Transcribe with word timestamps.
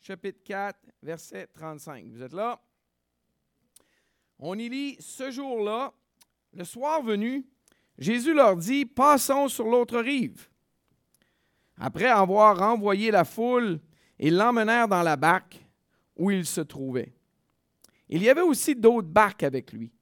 chapitre 0.00 0.40
4, 0.44 0.78
verset 1.02 1.46
35. 1.48 2.06
Vous 2.06 2.22
êtes 2.22 2.32
là? 2.32 2.60
On 4.38 4.58
y 4.58 4.68
lit 4.68 4.96
ce 5.00 5.30
jour-là, 5.30 5.92
le 6.52 6.64
soir 6.64 7.02
venu, 7.02 7.44
Jésus 7.98 8.32
leur 8.32 8.56
dit 8.56 8.86
Passons 8.86 9.48
sur 9.48 9.66
l'autre 9.66 9.98
rive. 9.98 10.48
Après 11.76 12.06
avoir 12.06 12.58
renvoyé 12.58 13.10
la 13.10 13.24
foule, 13.24 13.80
ils 14.18 14.36
l'emmenèrent 14.36 14.88
dans 14.88 15.02
la 15.02 15.16
barque 15.16 15.64
où 16.16 16.30
il 16.30 16.44
se 16.46 16.60
trouvait. 16.60 17.12
Il 18.08 18.22
y 18.22 18.30
avait 18.30 18.40
aussi 18.40 18.74
d'autres 18.74 19.08
barques 19.08 19.42
avec 19.42 19.72
lui. 19.72 19.92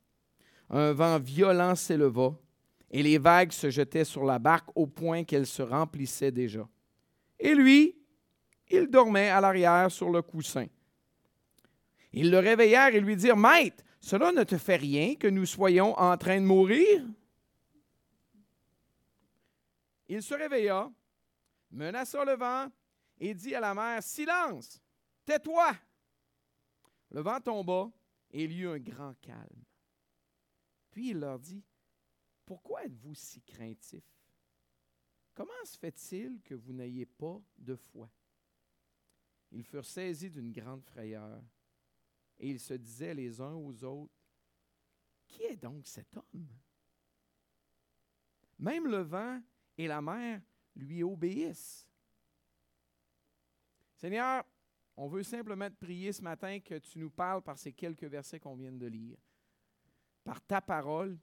Un 0.70 0.92
vent 0.92 1.18
violent 1.18 1.74
s'éleva 1.74 2.34
et 2.90 3.02
les 3.02 3.18
vagues 3.18 3.52
se 3.52 3.70
jetaient 3.70 4.04
sur 4.04 4.24
la 4.24 4.38
barque 4.38 4.68
au 4.74 4.86
point 4.86 5.24
qu'elle 5.24 5.46
se 5.46 5.62
remplissait 5.62 6.30
déjà. 6.30 6.68
Et 7.38 7.54
lui, 7.54 7.95
il 8.68 8.88
dormait 8.88 9.28
à 9.28 9.40
l'arrière 9.40 9.90
sur 9.90 10.10
le 10.10 10.22
coussin. 10.22 10.66
Ils 12.12 12.30
le 12.30 12.38
réveillèrent 12.38 12.94
et 12.94 13.00
lui 13.00 13.16
dirent 13.16 13.36
Maître, 13.36 13.84
cela 14.00 14.32
ne 14.32 14.44
te 14.44 14.57
fait 14.57 14.76
rien 14.76 15.16
que 15.16 15.26
nous 15.26 15.46
soyons 15.46 15.98
en 15.98 16.16
train 16.16 16.40
de 16.40 16.46
mourir? 16.46 17.04
Il 20.08 20.22
se 20.22 20.34
réveilla, 20.34 20.90
menaça 21.71 22.24
le 22.24 22.36
vent 22.36 22.71
et 23.18 23.34
dit 23.34 23.54
à 23.54 23.60
la 23.60 23.74
mer 23.74 24.02
Silence, 24.02 24.80
tais-toi 25.24 25.72
Le 27.10 27.21
vent 27.21 27.40
tomba 27.40 27.90
et 28.30 28.44
il 28.44 28.52
y 28.52 28.60
eut 28.60 28.68
un 28.68 28.79
grand 28.79 29.14
calme. 29.21 29.64
Puis 30.90 31.10
il 31.10 31.18
leur 31.18 31.38
dit 31.38 31.64
Pourquoi 32.44 32.84
êtes-vous 32.84 33.14
si 33.14 33.42
craintifs? 33.42 34.16
Comment 35.34 35.52
se 35.64 35.77
fait-il 35.77 36.41
que 36.42 36.55
vous 36.55 36.72
n'ayez 36.72 37.05
pas 37.05 37.38
de 37.58 37.74
foi? 37.74 38.08
Ils 39.56 39.64
furent 39.64 39.86
saisis 39.86 40.30
d'une 40.30 40.52
grande 40.52 40.84
frayeur 40.84 41.42
et 42.38 42.50
ils 42.50 42.60
se 42.60 42.74
disaient 42.74 43.14
les 43.14 43.40
uns 43.40 43.54
aux 43.54 43.82
autres 43.84 44.12
Qui 45.26 45.44
est 45.44 45.56
donc 45.56 45.86
cet 45.86 46.14
homme 46.14 46.46
Même 48.58 48.86
le 48.86 48.98
vent 48.98 49.40
et 49.78 49.86
la 49.86 50.02
mer 50.02 50.42
lui 50.74 51.02
obéissent. 51.02 51.88
Seigneur, 53.94 54.44
on 54.94 55.08
veut 55.08 55.22
simplement 55.22 55.70
te 55.70 55.76
prier 55.76 56.12
ce 56.12 56.20
matin 56.20 56.60
que 56.60 56.78
tu 56.78 56.98
nous 56.98 57.10
parles 57.10 57.42
par 57.42 57.58
ces 57.58 57.72
quelques 57.72 58.04
versets 58.04 58.38
qu'on 58.38 58.56
vient 58.56 58.72
de 58.72 58.86
lire. 58.86 59.16
Par 60.22 60.42
ta 60.42 60.60
parole, 60.60 61.18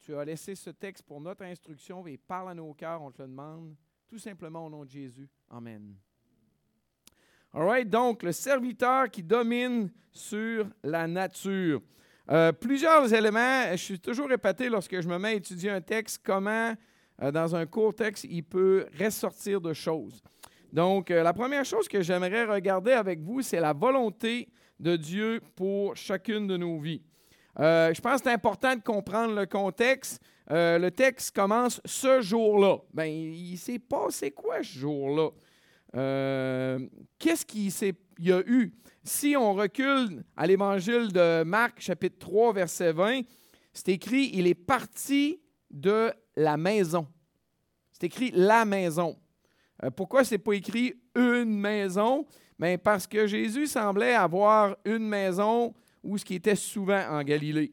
tu 0.00 0.14
as 0.14 0.26
laissé 0.26 0.54
ce 0.54 0.68
texte 0.68 1.04
pour 1.04 1.22
notre 1.22 1.44
instruction 1.44 2.06
et 2.06 2.18
parle 2.18 2.50
à 2.50 2.54
nos 2.54 2.74
cœurs, 2.74 3.00
on 3.00 3.10
te 3.10 3.22
le 3.22 3.28
demande, 3.28 3.74
tout 4.06 4.18
simplement 4.18 4.66
au 4.66 4.68
nom 4.68 4.84
de 4.84 4.90
Jésus. 4.90 5.30
Amen. 5.48 5.96
Donc 7.86 8.22
le 8.22 8.32
serviteur 8.32 9.10
qui 9.10 9.22
domine 9.22 9.90
sur 10.12 10.66
la 10.82 11.06
nature. 11.06 11.80
Euh, 12.30 12.52
plusieurs 12.52 13.12
éléments, 13.14 13.70
je 13.72 13.76
suis 13.76 13.98
toujours 13.98 14.28
répété 14.28 14.68
lorsque 14.68 15.00
je 15.00 15.08
me 15.08 15.18
mets 15.18 15.28
à 15.28 15.34
étudier 15.34 15.70
un 15.70 15.80
texte, 15.80 16.20
comment 16.22 16.74
euh, 17.22 17.30
dans 17.30 17.56
un 17.56 17.64
court 17.64 17.94
texte 17.94 18.26
il 18.28 18.42
peut 18.42 18.86
ressortir 19.00 19.60
de 19.60 19.72
choses. 19.72 20.22
Donc, 20.70 21.10
euh, 21.10 21.22
la 21.22 21.32
première 21.32 21.64
chose 21.64 21.88
que 21.88 22.02
j'aimerais 22.02 22.44
regarder 22.44 22.92
avec 22.92 23.20
vous, 23.20 23.40
c'est 23.40 23.60
la 23.60 23.72
volonté 23.72 24.48
de 24.78 24.96
Dieu 24.96 25.40
pour 25.54 25.96
chacune 25.96 26.46
de 26.46 26.56
nos 26.56 26.78
vies. 26.78 27.02
Je 27.58 27.98
pense 28.02 28.20
que 28.20 28.24
c'est 28.28 28.34
important 28.34 28.76
de 28.76 28.82
comprendre 28.82 29.34
le 29.34 29.46
contexte. 29.46 30.20
Le 30.50 30.90
texte 30.90 31.34
commence 31.34 31.80
ce 31.86 32.20
jour-là. 32.20 32.80
Bien, 32.92 33.06
il, 33.06 33.56
s'est 33.56 33.78
passé 33.78 34.30
quoi 34.30 34.58
ce 34.58 34.78
jour-là? 34.78 35.30
Qu'est-ce 37.18 37.44
qu'il 37.46 37.72
y 38.18 38.32
a 38.32 38.42
eu? 38.46 38.72
Si 39.04 39.36
on 39.36 39.54
recule 39.54 40.24
à 40.36 40.46
l'évangile 40.46 41.12
de 41.12 41.44
Marc, 41.44 41.80
chapitre 41.80 42.18
3, 42.18 42.52
verset 42.52 42.92
20, 42.92 43.22
c'est 43.72 43.92
écrit 43.92 44.30
Il 44.32 44.46
est 44.46 44.54
parti 44.54 45.40
de 45.70 46.12
la 46.34 46.56
maison. 46.56 47.06
C'est 47.92 48.04
écrit 48.04 48.30
la 48.34 48.64
maison. 48.64 49.16
Euh, 49.84 49.90
pourquoi 49.90 50.24
ce 50.24 50.34
n'est 50.34 50.38
pas 50.38 50.52
écrit 50.52 50.94
une 51.14 51.58
maison? 51.58 52.26
Bien, 52.58 52.78
parce 52.78 53.06
que 53.06 53.26
Jésus 53.26 53.66
semblait 53.66 54.14
avoir 54.14 54.76
une 54.84 55.06
maison 55.06 55.74
où 56.02 56.18
ce 56.18 56.24
qui 56.24 56.34
était 56.34 56.56
souvent 56.56 57.02
en 57.10 57.22
Galilée. 57.22 57.72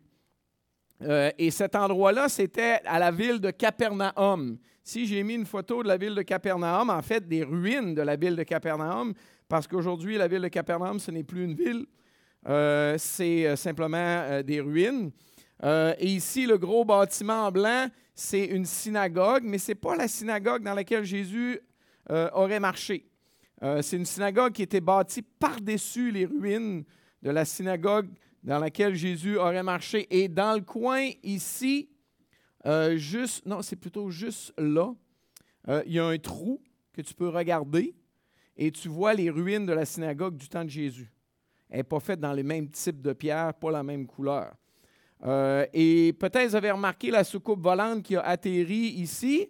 Euh, 1.01 1.31
et 1.37 1.51
cet 1.51 1.75
endroit-là, 1.75 2.29
c'était 2.29 2.79
à 2.85 2.99
la 2.99 3.11
ville 3.11 3.39
de 3.39 3.51
Capernaum. 3.51 4.57
Si 4.83 5.07
j'ai 5.07 5.23
mis 5.23 5.35
une 5.35 5.45
photo 5.45 5.81
de 5.81 5.87
la 5.87 5.97
ville 5.97 6.15
de 6.15 6.21
Capernaum, 6.21 6.89
en 6.89 7.01
fait, 7.01 7.27
des 7.27 7.43
ruines 7.43 7.95
de 7.95 8.01
la 8.01 8.15
ville 8.15 8.35
de 8.35 8.43
Capernaum, 8.43 9.13
parce 9.47 9.67
qu'aujourd'hui, 9.67 10.17
la 10.17 10.27
ville 10.27 10.41
de 10.41 10.47
Capernaum, 10.49 10.99
ce 10.99 11.11
n'est 11.11 11.23
plus 11.23 11.45
une 11.45 11.55
ville, 11.55 11.85
euh, 12.47 12.95
c'est 12.97 13.55
simplement 13.55 14.41
des 14.43 14.59
ruines. 14.59 15.11
et 15.63 16.05
ici, 16.05 16.45
le 16.45 16.57
gros 16.57 16.83
bâtiment 16.83 17.45
en 17.45 17.51
blanc, 17.51 17.87
c'est 18.15 18.45
une 18.45 18.65
synagogue, 18.65 19.43
mais 19.43 19.57
ce 19.57 19.71
n'est 19.71 19.75
pas 19.75 19.95
la 19.95 20.07
synagogue 20.07 20.63
dans 20.63 20.73
laquelle 20.73 21.03
Jésus 21.03 21.59
euh, 22.11 22.29
aurait 22.33 22.59
marché. 22.59 23.05
Euh, 23.63 23.81
c'est 23.81 23.97
une 23.97 24.05
synagogue 24.05 24.53
qui 24.53 24.61
était 24.61 24.81
bâtie 24.81 25.21
par-dessus 25.21 26.11
les 26.11 26.25
ruines 26.25 26.83
de 27.21 27.29
la 27.29 27.45
synagogue 27.45 28.09
dans 28.43 28.59
laquelle 28.59 28.93
Jésus 28.93 29.37
aurait 29.37 29.63
marché. 29.63 30.05
Et 30.09 30.27
dans 30.27 30.53
le 30.53 30.61
coin 30.61 31.09
ici, 31.23 31.89
euh, 32.65 32.97
juste, 32.97 33.45
non, 33.45 33.61
c'est 33.61 33.75
plutôt 33.75 34.09
juste 34.09 34.53
là, 34.57 34.93
il 35.85 35.93
y 35.93 35.99
a 35.99 36.05
un 36.05 36.17
trou 36.17 36.61
que 36.91 37.01
tu 37.01 37.13
peux 37.13 37.29
regarder 37.29 37.95
et 38.57 38.69
tu 38.71 38.89
vois 38.89 39.13
les 39.13 39.29
ruines 39.29 39.65
de 39.65 39.71
la 39.73 39.85
synagogue 39.85 40.35
du 40.35 40.49
temps 40.49 40.65
de 40.65 40.69
Jésus. 40.69 41.11
Elle 41.69 41.77
n'est 41.77 41.83
pas 41.83 42.01
faite 42.01 42.19
dans 42.19 42.33
les 42.33 42.43
mêmes 42.43 42.69
types 42.69 43.01
de 43.01 43.13
pierres, 43.13 43.53
pas 43.53 43.71
la 43.71 43.81
même 43.81 44.05
couleur. 44.05 44.53
et 45.73 46.13
peut-être 46.19 46.49
vous 46.49 46.55
avez 46.55 46.71
remarqué 46.71 47.11
la 47.11 47.23
soucoupe 47.23 47.61
volante 47.61 48.03
qui 48.03 48.17
a 48.17 48.21
atterri 48.21 48.89
ici. 48.97 49.49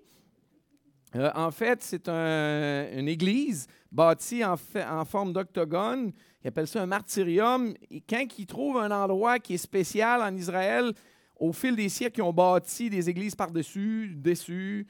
Euh, 1.16 1.30
en 1.36 1.52
fait, 1.52 1.84
c'est 1.84 2.10
une 2.10 3.08
église 3.08 3.68
bâtie 3.92 4.44
en, 4.44 4.58
forme 5.06 5.34
d'octogone. 5.34 6.12
Ils 6.44 6.48
appellent 6.48 6.68
ça 6.68 6.82
un 6.82 6.88
martyrium. 6.88 7.74
Et 7.92 8.02
quand 8.02 8.26
ils 8.38 8.48
trouvent 8.48 8.78
un 8.78 8.92
endroit 8.92 9.40
qui 9.40 9.54
est 9.54 9.58
spécial 9.58 10.22
en 10.22 10.36
Israël, 10.36 10.94
au 11.38 11.52
fil 11.52 11.76
des 11.76 11.90
siècles, 11.90 12.20
ils 12.20 12.24
ont 12.24 12.34
bâti 12.34 12.90
des 12.90 13.10
églises 13.10 13.36
par-dessus, 13.36 14.14
dessus. 14.16 14.88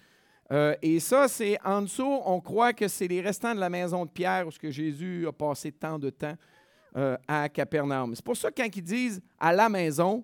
Euh, 0.52 0.76
et 0.82 1.00
ça, 1.00 1.28
c'est 1.28 1.58
en 1.64 1.82
dessous, 1.82 2.20
on 2.26 2.40
croit 2.42 2.74
que 2.74 2.88
c'est 2.88 3.08
les 3.08 3.22
restants 3.22 3.56
de 3.56 3.60
la 3.60 3.70
maison 3.70 4.06
de 4.06 4.12
Pierre 4.12 4.48
où 4.48 4.52
que 4.52 4.70
Jésus 4.70 5.26
a 5.28 5.32
passé 5.32 5.72
tant 5.72 5.98
de 5.98 6.10
temps 6.10 6.36
euh, 6.96 7.18
à 7.28 7.50
Capernaum. 7.50 8.14
C'est 8.16 8.26
pour 8.26 8.38
ça 8.38 8.52
que 8.52 8.62
quand 8.62 8.76
ils 8.76 8.84
disent 8.84 9.22
à 9.40 9.54
la 9.54 9.70
maison, 9.70 10.24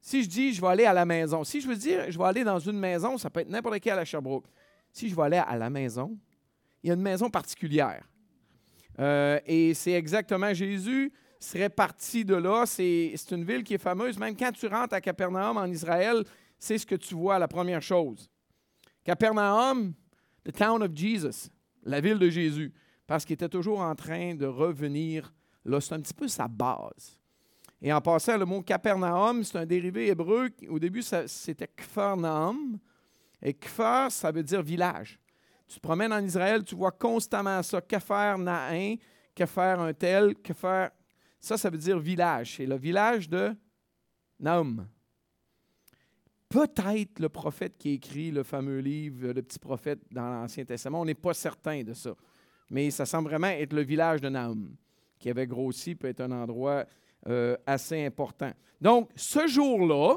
si 0.00 0.22
je 0.22 0.28
dis 0.28 0.52
je 0.52 0.60
vais 0.60 0.68
aller 0.68 0.84
à 0.84 0.92
la 0.92 1.04
maison, 1.04 1.44
si 1.44 1.60
je 1.60 1.68
veux 1.68 1.76
dire 1.76 2.10
je 2.10 2.18
vais 2.18 2.24
aller 2.24 2.44
dans 2.44 2.58
une 2.58 2.78
maison, 2.78 3.16
ça 3.16 3.30
peut 3.30 3.40
être 3.40 3.48
n'importe 3.48 3.80
quelle 3.80 3.98
à 3.98 4.04
Sherbrooke. 4.04 4.46
Si 4.92 5.08
je 5.08 5.14
vais 5.14 5.22
aller 5.22 5.38
à 5.38 5.56
la 5.56 5.70
maison, 5.70 6.18
il 6.82 6.88
y 6.88 6.90
a 6.90 6.94
une 6.94 7.02
maison 7.02 7.30
particulière. 7.30 8.04
Euh, 8.98 9.38
et 9.46 9.74
c'est 9.74 9.92
exactement 9.92 10.52
Jésus 10.52 11.12
serait 11.40 11.68
parti 11.68 12.24
de 12.24 12.34
là. 12.34 12.66
C'est 12.66 13.14
une 13.30 13.44
ville 13.44 13.62
qui 13.62 13.74
est 13.74 13.78
fameuse. 13.78 14.18
Même 14.18 14.36
quand 14.36 14.52
tu 14.52 14.66
rentres 14.66 14.94
à 14.94 15.00
Capernaum 15.00 15.56
en 15.56 15.66
Israël, 15.66 16.24
c'est 16.58 16.78
ce 16.78 16.86
que 16.86 16.94
tu 16.94 17.14
vois, 17.14 17.38
la 17.38 17.48
première 17.48 17.82
chose. 17.82 18.30
Capernaum, 19.04 19.94
the 20.44 20.52
town 20.52 20.82
of 20.82 20.90
Jesus, 20.94 21.48
la 21.82 22.00
ville 22.00 22.18
de 22.18 22.28
Jésus, 22.28 22.72
parce 23.06 23.24
qu'il 23.24 23.34
était 23.34 23.48
toujours 23.48 23.80
en 23.80 23.94
train 23.94 24.34
de 24.34 24.46
revenir 24.46 25.32
là. 25.64 25.80
C'est 25.80 25.94
un 25.94 26.00
petit 26.00 26.14
peu 26.14 26.28
sa 26.28 26.48
base. 26.48 27.18
Et 27.80 27.92
en 27.92 28.00
passant, 28.00 28.36
le 28.36 28.44
mot 28.44 28.60
Capernaum, 28.60 29.44
c'est 29.44 29.56
un 29.56 29.64
dérivé 29.64 30.08
hébreu. 30.08 30.50
Au 30.68 30.78
début, 30.78 31.02
c'était 31.02 31.68
Kfarnaum. 31.68 32.78
Et 33.40 33.54
Kfar, 33.54 34.10
ça 34.10 34.32
veut 34.32 34.42
dire 34.42 34.62
village. 34.62 35.18
Tu 35.68 35.76
te 35.76 35.80
promènes 35.80 36.12
en 36.12 36.24
Israël, 36.24 36.64
tu 36.64 36.74
vois 36.74 36.90
constamment 36.90 37.62
ça. 37.62 37.80
Kefer 37.80 38.34
Nain, 38.38 38.96
Kefer 39.34 39.76
un 39.78 39.92
tel, 39.92 40.34
Kefer. 40.36 40.88
Ça, 41.40 41.56
ça 41.56 41.70
veut 41.70 41.78
dire 41.78 41.98
village. 41.98 42.56
C'est 42.56 42.66
le 42.66 42.76
village 42.76 43.28
de 43.28 43.54
Naum. 44.40 44.86
Peut-être 46.48 47.20
le 47.20 47.28
prophète 47.28 47.76
qui 47.76 47.90
écrit 47.90 48.30
le 48.30 48.42
fameux 48.42 48.78
livre, 48.78 49.28
le 49.28 49.42
petit 49.42 49.58
prophète 49.58 50.00
dans 50.10 50.30
l'Ancien 50.30 50.64
Testament. 50.64 51.02
On 51.02 51.04
n'est 51.04 51.14
pas 51.14 51.34
certain 51.34 51.82
de 51.82 51.92
ça. 51.92 52.14
Mais 52.70 52.90
ça 52.90 53.06
semble 53.06 53.28
vraiment 53.28 53.48
être 53.48 53.72
le 53.72 53.82
village 53.82 54.20
de 54.20 54.28
Naum, 54.28 54.74
qui 55.18 55.30
avait 55.30 55.46
grossi, 55.46 55.94
peut 55.94 56.08
être 56.08 56.20
un 56.20 56.32
endroit 56.32 56.86
euh, 57.26 57.56
assez 57.66 58.04
important. 58.04 58.52
Donc, 58.80 59.10
ce 59.16 59.46
jour-là, 59.46 60.16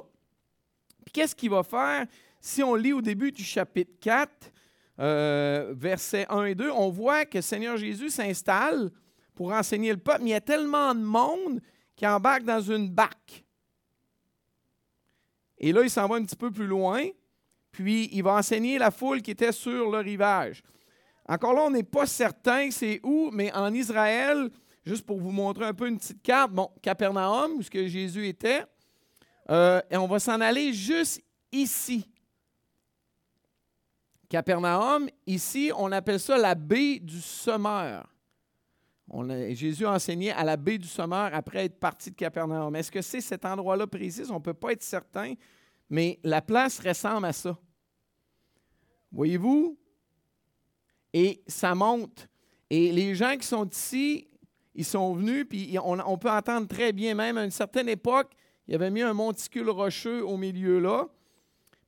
qu'est-ce 1.12 1.36
qu'il 1.36 1.50
va 1.50 1.64
faire? 1.64 2.06
Si 2.40 2.64
on 2.64 2.76
lit 2.76 2.94
au 2.94 3.02
début 3.02 3.32
du 3.32 3.44
chapitre 3.44 3.94
4, 4.00 4.52
euh, 5.00 5.74
versets 5.76 6.26
1 6.30 6.46
et 6.46 6.56
2, 6.56 6.72
on 6.72 6.90
voit 6.90 7.26
que 7.26 7.42
Seigneur 7.42 7.78
Jésus 7.78 8.10
s'installe 8.10 8.92
pour 9.36 9.51
enseigner 9.51 9.92
le 9.92 9.98
peuple, 9.98 10.22
mais 10.24 10.30
il 10.30 10.33
y 10.33 10.36
a 10.36 10.42
tellement 10.42 10.94
de 10.94 11.01
monde 11.01 11.62
qui 11.95 12.06
embarque 12.06 12.44
dans 12.44 12.62
une 12.62 12.89
barque. 12.89 13.44
Et 15.57 15.72
là, 15.72 15.83
il 15.83 15.89
s'en 15.89 16.07
va 16.07 16.16
un 16.16 16.24
petit 16.24 16.36
peu 16.36 16.51
plus 16.51 16.66
loin, 16.66 17.04
puis 17.72 18.10
il 18.12 18.24
va 18.24 18.33
enseigner 18.33 18.78
la 18.78 18.92
foule 18.92 19.22
qui 19.22 19.31
était 19.31 19.51
sur 19.51 19.92
le 19.92 20.00
rivage. 20.00 20.63
Encore 21.28 21.54
là, 21.54 21.62
on 21.62 21.69
n'est 21.69 21.83
pas 21.83 22.06
certain 22.06 22.72
c'est 22.72 23.00
où, 23.04 23.30
mais 23.31 23.54
en 23.54 23.74
Israël, 23.74 24.50
juste 24.83 25.06
pour 25.06 25.19
vous 25.19 25.31
montrer 25.31 25.66
un 25.66 25.74
peu 25.74 25.88
une 25.88 25.98
petite 25.98 26.22
carte, 26.22 26.51
bon, 26.51 26.69
Capernaum, 26.81 27.54
où 27.54 27.62
Jésus 27.62 28.27
était, 28.27 28.63
euh, 29.50 29.81
et 29.89 29.98
on 29.98 30.07
va 30.07 30.19
s'en 30.19 30.42
aller 30.42 30.74
juste 30.74 31.22
ici. 31.51 32.07
Capernaum, 34.30 35.10
ici, 35.27 35.72
on 35.75 35.92
appelle 35.92 36.19
ça 36.19 36.38
la 36.38 36.56
baie 36.56 37.00
du 37.00 37.22
Sommeur. 37.22 38.11
On 39.13 39.28
Jésus 39.54 39.86
a 39.86 39.92
enseigné 39.92 40.31
à 40.31 40.46
la 40.46 40.56
baie 40.56 40.78
du 40.78 40.88
Sommeur 40.88 41.34
après 41.34 41.66
être 41.66 41.78
parti 41.78 42.12
de 42.12 42.16
Capernaum. 42.16 42.74
Est-ce 42.78 42.90
que 42.90 43.02
c'est 43.02 43.19
cet 43.19 43.44
endroit-là 43.44 43.86
précis? 43.86 44.24
On 44.30 44.36
ne 44.36 44.40
peut 44.40 44.54
pas 44.54 44.72
être 44.72 44.84
certain, 44.84 45.34
mais 45.90 46.18
la 46.24 46.42
place 46.42 46.80
ressemble 46.80 47.25
à 47.25 47.34
ça. 47.34 47.58
Voyez-vous? 49.12 49.78
Et 51.13 51.44
ça 51.46 51.75
monte. 51.75 52.30
Et 52.69 52.94
les 52.94 53.13
gens 53.13 53.36
qui 53.36 53.46
sont 53.46 53.68
ici, 53.68 54.30
ils 54.74 54.86
sont 54.86 55.13
venus, 55.13 55.46
puis 55.50 55.78
on, 55.84 56.18
peut 56.18 56.31
entendre 56.31 56.69
très 56.69 56.94
bien, 56.94 57.13
même 57.13 57.38
à 57.38 57.44
une 57.44 57.52
certaine 57.52 57.90
époque, 57.90 58.31
il 58.66 58.72
y 58.72 58.75
avait 58.75 58.92
mis 58.92 59.02
un 59.02 59.13
monticule 59.13 59.69
rocheux 59.69 60.25
au 60.25 60.38
milieu 60.38 60.80
là. 60.80 61.10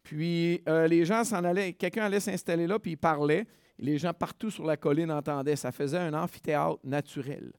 Puis 0.04 0.62
euh, 0.68 0.88
les 0.88 1.06
gens 1.06 1.24
s'en 1.24 1.44
allaient, 1.44 1.74
quelqu'un 1.74 2.04
allait 2.04 2.20
s'installer 2.20 2.68
là, 2.68 2.78
puis 2.78 2.92
il 2.92 2.98
parlait. 2.98 3.48
Les 3.80 3.98
gens 3.98 4.14
partout 4.14 4.52
sur 4.52 4.66
la 4.66 4.78
colline 4.78 5.12
entendaient. 5.12 5.56
Ça 5.56 5.72
faisait 5.72 5.98
un 5.98 6.14
amphithéâtre 6.14 6.80
naturel. 6.84 7.52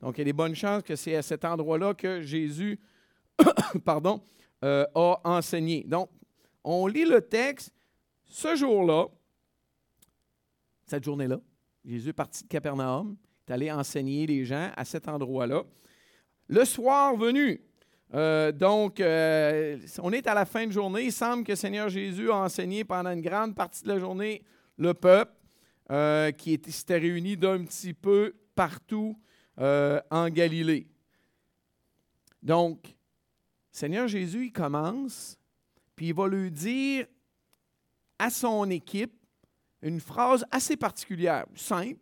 Donc 0.00 0.16
il 0.16 0.20
y 0.20 0.22
a 0.22 0.24
des 0.24 0.32
bonnes 0.32 0.54
chances 0.54 0.82
que 0.82 0.96
c'est 0.96 1.14
à 1.14 1.22
cet 1.22 1.44
endroit-là 1.44 1.94
que 1.94 2.20
Jésus 2.20 2.80
pardon, 3.84 4.22
euh, 4.64 4.86
a 4.94 5.20
enseigné. 5.24 5.84
Donc, 5.84 6.10
on 6.62 6.86
lit 6.86 7.04
le 7.04 7.20
texte. 7.20 7.72
Ce 8.24 8.56
jour-là, 8.56 9.06
cette 10.86 11.04
journée-là, 11.04 11.40
Jésus 11.84 12.10
est 12.10 12.14
parti 12.14 12.44
de 12.44 12.48
Capernaum, 12.48 13.16
est 13.46 13.52
allé 13.52 13.70
enseigner 13.70 14.26
les 14.26 14.44
gens 14.44 14.70
à 14.76 14.84
cet 14.84 15.08
endroit-là. 15.08 15.62
Le 16.48 16.64
soir 16.64 17.16
venu, 17.16 17.60
euh, 18.14 18.52
donc, 18.52 19.00
euh, 19.00 19.78
on 20.00 20.12
est 20.12 20.26
à 20.28 20.34
la 20.34 20.44
fin 20.44 20.66
de 20.66 20.72
journée. 20.72 21.06
Il 21.06 21.12
semble 21.12 21.42
que 21.42 21.56
Seigneur 21.56 21.88
Jésus 21.88 22.30
a 22.30 22.36
enseigné 22.36 22.84
pendant 22.84 23.10
une 23.10 23.20
grande 23.20 23.56
partie 23.56 23.82
de 23.82 23.88
la 23.88 23.98
journée 23.98 24.44
le 24.76 24.94
peuple 24.94 25.32
euh, 25.90 26.30
qui 26.30 26.60
s'était 26.68 26.98
réuni 26.98 27.36
d'un 27.36 27.64
petit 27.64 27.92
peu 27.92 28.34
partout 28.54 29.18
en 29.56 30.28
Galilée. 30.30 30.88
Donc, 32.42 32.96
Seigneur 33.70 34.08
Jésus, 34.08 34.46
il 34.46 34.52
commence, 34.52 35.38
puis 35.94 36.08
il 36.08 36.14
va 36.14 36.26
lui 36.26 36.50
dire 36.50 37.06
à 38.18 38.30
son 38.30 38.68
équipe 38.70 39.14
une 39.80 40.00
phrase 40.00 40.44
assez 40.50 40.76
particulière, 40.76 41.46
simple, 41.54 42.00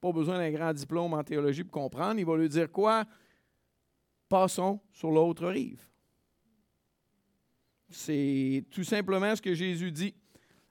pas 0.00 0.10
besoin 0.10 0.38
d'un 0.38 0.50
grand 0.50 0.72
diplôme 0.72 1.14
en 1.14 1.22
théologie 1.22 1.62
pour 1.62 1.82
comprendre. 1.82 2.18
Il 2.18 2.26
va 2.26 2.36
lui 2.36 2.48
dire 2.48 2.70
quoi? 2.70 3.04
Passons 4.34 4.80
sur 4.90 5.12
l'autre 5.12 5.46
rive. 5.46 5.86
C'est 7.88 8.64
tout 8.68 8.82
simplement 8.82 9.36
ce 9.36 9.40
que 9.40 9.54
Jésus 9.54 9.92
dit. 9.92 10.12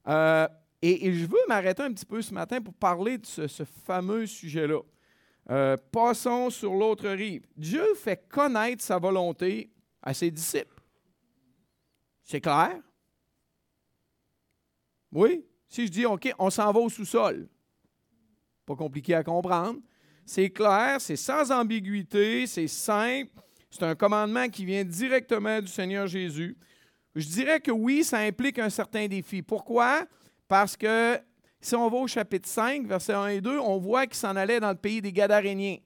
Euh, 0.06 0.50
et, 0.82 1.14
je 1.14 1.26
veux 1.26 1.40
m'arrêter 1.48 1.82
un 1.82 1.94
petit 1.94 2.06
peu 2.06 2.22
ce 2.22 2.34
matin 2.34 2.60
pour 2.60 2.74
parler 2.74 3.20
de 3.20 3.26
ce, 3.26 3.64
fameux 3.64 4.26
sujet-là. 4.28 4.82
Euh, 5.50 5.78
passons 5.94 6.50
sur 6.50 6.74
l'autre 6.74 7.08
rive. 7.08 7.48
Dieu 7.56 7.86
fait 7.96 8.28
connaître 8.28 8.84
sa 8.84 9.00
volonté 9.00 9.72
à 10.02 10.14
ses 10.14 10.30
disciples. 10.30 10.84
C'est 12.22 12.42
clair? 12.42 12.82
Oui? 15.10 15.46
Si 15.70 15.88
je 15.88 15.92
dis, 15.92 16.06
OK, 16.06 16.34
on 16.38 16.50
s'en 16.50 16.70
va 16.70 16.82
au 16.82 16.90
sous-sol, 16.90 17.48
pas 18.66 18.76
compliqué 18.76 19.16
à 19.16 19.24
comprendre. 19.24 19.80
C'est 20.26 20.50
clair, 20.50 21.00
c'est 21.00 21.16
sans 21.16 21.50
ambiguïté, 21.50 22.46
c'est 22.46 22.68
simple. 22.68 23.40
C'est 23.74 23.86
un 23.86 23.96
commandement 23.96 24.50
qui 24.50 24.66
vient 24.66 24.84
directement 24.84 25.60
du 25.60 25.66
Seigneur 25.66 26.06
Jésus. 26.06 26.56
Je 27.16 27.28
dirais 27.28 27.60
que 27.60 27.72
oui, 27.72 28.04
ça 28.04 28.20
implique 28.20 28.60
un 28.60 28.70
certain 28.70 29.08
défi. 29.08 29.42
Pourquoi? 29.42 30.06
Parce 30.48 30.78
que 30.78 31.20
si 31.60 31.74
on 31.74 31.90
va 31.90 31.98
au 31.98 32.06
chapitre 32.06 32.48
5, 32.48 32.86
versets 32.86 33.14
1 33.14 33.28
et 33.30 33.42
2, 33.42 33.58
on 33.58 33.80
voit 33.80 34.06
qu'il 34.06 34.18
s'en 34.18 34.36
allait 34.36 34.60
dans 34.60 34.70
le 34.70 34.78
pays 34.78 35.02
des 35.02 35.12
Gadaréniens. 35.12 35.78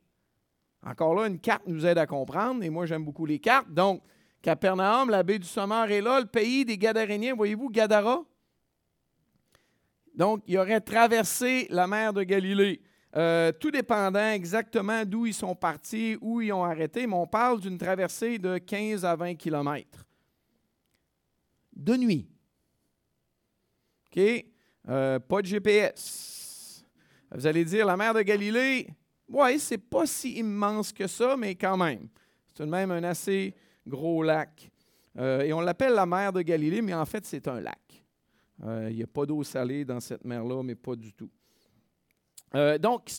Encore 0.85 1.15
là, 1.15 1.27
une 1.27 1.39
carte 1.39 1.63
nous 1.65 1.85
aide 1.85 1.97
à 1.97 2.05
comprendre, 2.05 2.61
et 2.61 2.69
moi 2.69 2.85
j'aime 2.85 3.05
beaucoup 3.05 3.25
les 3.25 3.39
cartes. 3.39 3.71
Donc, 3.71 4.03
Capernaum, 4.41 5.09
la 5.09 5.23
baie 5.23 5.39
du 5.39 5.47
Sommeur 5.47 5.89
est 5.89 6.01
là, 6.01 6.19
le 6.19 6.27
pays 6.27 6.65
des 6.65 6.77
Gadaréniens, 6.77 7.35
voyez-vous, 7.35 7.69
Gadara? 7.69 8.21
Donc, 10.13 10.43
il 10.45 10.57
aurait 10.57 10.81
traversé 10.81 11.67
la 11.69 11.87
mer 11.87 12.11
de 12.11 12.23
Galilée. 12.23 12.81
Euh, 13.15 13.51
tout 13.53 13.71
dépendant 13.71 14.31
exactement 14.31 15.05
d'où 15.05 15.25
ils 15.25 15.33
sont 15.33 15.55
partis, 15.55 16.17
où 16.21 16.41
ils 16.41 16.51
ont 16.51 16.63
arrêté, 16.63 17.07
mais 17.07 17.15
on 17.15 17.27
parle 17.27 17.61
d'une 17.61 17.77
traversée 17.77 18.37
de 18.37 18.57
15 18.57 19.05
à 19.05 19.15
20 19.15 19.35
kilomètres. 19.35 20.05
De 21.73 21.95
nuit. 21.95 22.27
OK? 24.07 24.45
Euh, 24.89 25.19
pas 25.19 25.41
de 25.41 25.47
GPS. 25.47 26.85
Vous 27.31 27.47
allez 27.47 27.63
dire, 27.65 27.85
la 27.85 27.97
mer 27.97 28.13
de 28.13 28.21
Galilée, 28.21 28.87
oui, 29.29 29.59
c'est 29.59 29.77
pas 29.77 30.05
si 30.05 30.37
immense 30.37 30.91
que 30.91 31.07
ça, 31.07 31.35
mais 31.37 31.55
quand 31.55 31.77
même. 31.77 32.07
C'est 32.47 32.55
tout 32.55 32.65
de 32.65 32.69
même 32.69 32.91
un 32.91 33.03
assez 33.03 33.53
gros 33.85 34.21
lac. 34.23 34.69
Euh, 35.17 35.41
et 35.41 35.53
on 35.53 35.61
l'appelle 35.61 35.93
la 35.93 36.05
mer 36.05 36.31
de 36.33 36.41
Galilée, 36.41 36.81
mais 36.81 36.93
en 36.93 37.05
fait, 37.05 37.25
c'est 37.25 37.47
un 37.47 37.59
lac. 37.61 37.79
Il 38.63 38.95
n'y 38.95 39.03
a 39.03 39.07
pas 39.07 39.25
d'eau 39.25 39.43
salée 39.43 39.85
dans 39.85 39.99
cette 39.99 40.25
mer-là, 40.25 40.63
mais 40.63 40.73
pas 40.73 40.95
du 40.95 41.13
tout. 41.13 41.29
Euh, 42.55 42.77
donc, 42.77 43.09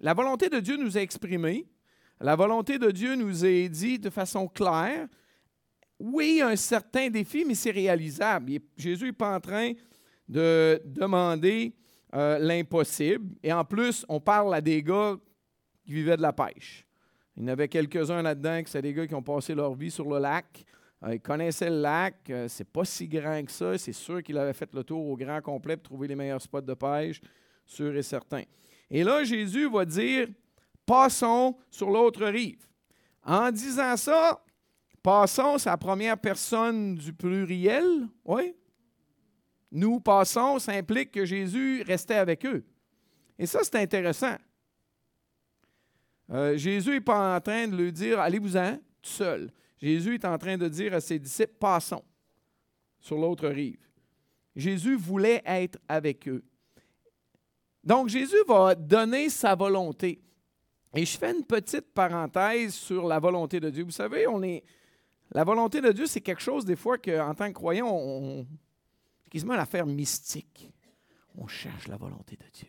la 0.00 0.14
volonté 0.14 0.48
de 0.48 0.60
Dieu 0.60 0.76
nous 0.76 0.96
a 0.96 1.00
exprimé. 1.00 1.66
La 2.20 2.34
volonté 2.34 2.78
de 2.78 2.90
Dieu 2.90 3.14
nous 3.14 3.44
est 3.44 3.68
dit 3.68 3.98
de 3.98 4.10
façon 4.10 4.48
claire. 4.48 5.06
Oui, 5.98 6.40
un 6.42 6.56
certain 6.56 7.08
défi, 7.08 7.44
mais 7.44 7.54
c'est 7.54 7.70
réalisable. 7.70 8.52
Jésus 8.76 9.06
n'est 9.06 9.12
pas 9.12 9.34
en 9.34 9.40
train 9.40 9.72
de 10.28 10.80
demander 10.84 11.74
euh, 12.14 12.38
l'impossible. 12.38 13.34
Et 13.42 13.52
en 13.52 13.64
plus, 13.64 14.04
on 14.08 14.20
parle 14.20 14.54
à 14.54 14.60
des 14.60 14.82
gars 14.82 15.16
qui 15.84 15.92
vivaient 15.92 16.16
de 16.16 16.22
la 16.22 16.32
pêche. 16.32 16.86
Il 17.36 17.42
y 17.42 17.46
en 17.46 17.48
avait 17.48 17.68
quelques-uns 17.68 18.22
là-dedans 18.22 18.62
qui 18.62 18.70
sont 18.70 18.80
des 18.80 18.94
gars 18.94 19.06
qui 19.06 19.14
ont 19.14 19.22
passé 19.22 19.54
leur 19.54 19.74
vie 19.74 19.90
sur 19.90 20.08
le 20.08 20.18
lac. 20.18 20.64
Euh, 21.04 21.14
il 21.14 21.20
connaissait 21.20 21.70
le 21.70 21.80
lac, 21.80 22.32
c'est 22.48 22.68
pas 22.68 22.84
si 22.84 23.06
grand 23.06 23.44
que 23.44 23.52
ça. 23.52 23.78
C'est 23.78 23.92
sûr 23.92 24.22
qu'il 24.22 24.38
avait 24.38 24.54
fait 24.54 24.72
le 24.72 24.82
tour 24.82 25.06
au 25.06 25.16
grand 25.16 25.40
complet 25.40 25.76
pour 25.76 25.84
trouver 25.84 26.08
les 26.08 26.16
meilleurs 26.16 26.40
spots 26.40 26.62
de 26.62 26.74
pêche, 26.74 27.20
sûr 27.66 27.94
et 27.96 28.02
certain. 28.02 28.42
Et 28.90 29.04
là, 29.04 29.24
Jésus 29.24 29.68
va 29.68 29.84
dire 29.84 30.28
Passons 30.86 31.56
sur 31.68 31.90
l'autre 31.90 32.24
rive. 32.26 32.64
En 33.24 33.50
disant 33.50 33.96
ça, 33.96 34.40
passons, 35.02 35.58
c'est 35.58 35.68
la 35.68 35.76
première 35.76 36.16
personne 36.16 36.94
du 36.94 37.12
pluriel. 37.12 38.06
Oui. 38.24 38.54
Nous 39.72 39.98
passons, 39.98 40.60
ça 40.60 40.72
implique 40.72 41.10
que 41.10 41.24
Jésus 41.24 41.82
restait 41.82 42.14
avec 42.14 42.46
eux. 42.46 42.64
Et 43.36 43.46
ça, 43.46 43.60
c'est 43.64 43.74
intéressant. 43.74 44.36
Euh, 46.30 46.56
Jésus 46.56 46.90
n'est 46.90 47.00
pas 47.00 47.36
en 47.36 47.40
train 47.40 47.66
de 47.66 47.76
lui 47.76 47.92
dire 47.92 48.20
Allez-vous-en, 48.20 48.76
tout 49.02 49.10
seul. 49.10 49.50
Jésus 49.76 50.14
est 50.14 50.24
en 50.24 50.38
train 50.38 50.56
de 50.56 50.68
dire 50.68 50.94
à 50.94 51.00
ses 51.00 51.18
disciples, 51.18 51.54
passons 51.58 52.04
sur 53.00 53.18
l'autre 53.18 53.48
rive. 53.48 53.78
Jésus 54.54 54.96
voulait 54.96 55.42
être 55.44 55.78
avec 55.88 56.26
eux. 56.28 56.42
Donc 57.86 58.08
Jésus 58.08 58.42
va 58.48 58.74
donner 58.74 59.30
sa 59.30 59.54
volonté. 59.54 60.20
Et 60.94 61.06
je 61.06 61.16
fais 61.16 61.30
une 61.30 61.44
petite 61.44 61.94
parenthèse 61.94 62.74
sur 62.74 63.06
la 63.06 63.20
volonté 63.20 63.60
de 63.60 63.70
Dieu. 63.70 63.84
Vous 63.84 63.92
savez, 63.92 64.26
on 64.26 64.42
est 64.42 64.64
la 65.30 65.44
volonté 65.44 65.80
de 65.80 65.92
Dieu, 65.92 66.06
c'est 66.06 66.20
quelque 66.20 66.42
chose 66.42 66.64
des 66.64 66.76
fois 66.76 66.98
qu'en 66.98 67.34
tant 67.34 67.48
que 67.48 67.54
croyant, 67.54 67.88
on, 67.88 68.46
c'est 69.24 69.30
quasiment 69.30 69.54
l'affaire 69.54 69.86
mystique. 69.86 70.72
On 71.36 71.46
cherche 71.46 71.86
la 71.86 71.96
volonté 71.96 72.36
de 72.36 72.46
Dieu. 72.52 72.68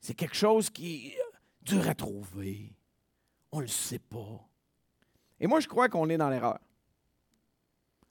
C'est 0.00 0.14
quelque 0.14 0.36
chose 0.36 0.70
qui 0.70 1.08
est 1.08 1.18
dur 1.62 1.88
à 1.88 1.94
trouver. 1.94 2.72
On 3.52 3.58
ne 3.58 3.62
le 3.62 3.68
sait 3.68 3.98
pas. 3.98 4.48
Et 5.38 5.46
moi, 5.46 5.60
je 5.60 5.68
crois 5.68 5.88
qu'on 5.88 6.08
est 6.08 6.16
dans 6.16 6.30
l'erreur. 6.30 6.58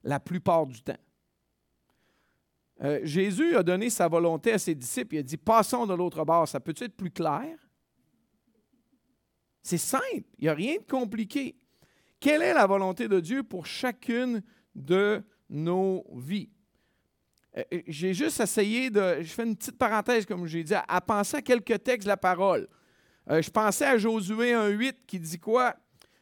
La 0.04 0.20
plupart 0.20 0.68
du 0.68 0.82
temps. 0.82 0.98
Euh, 2.84 3.00
Jésus 3.04 3.56
a 3.56 3.64
donné 3.64 3.90
sa 3.90 4.08
volonté 4.08 4.52
à 4.52 4.60
ses 4.60 4.76
disciples. 4.76 5.16
Il 5.16 5.20
a 5.20 5.24
dit 5.24 5.38
Passons 5.38 5.86
de 5.86 5.94
l'autre 5.94 6.24
bord. 6.26 6.48
Ça 6.48 6.60
peut 6.60 6.74
être 6.80 6.96
plus 6.96 7.12
clair? 7.12 7.58
C'est 9.64 9.78
simple. 9.78 10.24
Il 10.38 10.44
n'y 10.44 10.50
a 10.50 10.54
rien 10.54 10.76
de 10.76 10.84
compliqué. 10.84 11.56
Quelle 12.20 12.42
est 12.42 12.54
la 12.54 12.68
volonté 12.68 13.08
de 13.08 13.20
Dieu 13.20 13.44
pour 13.44 13.66
chacune 13.66 14.44
de 14.74 15.24
nos 15.50 16.06
vies? 16.16 16.50
Euh, 17.58 17.64
euh, 17.74 17.82
j'ai 17.88 18.14
juste 18.14 18.40
essayé 18.42 18.90
de. 18.90 19.22
Je 19.22 19.32
fais 19.32 19.44
une 19.44 19.56
petite 19.56 19.78
parenthèse, 19.78 20.26
comme 20.26 20.46
j'ai 20.46 20.64
dit, 20.64 20.74
à, 20.76 21.02
penser 21.02 21.38
à 21.38 21.42
quelques 21.42 21.82
textes 21.82 22.06
de 22.06 22.10
la 22.10 22.18
parole. 22.18 22.68
je 23.30 23.50
pensais 23.50 23.86
à 23.86 23.98
Josué 23.98 24.52
1,8 24.52 24.94
qui 25.08 25.20
dit 25.20 25.40
quoi? 25.40 25.76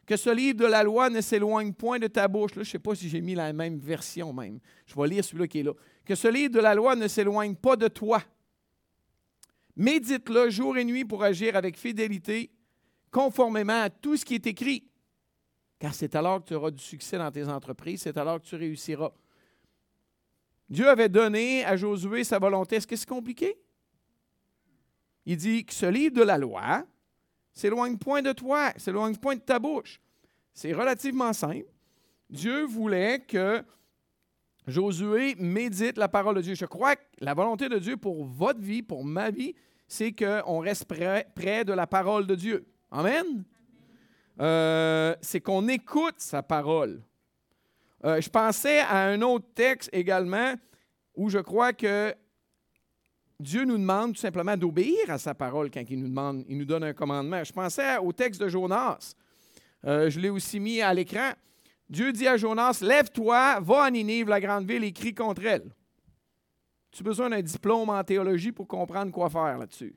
Que 0.05 0.17
ce 0.17 0.29
livre 0.29 0.59
de 0.59 0.65
la 0.65 0.83
loi 0.83 1.09
ne 1.09 1.21
s'éloigne 1.21 1.73
point 1.73 1.97
de 1.97 2.07
ta 2.07 2.27
bouche. 2.27 2.51
Je 2.53 2.59
ne 2.59 2.65
sais 2.65 2.79
pas 2.79 2.93
si 2.93 3.09
j'ai 3.09 3.21
mis 3.21 3.35
la 3.35 3.53
même 3.53 3.79
version 3.79 4.33
même. 4.33 4.59
Je 4.85 4.95
vais 4.95 5.07
lire 5.07 5.23
celui-là 5.23 5.47
qui 5.47 5.59
est 5.59 5.63
là. 5.63 5.71
Que 6.05 6.15
ce 6.15 6.27
livre 6.27 6.53
de 6.53 6.59
la 6.59 6.75
loi 6.75 6.95
ne 6.95 7.07
s'éloigne 7.07 7.55
pas 7.55 7.75
de 7.75 7.87
toi. 7.87 8.21
Médite-le 9.75 10.49
jour 10.49 10.77
et 10.77 10.85
nuit 10.85 11.05
pour 11.05 11.23
agir 11.23 11.55
avec 11.55 11.77
fidélité, 11.77 12.51
conformément 13.11 13.81
à 13.81 13.89
tout 13.89 14.17
ce 14.17 14.25
qui 14.25 14.35
est 14.35 14.47
écrit. 14.47 14.87
Car 15.79 15.93
c'est 15.93 16.15
alors 16.15 16.41
que 16.41 16.49
tu 16.49 16.55
auras 16.55 16.71
du 16.71 16.83
succès 16.83 17.17
dans 17.17 17.31
tes 17.31 17.47
entreprises, 17.47 18.01
c'est 18.01 18.17
alors 18.17 18.41
que 18.41 18.45
tu 18.45 18.55
réussiras. 18.55 19.11
Dieu 20.69 20.87
avait 20.87 21.09
donné 21.09 21.65
à 21.65 21.75
Josué 21.75 22.23
sa 22.23 22.39
volonté. 22.39 22.77
Est-ce 22.77 22.87
que 22.87 22.95
c'est 22.95 23.09
compliqué? 23.09 23.57
Il 25.25 25.37
dit 25.37 25.65
que 25.65 25.73
ce 25.73 25.85
livre 25.85 26.15
de 26.15 26.23
la 26.23 26.37
loi 26.37 26.85
s'éloigne 27.51 27.97
point 27.97 28.21
de 28.21 28.31
toi, 28.31 28.71
s'éloigne 28.77 29.15
point 29.15 29.35
de 29.35 29.41
ta 29.41 29.59
bouche. 29.59 29.99
C'est 30.53 30.73
relativement 30.73 31.33
simple. 31.33 31.71
Dieu 32.29 32.63
voulait 32.65 33.19
que 33.19 33.63
Josué 34.67 35.35
médite 35.39 35.97
la 35.97 36.07
parole 36.07 36.35
de 36.35 36.41
Dieu. 36.41 36.55
Je 36.55 36.65
crois 36.65 36.95
que 36.95 37.01
la 37.19 37.33
volonté 37.33 37.67
de 37.67 37.77
Dieu 37.79 37.97
pour 37.97 38.23
votre 38.25 38.61
vie, 38.61 38.81
pour 38.81 39.03
ma 39.03 39.29
vie, 39.29 39.55
c'est 39.87 40.13
qu'on 40.13 40.59
reste 40.59 40.85
près, 40.85 41.65
de 41.65 41.73
la 41.73 41.85
parole 41.85 42.25
de 42.25 42.35
Dieu. 42.35 42.65
Amen? 42.91 43.43
Euh, 44.39 45.15
c'est 45.21 45.41
qu'on 45.41 45.67
écoute 45.67 46.15
sa 46.17 46.41
parole. 46.41 47.01
Euh, 48.05 48.19
je 48.19 48.29
pensais 48.29 48.79
à 48.79 49.05
un 49.05 49.21
autre 49.21 49.45
texte 49.53 49.89
également 49.93 50.55
où 51.15 51.29
je 51.29 51.39
crois 51.39 51.73
que 51.73 52.13
Dieu 53.39 53.65
nous 53.65 53.77
demande 53.77 54.13
tout 54.13 54.21
simplement 54.21 54.55
d'obéir 54.55 55.09
à 55.09 55.17
sa 55.17 55.35
parole 55.35 55.69
quand 55.69 55.83
il 55.89 55.99
nous 55.99 56.07
demande, 56.07 56.45
il 56.47 56.57
nous 56.57 56.65
donne 56.65 56.83
un 56.83 56.93
commandement. 56.93 57.43
Je 57.43 57.51
pensais 57.51 57.97
au 57.97 58.11
texte 58.13 58.41
de 58.41 58.47
Jonas. 58.47 59.15
Euh, 59.85 60.09
je 60.09 60.19
l'ai 60.19 60.29
aussi 60.29 60.59
mis 60.59 60.81
à 60.81 60.93
l'écran. 60.93 61.31
Dieu 61.89 62.11
dit 62.11 62.27
à 62.27 62.37
Jonas, 62.37 62.79
lève-toi, 62.81 63.59
va 63.59 63.83
à 63.83 63.91
Ninive, 63.91 64.29
la 64.29 64.39
grande 64.39 64.65
ville, 64.65 64.83
et 64.83 64.93
crie 64.93 65.13
contre 65.13 65.45
elle. 65.45 65.73
Tu 66.91 67.01
as 67.01 67.03
besoin 67.03 67.29
d'un 67.29 67.41
diplôme 67.41 67.89
en 67.89 68.03
théologie 68.03 68.51
pour 68.51 68.67
comprendre 68.67 69.11
quoi 69.11 69.29
faire 69.29 69.57
là-dessus. 69.57 69.95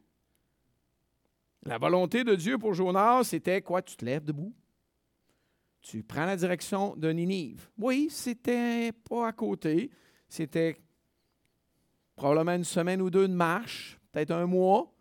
La 1.64 1.78
volonté 1.78 2.24
de 2.24 2.34
Dieu 2.34 2.58
pour 2.58 2.74
Jonas, 2.74 3.24
c'était 3.24 3.60
quoi? 3.60 3.82
Tu 3.82 3.96
te 3.96 4.04
lèves 4.04 4.24
debout. 4.24 4.54
Tu 5.82 6.02
prends 6.02 6.24
la 6.24 6.36
direction 6.36 6.96
de 6.96 7.10
Ninive. 7.10 7.68
Oui, 7.78 8.08
c'était 8.10 8.92
pas 8.92 9.28
à 9.28 9.32
côté. 9.32 9.90
C'était 10.28 10.76
probablement 12.14 12.56
une 12.56 12.64
semaine 12.64 13.02
ou 13.02 13.10
deux 13.10 13.28
de 13.28 13.34
marche, 13.34 13.98
peut-être 14.10 14.32
un 14.32 14.46
mois. 14.46 14.92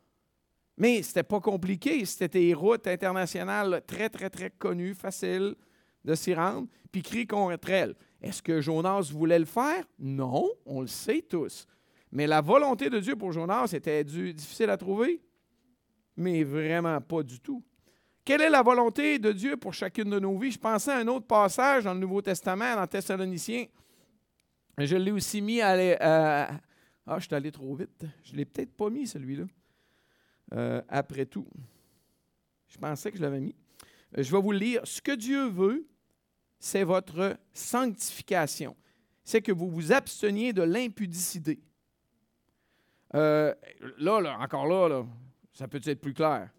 Mais 0.77 1.01
ce 1.01 1.09
n'était 1.09 1.23
pas 1.23 1.39
compliqué. 1.39 2.03
C'était 2.05 2.27
des 2.27 2.53
routes 2.53 2.87
internationales 2.87 3.81
très, 3.87 4.09
très, 4.09 4.29
très 4.29 4.49
connues, 4.49 4.93
faciles 4.93 5.55
de 6.05 6.15
s'y 6.15 6.33
rendre, 6.33 6.67
puis 6.91 7.01
crie 7.01 7.27
contre 7.27 7.69
elle. 7.69 7.95
Est-ce 8.21 8.41
que 8.41 8.61
Jonas 8.61 9.09
voulait 9.11 9.39
le 9.39 9.45
faire? 9.45 9.83
Non, 9.99 10.47
on 10.65 10.81
le 10.81 10.87
sait 10.87 11.21
tous. 11.21 11.67
Mais 12.11 12.27
la 12.27 12.39
volonté 12.39 12.89
de 12.89 12.99
Dieu 12.99 13.15
pour 13.15 13.31
Jonas 13.31 13.71
était 13.73 14.03
difficile 14.03 14.69
à 14.69 14.77
trouver? 14.77 15.21
Mais 16.15 16.43
vraiment 16.43 17.01
pas 17.01 17.23
du 17.23 17.39
tout. 17.39 17.61
Quelle 18.23 18.41
est 18.41 18.49
la 18.49 18.61
volonté 18.63 19.19
de 19.19 19.31
Dieu 19.31 19.57
pour 19.57 19.73
chacune 19.73 20.09
de 20.09 20.19
nos 20.19 20.37
vies? 20.37 20.51
Je 20.51 20.59
pensais 20.59 20.91
à 20.91 20.97
un 20.97 21.07
autre 21.07 21.27
passage 21.27 21.83
dans 21.83 21.93
le 21.93 21.99
Nouveau 21.99 22.21
Testament, 22.21 22.75
dans 22.75 22.87
Thessaloniciens. 22.87 23.65
Je 24.77 24.95
l'ai 24.95 25.11
aussi 25.11 25.41
mis 25.41 25.61
à, 25.61 26.49
ah, 27.07 27.19
je 27.19 27.25
suis 27.25 27.35
allé 27.35 27.51
trop 27.51 27.75
vite. 27.75 28.05
Je 28.23 28.31
ne 28.31 28.37
l'ai 28.37 28.45
peut-être 28.45 28.75
pas 28.75 28.89
mis, 28.89 29.07
celui-là. 29.07 29.45
Euh, 30.53 30.81
après 30.87 31.25
tout. 31.25 31.47
Je 32.67 32.77
pensais 32.77 33.11
que 33.11 33.17
je 33.17 33.21
l'avais 33.21 33.39
mis. 33.39 33.55
Euh, 34.17 34.23
je 34.23 34.31
vais 34.31 34.41
vous 34.41 34.51
lire. 34.51 34.81
Ce 34.85 35.01
que 35.01 35.11
Dieu 35.11 35.47
veut, 35.47 35.85
c'est 36.65 36.83
votre 36.83 37.37
sanctification. 37.53 38.75
C'est 39.23 39.39
que 39.39 39.51
vous 39.51 39.69
vous 39.69 39.91
absteniez 39.91 40.51
de 40.51 40.63
l'impudicité. 40.63 41.61
Euh, 43.13 43.53
là, 43.99 44.19
là, 44.19 44.39
encore 44.39 44.65
là, 44.65 44.89
là, 44.89 45.05
ça 45.53 45.67
peut 45.67 45.79
être 45.85 46.01
plus 46.01 46.15
clair? 46.15 46.49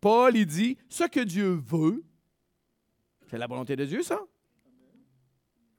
Paul, 0.00 0.34
il 0.34 0.46
dit, 0.46 0.78
ce 0.88 1.04
que 1.04 1.20
Dieu 1.20 1.60
veut, 1.62 2.02
c'est 3.28 3.36
la 3.36 3.46
volonté 3.46 3.76
de 3.76 3.84
Dieu, 3.84 4.02
ça? 4.02 4.18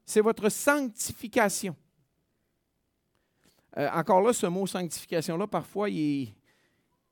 C'est 0.06 0.22
votre 0.22 0.50
sanctification. 0.50 1.76
Euh, 3.80 3.90
encore 3.94 4.22
là, 4.22 4.32
ce 4.32 4.46
mot 4.46 4.68
sanctification-là, 4.68 5.48
parfois, 5.48 5.88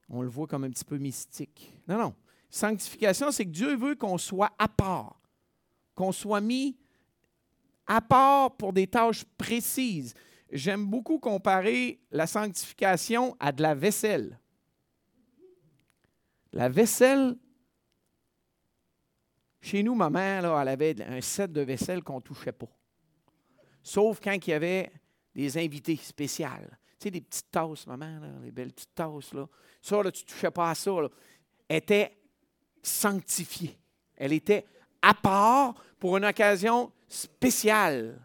on 0.08 0.22
le 0.22 0.30
voit 0.30 0.46
comme 0.46 0.66
un 0.66 0.70
petit 0.70 0.86
peu 0.86 1.00
mystique. 1.00 1.74
Non, 1.88 1.98
non. 1.98 2.16
Sanctification, 2.48 3.32
c'est 3.32 3.46
que 3.46 3.50
Dieu 3.50 3.76
veut 3.76 3.96
qu'on 3.96 4.20
soit 4.20 4.52
à 4.60 4.68
part, 4.68 5.21
qu'on 5.96 6.12
soit 6.12 6.42
mis 6.42 6.78
à 7.88 8.02
part 8.02 8.56
pour 8.56 8.74
des 8.74 8.88
tâches 8.88 9.26
précises. 9.38 10.14
J'aime 10.52 10.86
beaucoup 10.86 11.20
comparer 11.20 12.02
la 12.12 12.28
sanctification 12.28 13.36
à 13.40 13.52
de 13.52 13.62
la 13.62 13.76
vaisselle. 13.76 14.40
La 16.54 16.68
vaisselle, 16.68 17.38
chez 19.62 19.84
nous, 19.84 19.96
ma 19.96 20.10
mère, 20.10 20.46
elle 20.60 20.68
avait 20.68 21.02
un 21.02 21.22
set 21.22 21.52
de 21.52 21.62
vaisselle 21.62 22.04
qu'on 22.04 22.16
ne 22.16 22.22
touchait 22.22 22.52
pas. 22.52 22.70
Sauf 23.84 24.20
quand 24.22 24.36
il 24.36 24.50
y 24.50 24.54
avait 24.54 24.92
des 25.34 25.58
invités 25.58 25.96
spéciales. 25.96 26.78
Tu 27.00 27.06
sais, 27.06 27.12
des 27.12 27.22
petites 27.22 27.50
tasses, 27.50 27.88
maman, 27.88 28.20
les 28.44 28.52
belles 28.52 28.74
petites 28.74 28.94
tasses. 28.94 29.34
Là. 29.34 29.48
Ça, 29.82 30.04
là, 30.04 30.12
tu 30.12 30.24
ne 30.24 30.28
touchais 30.28 30.52
pas 30.52 30.72
à 30.72 30.76
ça. 30.76 30.92
Elle 31.68 31.78
était 31.78 32.18
sanctifiée. 32.84 33.78
Elle 34.16 34.34
était 34.34 34.66
à 35.02 35.14
part 35.14 35.74
pour 36.00 36.18
une 36.18 36.26
occasion 36.26 36.92
spéciale. 37.08 38.20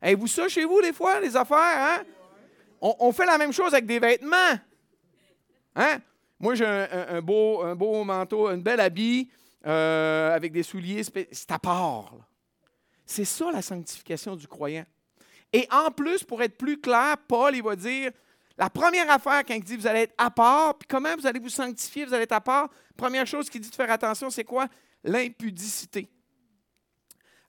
Avez-vous 0.00 0.26
ça 0.26 0.48
chez 0.48 0.64
vous, 0.64 0.80
des 0.80 0.92
fois, 0.92 1.20
les 1.20 1.36
affaires? 1.36 1.58
Hein? 1.58 2.04
On, 2.80 3.10
fait 3.12 3.26
la 3.26 3.38
même 3.38 3.52
chose 3.52 3.72
avec 3.72 3.86
des 3.86 3.98
vêtements. 3.98 4.54
Hein? 5.74 5.98
Moi, 6.38 6.54
j'ai 6.54 6.66
un, 6.66 7.20
beau, 7.20 7.62
un 7.62 7.74
beau 7.74 8.04
manteau, 8.04 8.46
un 8.46 8.58
bel 8.58 8.78
habit 8.78 9.28
euh, 9.66 10.34
avec 10.34 10.52
des 10.52 10.62
souliers. 10.62 11.02
C'est 11.02 11.50
à 11.50 11.58
part. 11.58 12.14
C'est 13.04 13.24
ça 13.24 13.50
la 13.50 13.62
sanctification 13.62 14.36
du 14.36 14.46
croyant. 14.46 14.84
Et 15.52 15.66
en 15.72 15.90
plus, 15.90 16.22
pour 16.22 16.42
être 16.42 16.56
plus 16.56 16.78
clair, 16.80 17.16
Paul, 17.26 17.56
il 17.56 17.62
va 17.62 17.74
dire, 17.74 18.12
la 18.56 18.68
première 18.68 19.10
affaire 19.10 19.44
quand 19.46 19.54
il 19.54 19.64
dit 19.64 19.76
vous 19.76 19.86
allez 19.86 20.00
être 20.00 20.14
à 20.18 20.30
part, 20.30 20.76
puis 20.76 20.86
comment 20.86 21.14
vous 21.16 21.26
allez 21.26 21.40
vous 21.40 21.48
sanctifier, 21.48 22.04
vous 22.04 22.12
allez 22.12 22.24
être 22.24 22.32
à 22.32 22.40
part, 22.40 22.68
première 22.96 23.26
chose 23.26 23.48
qu'il 23.48 23.60
dit 23.60 23.70
de 23.70 23.74
faire 23.74 23.90
attention, 23.90 24.30
c'est 24.30 24.44
quoi? 24.44 24.68
L'impudicité. 25.04 26.08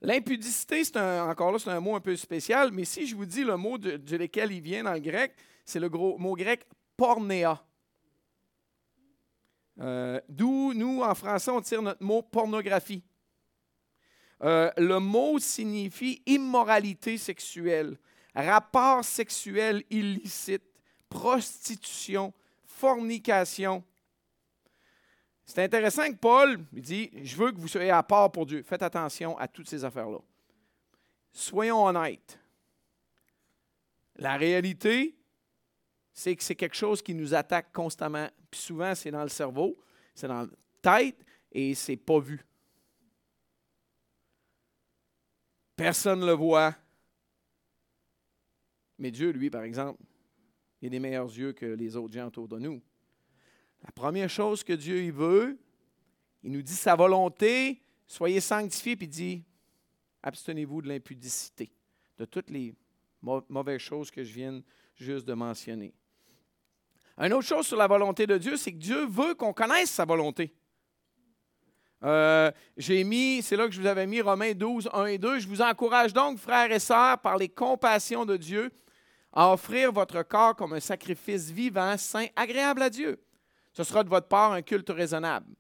L'impudicité, 0.02 0.84
c'est 0.84 0.98
encore 0.98 1.52
là, 1.52 1.60
c'est 1.60 1.70
un 1.70 1.80
mot 1.80 1.96
un 1.96 2.00
peu 2.00 2.16
spécial, 2.16 2.72
mais 2.72 2.86
si 2.86 3.06
je 3.06 3.16
vous 3.16 3.26
dis 3.26 3.44
le 3.44 3.58
mot 3.58 3.78
de, 3.78 4.16
lequel 4.16 4.52
il 4.52 4.62
vient 4.62 4.84
dans 4.84 4.94
le 4.94 5.00
grec, 5.00 5.34
c'est 5.66 5.80
le 5.80 5.90
gros 5.90 6.18
mot 6.18 6.36
grec 6.36 6.66
pornéa. 6.96 7.62
Euh, 9.82 10.20
d'où 10.30 10.74
nous, 10.74 11.02
en 11.02 11.16
français, 11.16 11.52
on 11.52 11.62
tire 11.62 11.82
notre 11.82 12.04
mot 12.04 12.22
pornographie. 12.22 13.04
Euh, 14.42 14.72
le 14.78 15.00
mot 15.00 15.38
signifie 15.38 16.22
immoralité 16.26 17.18
sexuelle, 17.18 17.98
rapport 18.34 19.04
sexuel 19.04 19.84
illicite, 19.90 20.64
prostitution, 21.10 22.34
fornication. 22.64 23.84
C'est 25.50 25.64
intéressant 25.64 26.08
que 26.12 26.16
Paul 26.16 26.64
dit, 26.72 27.10
je 27.24 27.36
veux 27.36 27.52
que 27.52 27.60
vous 27.60 27.68
soyez 27.68 27.90
à 27.90 28.04
part 28.04 28.32
pour 28.32 28.46
Dieu. 28.46 28.62
Faites 28.62 28.84
attention 28.84 29.36
à 29.40 29.48
toutes 29.48 29.68
ces 29.68 29.84
affaires-là. 29.84 30.20
Soyons 31.34 31.86
honnêtes. 31.86 32.40
La 34.18 34.38
réalité, 34.38 35.18
c'est 36.14 36.36
que 36.36 36.44
c'est 36.44 36.54
quelque 36.54 36.76
chose 36.76 37.02
qui 37.02 37.16
nous 37.16 37.34
attaque 37.34 37.74
constamment. 37.74 38.30
Puis 38.52 38.60
souvent, 38.62 38.94
c'est 38.94 39.10
dans 39.10 39.24
le 39.24 39.30
cerveau, 39.30 39.76
c'est 40.14 40.28
dans 40.28 40.44
la 40.44 40.48
tête 40.84 41.26
et 41.52 41.74
c'est 41.74 41.98
pas 41.98 42.20
vu. 42.20 42.46
Personne 45.76 46.20
ne 46.20 46.28
le 46.28 46.34
voit. 46.34 46.76
Mais 49.00 49.10
Dieu, 49.10 49.32
lui, 49.32 49.50
par 49.50 49.64
exemple, 49.64 50.00
il 50.80 50.86
a 50.86 50.90
des 50.92 51.00
meilleurs 51.00 51.26
yeux 51.26 51.54
que 51.54 51.66
les 51.66 51.96
autres 51.96 52.14
gens 52.14 52.28
autour 52.28 52.48
de 52.48 52.60
nous. 52.60 52.80
La 53.84 53.92
première 53.92 54.30
chose 54.30 54.64
que 54.64 54.74
Dieu 54.74 55.04
il 55.04 55.12
veut, 55.12 55.58
il 56.44 56.52
nous 56.52 56.62
dit 56.62 56.76
sa 56.76 56.96
volonté, 56.96 57.82
soyez 58.08 58.42
sanctifiés, 58.42 58.96
puis 58.96 59.08
il 59.08 59.10
dit 59.10 59.44
abstenez-vous 60.24 60.82
de 60.82 60.90
l'impudicité, 60.90 61.72
de 62.18 62.26
toutes 62.26 62.50
les 62.50 62.74
mauvaises 63.22 63.82
choses 63.82 64.12
que 64.12 64.24
je 64.24 64.34
viens 64.34 64.62
juste 64.96 65.26
de 65.26 65.34
mentionner. 65.34 65.94
Une 67.18 67.34
autre 67.34 67.48
chose 67.48 67.68
sur 67.68 67.78
la 67.78 67.88
volonté 67.88 68.26
de 68.26 68.38
Dieu, 68.38 68.56
c'est 68.56 68.72
que 68.72 68.78
Dieu 68.78 69.06
veut 69.06 69.34
qu'on 69.34 69.54
connaisse 69.54 69.90
sa 69.90 70.06
volonté. 70.06 70.54
Euh, 72.02 72.50
j'ai 72.78 73.04
mis, 73.04 73.42
c'est 73.42 73.58
là 73.58 73.68
que 73.68 73.74
je 73.74 73.82
vous 73.82 73.88
avais 73.88 74.08
mis 74.08 74.22
Romains 74.22 74.54
12, 74.54 74.90
1 74.94 75.06
et 75.06 75.18
2. 75.18 75.40
Je 75.40 75.48
vous 75.48 75.62
encourage 75.62 76.14
donc, 76.14 76.38
frères 76.38 76.72
et 76.72 76.80
sœurs, 76.80 77.20
par 77.20 77.38
les 77.38 77.50
compassions 77.50 78.26
de 78.26 78.38
Dieu, 78.38 78.72
à 79.34 79.52
offrir 79.52 79.92
votre 79.92 80.24
corps 80.24 80.56
comme 80.56 80.74
un 80.74 80.80
sacrifice 80.80 81.50
vivant, 81.50 81.98
saint, 81.98 82.28
agréable 82.38 82.84
à 82.84 82.90
Dieu. 82.90 83.22
Ce 83.74 83.84
sera 83.84 84.04
de 84.04 84.10
votre 84.10 84.28
part 84.28 84.54
un 84.54 84.62
culte 84.62 84.90
raisonnable. 84.90 85.54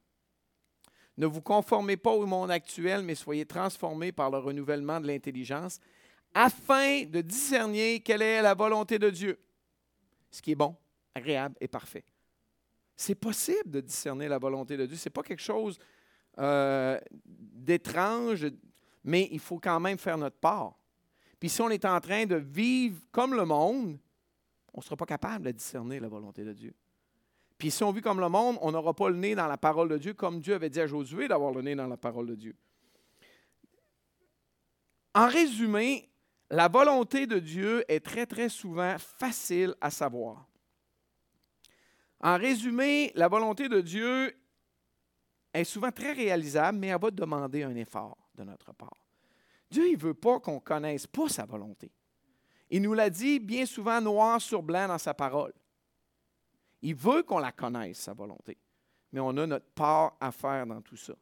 Ne 1.18 1.26
vous 1.26 1.42
conformez 1.42 1.98
pas 1.98 2.12
au 2.12 2.26
monde 2.26 2.50
actuel, 2.50 3.04
mais 3.04 3.16
soyez 3.16 3.46
transformés 3.46 4.12
par 4.12 4.32
le 4.32 4.38
renouvellement 4.38 5.00
de 5.00 5.08
l'intelligence, 5.08 5.80
afin 6.34 7.04
de 7.04 7.22
discerner 7.22 8.00
quelle 8.00 8.22
est 8.22 8.42
la 8.42 8.54
volonté 8.54 8.98
de 9.00 9.10
Dieu, 9.10 9.40
ce 10.32 10.42
qui 10.42 10.52
est 10.52 10.56
bon, 10.56 10.76
agréable 11.14 11.56
et 11.60 11.68
parfait. 11.68 12.06
C'est 12.96 13.16
possible 13.16 13.70
de 13.70 13.82
discerner 13.82 14.28
la 14.28 14.38
volonté 14.38 14.78
de 14.78 14.86
Dieu. 14.86 14.96
Ce 14.96 15.08
n'est 15.08 15.14
pas 15.14 15.24
quelque 15.24 15.42
chose 15.42 15.78
euh, 16.38 17.00
d'étrange, 17.26 18.48
mais 19.04 19.28
il 19.32 19.40
faut 19.40 19.60
quand 19.60 19.80
même 19.80 19.98
faire 19.98 20.18
notre 20.18 20.38
part. 20.38 20.78
Puis 21.40 21.50
si 21.50 21.62
on 21.62 21.70
est 21.70 21.86
en 21.86 22.00
train 22.00 22.26
de 22.26 22.36
vivre 22.36 23.00
comme 23.12 23.34
le 23.34 23.46
monde, 23.46 23.98
on 24.74 24.80
ne 24.80 24.84
sera 24.84 24.96
pas 24.96 25.06
capable 25.06 25.46
de 25.46 25.52
discerner 25.52 26.00
la 26.00 26.08
volonté 26.08 26.44
de 26.44 26.54
Dieu. 26.54 26.74
Puis 27.60 27.72
si 27.72 27.84
on 27.84 27.92
vit 27.92 28.02
comme 28.02 28.22
le 28.22 28.30
monde, 28.30 28.58
on 28.62 28.72
n'aura 28.72 28.94
pas 28.94 29.10
le 29.10 29.18
nez 29.18 29.36
dans 29.36 29.46
la 29.46 29.58
parole 29.58 29.90
de 29.90 29.98
Dieu, 29.98 30.14
comme 30.14 30.40
Dieu 30.40 30.56
avait 30.56 30.70
dit 30.70 30.80
à 30.80 30.88
Josué 30.88 31.28
d'avoir 31.28 31.52
le 31.52 31.62
nez 31.62 31.76
dans 31.76 31.88
la 31.88 31.98
parole 31.98 32.26
de 32.26 32.36
Dieu. 32.36 32.56
En 35.14 35.28
résumé, 35.28 36.10
la 36.50 36.70
volonté 36.70 37.28
de 37.28 37.38
Dieu 37.38 37.84
est 37.92 38.00
très, 38.00 38.26
très 38.26 38.48
souvent 38.48 38.96
facile 38.98 39.76
à 39.82 39.92
savoir. 39.92 40.48
En 42.22 42.38
résumé, 42.38 43.12
la 43.16 43.28
volonté 43.28 43.68
de 43.68 43.82
Dieu 43.82 44.34
est 45.54 45.66
souvent 45.66 45.92
très 45.92 46.14
réalisable, 46.14 46.78
mais 46.78 46.88
elle 46.88 47.00
va 47.00 47.12
demander 47.12 47.64
un 47.64 47.76
effort 47.76 48.18
de 48.36 48.44
notre 48.46 48.74
part. 48.74 48.96
Dieu, 49.70 49.86
il 49.90 49.98
ne 49.98 50.02
veut 50.02 50.14
pas 50.14 50.40
qu'on 50.40 50.62
connaisse 50.62 51.08
pas 51.08 51.28
sa 51.28 51.46
volonté. 51.46 51.92
Il 52.70 52.84
nous 52.84 52.94
l'a 52.94 53.10
dit 53.10 53.40
bien 53.40 53.66
souvent 53.66 54.00
noir 54.00 54.40
sur 54.40 54.64
blanc 54.64 54.88
dans 54.88 54.98
sa 54.98 55.14
parole. 55.14 55.54
Il 56.82 56.96
veut 56.96 57.24
qu'on 57.24 57.40
la 57.40 57.52
connaisse, 57.52 58.00
sa 58.00 58.14
volonté. 58.14 58.58
Mais 59.12 59.20
on 59.20 59.36
a 59.38 59.48
notre 59.48 59.70
part 59.74 60.16
à 60.20 60.32
faire 60.32 60.66
dans 60.66 60.82
tout 60.82 60.96
ça. 60.96 61.14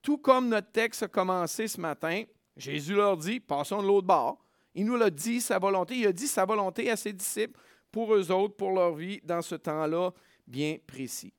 Tout 0.00 0.18
comme 0.18 0.48
notre 0.48 0.70
texte 0.70 1.04
a 1.04 1.08
commencé 1.08 1.68
ce 1.68 1.80
matin, 1.80 2.24
Jésus 2.56 2.94
leur 2.94 3.16
dit, 3.16 3.40
passons 3.40 3.82
de 3.82 3.86
l'autre 3.86 4.06
bord. 4.06 4.44
Il 4.74 4.86
nous 4.86 4.96
l'a 4.96 5.10
dit, 5.10 5.40
sa 5.40 5.58
volonté. 5.58 5.96
Il 5.96 6.06
a 6.06 6.12
dit 6.12 6.26
sa 6.26 6.44
volonté 6.44 6.90
à 6.90 6.96
ses 6.96 7.12
disciples 7.12 7.58
pour 7.90 8.14
eux 8.14 8.30
autres, 8.30 8.56
pour 8.56 8.72
leur 8.72 8.94
vie, 8.94 9.20
dans 9.22 9.42
ce 9.42 9.54
temps-là 9.54 10.12
bien 10.46 10.78
précis. 10.86 11.32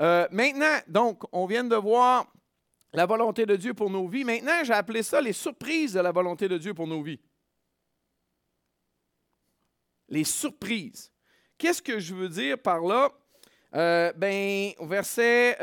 Euh, 0.00 0.26
maintenant, 0.30 0.78
donc, 0.88 1.22
on 1.32 1.46
vient 1.46 1.64
de 1.64 1.76
voir 1.76 2.26
la 2.92 3.06
volonté 3.06 3.46
de 3.46 3.56
Dieu 3.56 3.74
pour 3.74 3.90
nos 3.90 4.06
vies. 4.08 4.24
Maintenant, 4.24 4.62
j'ai 4.64 4.72
appelé 4.72 5.02
ça 5.02 5.20
les 5.20 5.32
surprises 5.32 5.94
de 5.94 6.00
la 6.00 6.12
volonté 6.12 6.48
de 6.48 6.58
Dieu 6.58 6.74
pour 6.74 6.86
nos 6.86 7.02
vies. 7.02 7.20
Les 10.08 10.24
surprises. 10.24 11.13
Qu'est-ce 11.58 11.82
que 11.82 11.98
je 11.98 12.14
veux 12.14 12.28
dire 12.28 12.58
par 12.58 12.80
là? 12.80 13.10
Euh, 13.74 14.12
ben, 14.16 14.72
au 14.78 14.86
verset 14.86 15.56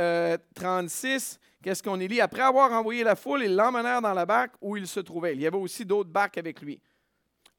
36, 0.56 1.40
euh, 1.40 1.48
qu'est-ce 1.64 1.82
qu'on 1.82 2.00
est 2.00 2.08
lit? 2.08 2.20
Après 2.20 2.42
avoir 2.42 2.72
envoyé 2.72 3.04
la 3.04 3.16
foule, 3.16 3.44
ils 3.44 3.56
l'emmenèrent 3.56 4.02
dans 4.02 4.14
la 4.14 4.26
barque 4.26 4.54
où 4.62 4.76
il 4.76 4.88
se 4.88 5.00
trouvait. 5.00 5.34
Il 5.34 5.42
y 5.42 5.48
avait 5.48 5.58
aussi 5.58 5.86
d'autres 5.86 6.10
barques 6.10 6.38
avec 6.38 6.62
lui. 6.62 6.82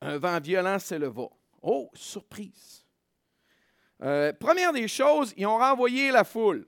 Un 0.01 0.19
vent 0.19 0.39
violent 0.41 0.79
s'éleva. 0.79 1.29
Oh, 1.63 1.91
surprise! 1.95 2.85
Euh, 4.03 4.33
première 4.33 4.73
des 4.73 4.89
choses, 4.89 5.33
ils 5.37 5.47
ont 5.47 5.59
renvoyé 5.59 6.11
la 6.11 6.25
foule. 6.25 6.67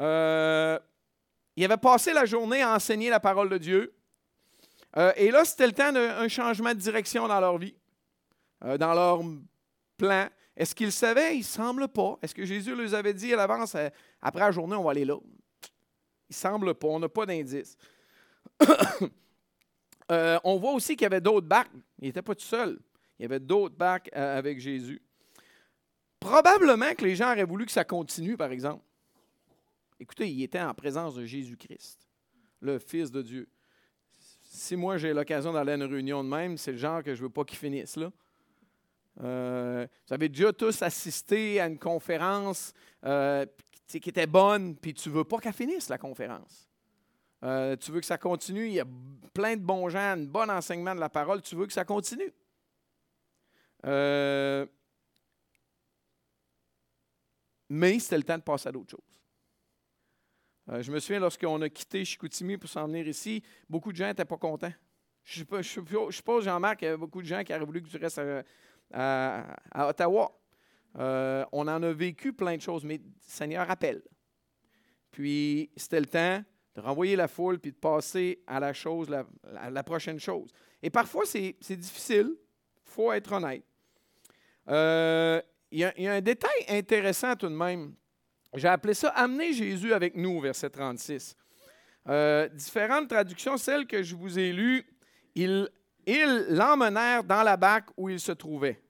Euh, 0.00 0.78
ils 1.54 1.64
avaient 1.64 1.76
passé 1.76 2.12
la 2.12 2.26
journée 2.26 2.60
à 2.60 2.74
enseigner 2.74 3.08
la 3.08 3.20
parole 3.20 3.48
de 3.48 3.58
Dieu. 3.58 3.92
Et 5.16 5.30
là, 5.30 5.44
c'était 5.44 5.66
le 5.66 5.74
temps 5.74 5.92
d'un 5.92 6.26
changement 6.26 6.70
de 6.70 6.78
direction 6.78 7.28
dans 7.28 7.38
leur 7.38 7.58
vie, 7.58 7.76
dans 8.62 8.94
leur 8.94 9.20
plan. 9.98 10.28
Est-ce 10.56 10.74
qu'ils 10.74 10.92
savaient? 10.92 11.34
Il 11.34 11.40
ne 11.40 11.44
semble 11.44 11.88
pas. 11.88 12.18
Est-ce 12.22 12.34
que 12.34 12.44
Jésus 12.44 12.74
les 12.74 12.94
avait 12.94 13.12
dit 13.14 13.32
à 13.32 13.36
l'avance, 13.36 13.76
après 14.22 14.40
la 14.40 14.50
journée, 14.50 14.76
on 14.76 14.84
va 14.84 14.92
aller 14.92 15.04
là? 15.04 15.16
Il 16.28 16.32
ne 16.32 16.34
semble 16.34 16.74
pas. 16.74 16.88
On 16.88 16.98
n'a 16.98 17.08
pas 17.08 17.26
d'indice. 17.26 17.76
on 20.08 20.56
voit 20.56 20.72
aussi 20.72 20.96
qu'il 20.96 21.02
y 21.02 21.06
avait 21.06 21.20
d'autres 21.20 21.46
barques. 21.46 21.72
Il 21.98 22.06
n'était 22.06 22.22
pas 22.22 22.34
tout 22.34 22.44
seul. 22.44 22.78
Il 23.18 23.22
y 23.22 23.24
avait 23.26 23.40
d'autres 23.40 23.76
barques 23.76 24.10
avec 24.14 24.58
Jésus. 24.58 25.00
Probablement 26.18 26.94
que 26.94 27.04
les 27.04 27.14
gens 27.14 27.32
auraient 27.32 27.44
voulu 27.44 27.66
que 27.66 27.72
ça 27.72 27.84
continue, 27.84 28.36
par 28.36 28.50
exemple. 28.50 28.82
Écoutez, 30.00 30.30
il 30.30 30.42
était 30.42 30.60
en 30.60 30.74
présence 30.74 31.14
de 31.14 31.24
Jésus-Christ, 31.24 32.06
le 32.60 32.78
Fils 32.78 33.10
de 33.10 33.22
Dieu. 33.22 33.48
Si 34.42 34.76
moi 34.76 34.96
j'ai 34.96 35.12
l'occasion 35.12 35.52
d'aller 35.52 35.72
à 35.72 35.74
une 35.76 35.84
réunion 35.84 36.24
de 36.24 36.28
même, 36.28 36.56
c'est 36.56 36.72
le 36.72 36.78
genre 36.78 37.02
que 37.02 37.14
je 37.14 37.20
ne 37.20 37.26
veux 37.26 37.32
pas 37.32 37.44
qu'il 37.44 37.58
finisse 37.58 37.96
là. 37.96 38.10
Euh, 39.22 39.86
vous 40.06 40.14
avez 40.14 40.28
déjà 40.28 40.52
tous 40.52 40.82
assisté 40.82 41.60
à 41.60 41.66
une 41.66 41.78
conférence 41.78 42.72
euh, 43.04 43.46
qui 43.86 43.96
était 43.96 44.26
bonne, 44.26 44.76
puis 44.76 44.92
tu 44.94 45.08
ne 45.08 45.14
veux 45.14 45.24
pas 45.24 45.38
qu'elle 45.38 45.52
finisse, 45.52 45.88
la 45.88 45.98
conférence. 45.98 46.68
Euh, 47.44 47.76
tu 47.76 47.92
veux 47.92 48.00
que 48.00 48.06
ça 48.06 48.18
continue, 48.18 48.66
il 48.66 48.74
y 48.74 48.80
a 48.80 48.86
plein 49.32 49.56
de 49.56 49.62
bons 49.62 49.88
gens, 49.88 49.98
un 49.98 50.24
bon 50.24 50.50
enseignement 50.50 50.94
de 50.94 51.00
la 51.00 51.08
parole, 51.08 51.42
tu 51.42 51.54
veux 51.54 51.66
que 51.66 51.72
ça 51.72 51.84
continue. 51.84 52.32
Mais 57.68 57.98
c'était 57.98 58.16
le 58.18 58.22
temps 58.22 58.38
de 58.38 58.42
passer 58.42 58.68
à 58.68 58.72
d'autres 58.72 58.90
choses. 58.90 60.82
Je 60.82 60.90
me 60.90 60.98
souviens, 60.98 61.20
lorsqu'on 61.20 61.62
a 61.62 61.68
quitté 61.68 62.04
Chicoutimi 62.04 62.56
pour 62.56 62.68
s'en 62.68 62.88
venir 62.88 63.06
ici, 63.06 63.42
beaucoup 63.68 63.92
de 63.92 63.96
gens 63.96 64.08
n'étaient 64.08 64.24
pas 64.24 64.36
contents. 64.36 64.72
Je 65.26 65.44
suppose, 66.10 66.44
Jean-Marc, 66.44 66.78
qu'il 66.78 66.86
y 66.86 66.88
avait 66.88 66.96
beaucoup 66.96 67.20
de 67.20 67.26
gens 67.26 67.42
qui 67.42 67.52
auraient 67.52 67.64
voulu 67.64 67.82
que 67.82 67.88
tu 67.88 67.96
restes 67.96 68.18
à, 68.18 68.42
Ottawa. 68.92 70.32
Euh, 70.98 71.44
on 71.52 71.68
en 71.68 71.82
a 71.82 71.92
vécu 71.92 72.32
plein 72.32 72.56
de 72.56 72.62
choses, 72.62 72.84
mais 72.84 73.00
Seigneur 73.20 73.70
appelle. 73.70 74.02
Puis 75.10 75.70
c'était 75.76 76.00
le 76.00 76.06
temps 76.06 76.42
de 76.74 76.80
renvoyer 76.80 77.16
la 77.16 77.28
foule 77.28 77.58
puis 77.58 77.72
de 77.72 77.76
passer 77.76 78.42
à 78.46 78.60
la 78.60 78.72
chose, 78.72 79.08
la, 79.08 79.82
prochaine 79.82 80.20
chose. 80.20 80.50
Et 80.82 80.90
parfois, 80.90 81.24
c'est 81.24 81.76
difficile. 81.76 82.34
Il 82.36 82.90
faut 82.90 83.12
être 83.12 83.32
honnête. 83.32 83.64
Euh, 84.68 85.40
il 85.70 85.80
y, 85.80 85.84
a, 85.84 86.12
un 86.12 86.20
détail 86.20 86.64
intéressant 86.68 87.34
tout 87.34 87.48
de 87.48 87.54
même. 87.54 87.94
J'ai 88.54 88.68
appelé 88.68 88.94
ça 88.94 89.08
Amener 89.10 89.52
Jésus 89.52 89.92
avec 89.92 90.16
nous, 90.16 90.40
verset 90.40 90.70
36. 90.70 91.36
Euh, 92.08 92.48
différentes 92.48 93.08
traductions, 93.08 93.56
celles 93.56 93.86
que 93.86 94.02
je 94.02 94.14
vous 94.14 94.38
ai 94.38 94.52
lues, 94.52 94.86
ils 96.06 96.46
l'emmenèrent 96.50 97.24
dans 97.24 97.42
la 97.42 97.56
barque 97.56 97.90
où 97.96 98.08
il 98.08 98.20
se 98.20 98.32
trouvait. 98.32 98.80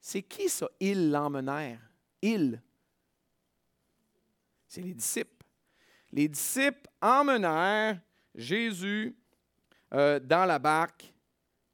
C'est 0.00 0.22
qui 0.22 0.48
ça, 0.48 0.68
ils 0.80 1.10
l'emmenèrent? 1.10 1.80
Ils. 2.20 2.60
C'est 4.66 4.80
les 4.80 4.94
disciples. 4.94 5.46
Les 6.10 6.28
disciples 6.28 6.88
emmenèrent 7.00 8.00
Jésus 8.34 9.14
euh, 9.94 10.18
dans 10.18 10.44
la 10.46 10.58
barque 10.58 11.12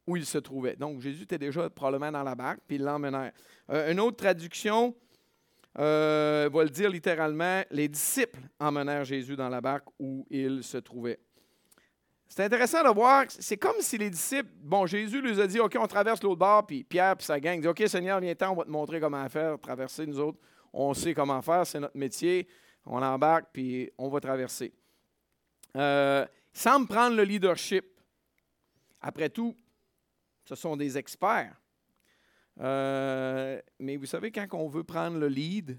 où 0.06 0.16
il 0.16 0.26
se 0.26 0.38
trouvait. 0.38 0.74
Donc, 0.74 1.00
Jésus 1.00 1.22
était 1.22 1.38
déjà 1.38 1.68
probablement 1.70 2.10
dans 2.10 2.22
la 2.22 2.34
barque, 2.34 2.60
puis 2.66 2.76
ils 2.76 2.82
l'emmenèrent. 2.82 3.32
Euh, 3.70 3.92
une 3.92 4.00
autre 4.00 4.16
traduction 4.16 4.96
euh, 5.78 6.48
va 6.52 6.64
le 6.64 6.70
dire 6.70 6.90
littéralement 6.90 7.62
les 7.70 7.88
disciples 7.88 8.40
emmenèrent 8.58 9.04
Jésus 9.04 9.36
dans 9.36 9.48
la 9.48 9.60
barque 9.60 9.88
où 9.98 10.26
il 10.30 10.64
se 10.64 10.78
trouvait. 10.78 11.20
C'est 12.28 12.44
intéressant 12.44 12.84
de 12.84 12.90
voir, 12.90 13.24
c'est 13.28 13.56
comme 13.56 13.80
si 13.80 13.96
les 13.96 14.10
disciples, 14.10 14.50
bon, 14.60 14.84
Jésus 14.84 15.22
leur 15.22 15.40
a 15.40 15.46
dit, 15.46 15.60
OK, 15.60 15.76
on 15.80 15.86
traverse 15.86 16.22
l'autre 16.22 16.38
bord, 16.38 16.66
puis 16.66 16.84
Pierre 16.84 17.16
et 17.18 17.22
sa 17.22 17.40
gang 17.40 17.58
dit, 17.58 17.66
OK, 17.66 17.82
Seigneur, 17.86 18.20
viens-t'en, 18.20 18.52
on 18.52 18.56
va 18.56 18.64
te 18.64 18.70
montrer 18.70 19.00
comment 19.00 19.26
faire, 19.30 19.58
traverser, 19.58 20.06
nous 20.06 20.20
autres, 20.20 20.38
on 20.72 20.92
sait 20.92 21.14
comment 21.14 21.40
faire, 21.40 21.66
c'est 21.66 21.80
notre 21.80 21.96
métier, 21.96 22.46
on 22.84 23.02
embarque, 23.02 23.46
puis 23.52 23.90
on 23.96 24.08
va 24.08 24.20
traverser. 24.20 24.72
Euh, 25.76 26.26
semble 26.52 26.86
prendre 26.86 27.16
le 27.16 27.22
leadership. 27.22 27.86
Après 29.00 29.30
tout, 29.30 29.56
ce 30.44 30.54
sont 30.54 30.76
des 30.76 30.98
experts. 30.98 31.54
Euh, 32.60 33.60
mais 33.78 33.96
vous 33.96 34.06
savez, 34.06 34.32
quand 34.32 34.46
on 34.52 34.68
veut 34.68 34.84
prendre 34.84 35.18
le 35.18 35.28
lead, 35.28 35.78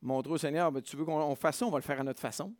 montrer 0.00 0.32
au 0.32 0.38
Seigneur, 0.38 0.72
ben, 0.72 0.82
tu 0.82 0.96
veux 0.96 1.04
qu'on 1.04 1.34
fasse 1.36 1.58
ça, 1.58 1.66
on 1.66 1.70
va 1.70 1.78
le 1.78 1.84
faire 1.84 2.00
à 2.00 2.04
notre 2.04 2.20
façon. 2.20 2.52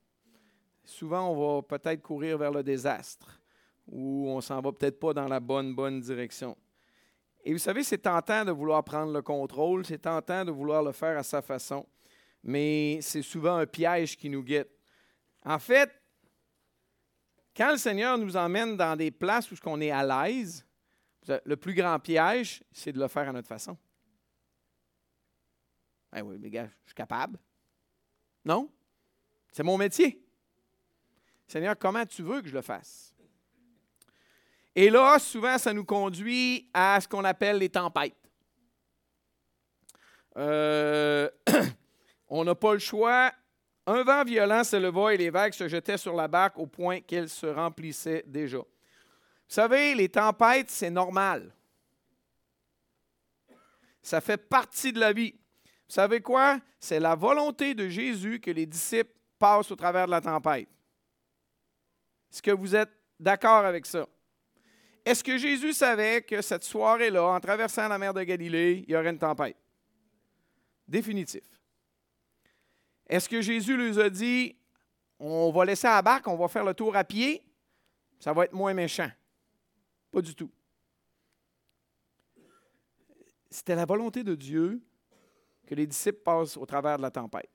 Souvent, 0.84 1.30
on 1.30 1.56
va 1.56 1.62
peut-être 1.62 2.02
courir 2.02 2.38
vers 2.38 2.50
le 2.50 2.62
désastre 2.62 3.40
ou 3.86 4.28
on 4.28 4.40
s'en 4.40 4.60
va 4.60 4.72
peut-être 4.72 4.98
pas 4.98 5.12
dans 5.12 5.28
la 5.28 5.40
bonne, 5.40 5.74
bonne 5.74 6.00
direction. 6.00 6.56
Et 7.44 7.52
vous 7.52 7.58
savez, 7.58 7.82
c'est 7.82 7.98
tentant 7.98 8.44
de 8.44 8.52
vouloir 8.52 8.84
prendre 8.84 9.12
le 9.12 9.22
contrôle, 9.22 9.84
c'est 9.84 9.98
tentant 9.98 10.44
de 10.44 10.50
vouloir 10.50 10.82
le 10.82 10.92
faire 10.92 11.18
à 11.18 11.22
sa 11.22 11.42
façon, 11.42 11.86
mais 12.42 13.00
c'est 13.02 13.22
souvent 13.22 13.56
un 13.56 13.66
piège 13.66 14.16
qui 14.16 14.30
nous 14.30 14.42
guette. 14.42 14.70
En 15.44 15.58
fait, 15.58 15.90
quand 17.56 17.72
le 17.72 17.76
Seigneur 17.76 18.16
nous 18.16 18.36
emmène 18.36 18.76
dans 18.76 18.96
des 18.96 19.10
places 19.10 19.50
où 19.50 19.56
on 19.66 19.80
est 19.80 19.90
à 19.90 20.04
l'aise, 20.04 20.64
le 21.44 21.56
plus 21.56 21.74
grand 21.74 21.98
piège, 21.98 22.62
c'est 22.72 22.92
de 22.92 22.98
le 22.98 23.08
faire 23.08 23.28
à 23.28 23.32
notre 23.32 23.48
façon. 23.48 23.76
Ben 26.12 26.22
oui, 26.22 26.38
les 26.38 26.50
gars, 26.50 26.68
je 26.84 26.90
suis 26.90 26.94
capable. 26.94 27.38
Non? 28.44 28.70
C'est 29.50 29.62
mon 29.62 29.78
métier. 29.78 30.21
Seigneur, 31.52 31.76
comment 31.78 32.06
tu 32.06 32.22
veux 32.22 32.40
que 32.40 32.48
je 32.48 32.54
le 32.54 32.62
fasse? 32.62 33.14
Et 34.74 34.88
là, 34.88 35.18
souvent, 35.18 35.58
ça 35.58 35.74
nous 35.74 35.84
conduit 35.84 36.70
à 36.72 36.98
ce 36.98 37.06
qu'on 37.06 37.24
appelle 37.24 37.58
les 37.58 37.68
tempêtes. 37.68 38.16
Euh, 40.38 41.28
on 42.30 42.42
n'a 42.42 42.54
pas 42.54 42.72
le 42.72 42.78
choix. 42.78 43.30
Un 43.86 44.02
vent 44.02 44.24
violent 44.24 44.64
se 44.64 44.76
leva 44.76 45.12
et 45.12 45.18
les 45.18 45.28
vagues 45.28 45.52
se 45.52 45.68
jetaient 45.68 45.98
sur 45.98 46.14
la 46.14 46.26
barque 46.26 46.58
au 46.58 46.66
point 46.66 47.02
qu'elle 47.02 47.28
se 47.28 47.44
remplissait 47.44 48.24
déjà. 48.26 48.56
Vous 48.56 48.64
savez, 49.46 49.94
les 49.94 50.08
tempêtes, 50.08 50.70
c'est 50.70 50.88
normal. 50.88 51.54
Ça 54.00 54.22
fait 54.22 54.38
partie 54.38 54.94
de 54.94 55.00
la 55.00 55.12
vie. 55.12 55.34
Vous 55.66 55.94
savez 55.96 56.22
quoi? 56.22 56.60
C'est 56.80 56.98
la 56.98 57.14
volonté 57.14 57.74
de 57.74 57.90
Jésus 57.90 58.40
que 58.40 58.50
les 58.50 58.64
disciples 58.64 59.12
passent 59.38 59.70
au 59.70 59.76
travers 59.76 60.06
de 60.06 60.12
la 60.12 60.22
tempête. 60.22 60.70
Est-ce 62.32 62.40
que 62.40 62.50
vous 62.50 62.74
êtes 62.74 62.90
d'accord 63.20 63.66
avec 63.66 63.84
ça? 63.84 64.06
Est-ce 65.04 65.22
que 65.22 65.36
Jésus 65.36 65.74
savait 65.74 66.22
que 66.22 66.40
cette 66.40 66.64
soirée-là, 66.64 67.24
en 67.24 67.40
traversant 67.40 67.88
la 67.88 67.98
mer 67.98 68.14
de 68.14 68.22
Galilée, 68.22 68.84
il 68.86 68.90
y 68.90 68.96
aurait 68.96 69.10
une 69.10 69.18
tempête? 69.18 69.56
Définitif. 70.88 71.42
Est-ce 73.06 73.28
que 73.28 73.42
Jésus 73.42 73.76
leur 73.76 74.06
a 74.06 74.08
dit, 74.08 74.56
on 75.18 75.52
va 75.52 75.64
laisser 75.66 75.88
la 75.88 76.00
barque, 76.00 76.26
on 76.26 76.36
va 76.36 76.48
faire 76.48 76.64
le 76.64 76.72
tour 76.72 76.96
à 76.96 77.04
pied, 77.04 77.42
ça 78.18 78.32
va 78.32 78.44
être 78.44 78.54
moins 78.54 78.72
méchant? 78.72 79.10
Pas 80.10 80.22
du 80.22 80.34
tout. 80.34 80.50
C'était 83.50 83.74
la 83.74 83.84
volonté 83.84 84.24
de 84.24 84.34
Dieu 84.34 84.80
que 85.66 85.74
les 85.74 85.86
disciples 85.86 86.22
passent 86.22 86.56
au 86.56 86.64
travers 86.64 86.96
de 86.96 87.02
la 87.02 87.10
tempête. 87.10 87.50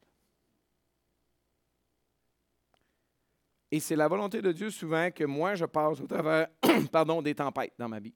Et 3.71 3.79
c'est 3.79 3.95
la 3.95 4.07
volonté 4.07 4.41
de 4.41 4.51
Dieu 4.51 4.69
souvent 4.69 5.11
que 5.11 5.25
moi, 5.25 5.55
je 5.55 5.65
passe 5.65 5.99
au 5.99 6.07
travers 6.07 6.47
pardon, 6.91 7.21
des 7.21 7.35
tempêtes 7.35 7.73
dans 7.77 7.89
ma 7.89 7.99
vie. 7.99 8.15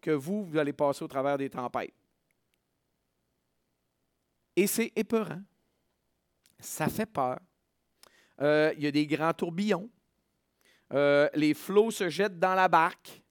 Que 0.00 0.12
vous, 0.12 0.44
vous 0.44 0.56
allez 0.56 0.72
passer 0.72 1.04
au 1.04 1.08
travers 1.08 1.36
des 1.36 1.50
tempêtes. 1.50 1.94
Et 4.54 4.66
c'est 4.66 4.92
épeurant. 4.94 5.42
Ça 6.58 6.88
fait 6.88 7.06
peur. 7.06 7.38
Euh, 8.40 8.72
il 8.76 8.84
y 8.84 8.86
a 8.86 8.90
des 8.90 9.06
grands 9.06 9.32
tourbillons. 9.32 9.90
Euh, 10.92 11.28
les 11.34 11.52
flots 11.52 11.90
se 11.90 12.08
jettent 12.08 12.38
dans 12.38 12.54
la 12.54 12.68
barque. 12.68 13.22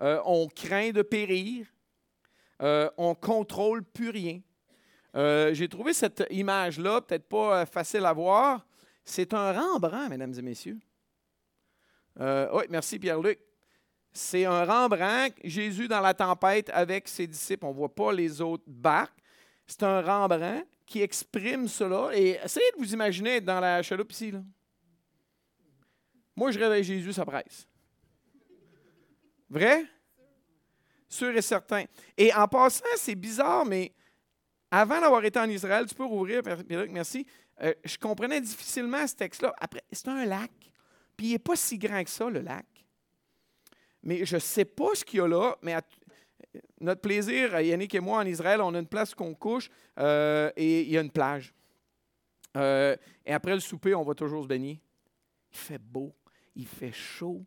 Euh, 0.00 0.20
on 0.24 0.48
craint 0.48 0.90
de 0.90 1.02
périr. 1.02 1.66
on 2.60 3.10
ne 3.10 3.14
contrôle 3.14 3.84
plus 3.84 4.10
rien. 4.10 4.40
J'ai 5.14 5.68
trouvé 5.68 5.92
cette 5.92 6.24
image-là, 6.30 7.02
peut-être 7.02 7.28
pas 7.28 7.66
facile 7.66 8.06
à 8.06 8.12
voir, 8.12 8.66
c'est 9.04 9.34
un 9.34 9.52
Rembrandt, 9.52 10.08
mesdames 10.10 10.34
et 10.36 10.42
messieurs. 10.42 10.78
Euh, 12.20 12.48
oui, 12.52 12.64
merci 12.70 12.98
Pierre-Luc. 12.98 13.38
C'est 14.12 14.44
un 14.44 14.64
Rembrandt, 14.64 15.34
Jésus 15.42 15.88
dans 15.88 16.00
la 16.00 16.14
tempête 16.14 16.70
avec 16.70 17.08
ses 17.08 17.26
disciples. 17.26 17.64
On 17.64 17.70
ne 17.70 17.74
voit 17.74 17.94
pas 17.94 18.12
les 18.12 18.40
autres 18.40 18.64
barques. 18.66 19.18
C'est 19.66 19.82
un 19.82 20.02
Rembrandt 20.02 20.66
qui 20.84 21.00
exprime 21.00 21.66
cela. 21.66 22.10
Et 22.14 22.38
essayez 22.44 22.70
de 22.72 22.78
vous 22.78 22.92
imaginer 22.92 23.36
être 23.36 23.44
dans 23.44 23.60
la 23.60 23.82
chaloupe 23.82 24.12
ici. 24.12 24.32
Moi, 26.36 26.50
je 26.50 26.58
réveille 26.58 26.84
Jésus, 26.84 27.12
ça 27.12 27.24
presse. 27.24 27.66
Vrai? 29.48 29.84
Sûr 31.08 31.34
et 31.36 31.42
certain. 31.42 31.84
Et 32.16 32.32
en 32.34 32.48
passant, 32.48 32.84
c'est 32.96 33.14
bizarre, 33.14 33.64
mais 33.64 33.92
avant 34.70 35.00
d'avoir 35.00 35.24
été 35.24 35.38
en 35.38 35.48
Israël, 35.48 35.86
tu 35.86 35.94
peux 35.94 36.04
rouvrir, 36.04 36.42
Pierre-Luc, 36.42 36.90
merci. 36.90 37.26
Euh, 37.60 37.74
je 37.84 37.96
comprenais 37.98 38.40
difficilement 38.40 39.06
ce 39.06 39.14
texte-là. 39.14 39.54
Après, 39.58 39.82
c'est 39.92 40.08
un 40.08 40.24
lac. 40.24 40.50
Puis 41.16 41.28
il 41.28 41.32
n'est 41.32 41.38
pas 41.38 41.56
si 41.56 41.78
grand 41.78 42.02
que 42.02 42.10
ça, 42.10 42.28
le 42.28 42.40
lac. 42.40 42.66
Mais 44.02 44.24
je 44.24 44.36
ne 44.36 44.40
sais 44.40 44.64
pas 44.64 44.94
ce 44.94 45.04
qu'il 45.04 45.18
y 45.18 45.22
a 45.22 45.28
là, 45.28 45.56
mais 45.62 45.76
notre 46.80 47.00
plaisir, 47.00 47.60
Yannick 47.60 47.94
et 47.94 48.00
moi, 48.00 48.18
en 48.18 48.26
Israël, 48.26 48.60
on 48.60 48.74
a 48.74 48.78
une 48.78 48.86
place 48.86 49.14
qu'on 49.14 49.34
couche 49.34 49.70
euh, 49.98 50.50
et 50.56 50.82
il 50.82 50.90
y 50.90 50.98
a 50.98 51.00
une 51.00 51.10
plage. 51.10 51.54
Euh, 52.56 52.96
et 53.24 53.32
après 53.32 53.54
le 53.54 53.60
souper, 53.60 53.94
on 53.94 54.02
va 54.02 54.14
toujours 54.14 54.42
se 54.42 54.48
baigner. 54.48 54.80
Il 55.52 55.56
fait 55.56 55.78
beau, 55.78 56.12
il 56.56 56.66
fait 56.66 56.92
chaud. 56.92 57.44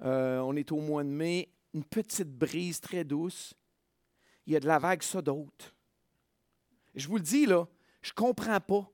on 0.00 0.54
est 0.54 0.70
au 0.70 0.80
mois 0.80 1.02
de 1.02 1.08
mai, 1.08 1.48
une 1.74 1.84
petite 1.84 2.30
brise 2.30 2.80
très 2.80 3.02
douce. 3.02 3.54
Il 4.46 4.52
y 4.52 4.56
a 4.56 4.60
de 4.60 4.66
la 4.66 4.78
vague, 4.78 5.02
ça 5.02 5.22
d'autre. 5.22 5.74
Je 6.94 7.08
vous 7.08 7.16
le 7.16 7.22
dis, 7.22 7.46
là, 7.46 7.66
je 8.02 8.10
ne 8.10 8.14
comprends 8.14 8.60
pas. 8.60 8.91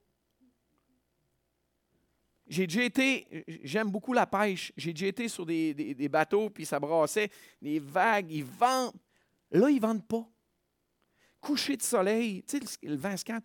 J'ai 2.49 2.67
déjà 2.67 2.83
été, 2.83 3.45
j'aime 3.63 3.91
beaucoup 3.91 4.15
la 4.15 4.27
pêche. 4.27 4.73
J'ai 4.77 4.93
déjà 4.93 5.07
été 5.07 5.29
sur 5.29 5.45
des, 5.45 6.09
bateaux, 6.11 6.49
puis 6.49 6.65
ça 6.65 6.81
brassait, 6.81 7.31
les 7.61 7.79
vagues, 7.79 8.31
ils 8.31 8.45
vendent. 8.45 8.95
Là, 9.51 9.69
ils 9.69 9.77
ne 9.77 9.81
vendent 9.81 10.07
pas. 10.07 10.27
Coucher 11.41 11.77
de 11.77 11.83
soleil, 11.83 12.43
tu 12.43 12.59
sais, 12.59 12.79
le 12.83 12.97
vent 12.97 13.17
se 13.17 13.25
calme. 13.25 13.43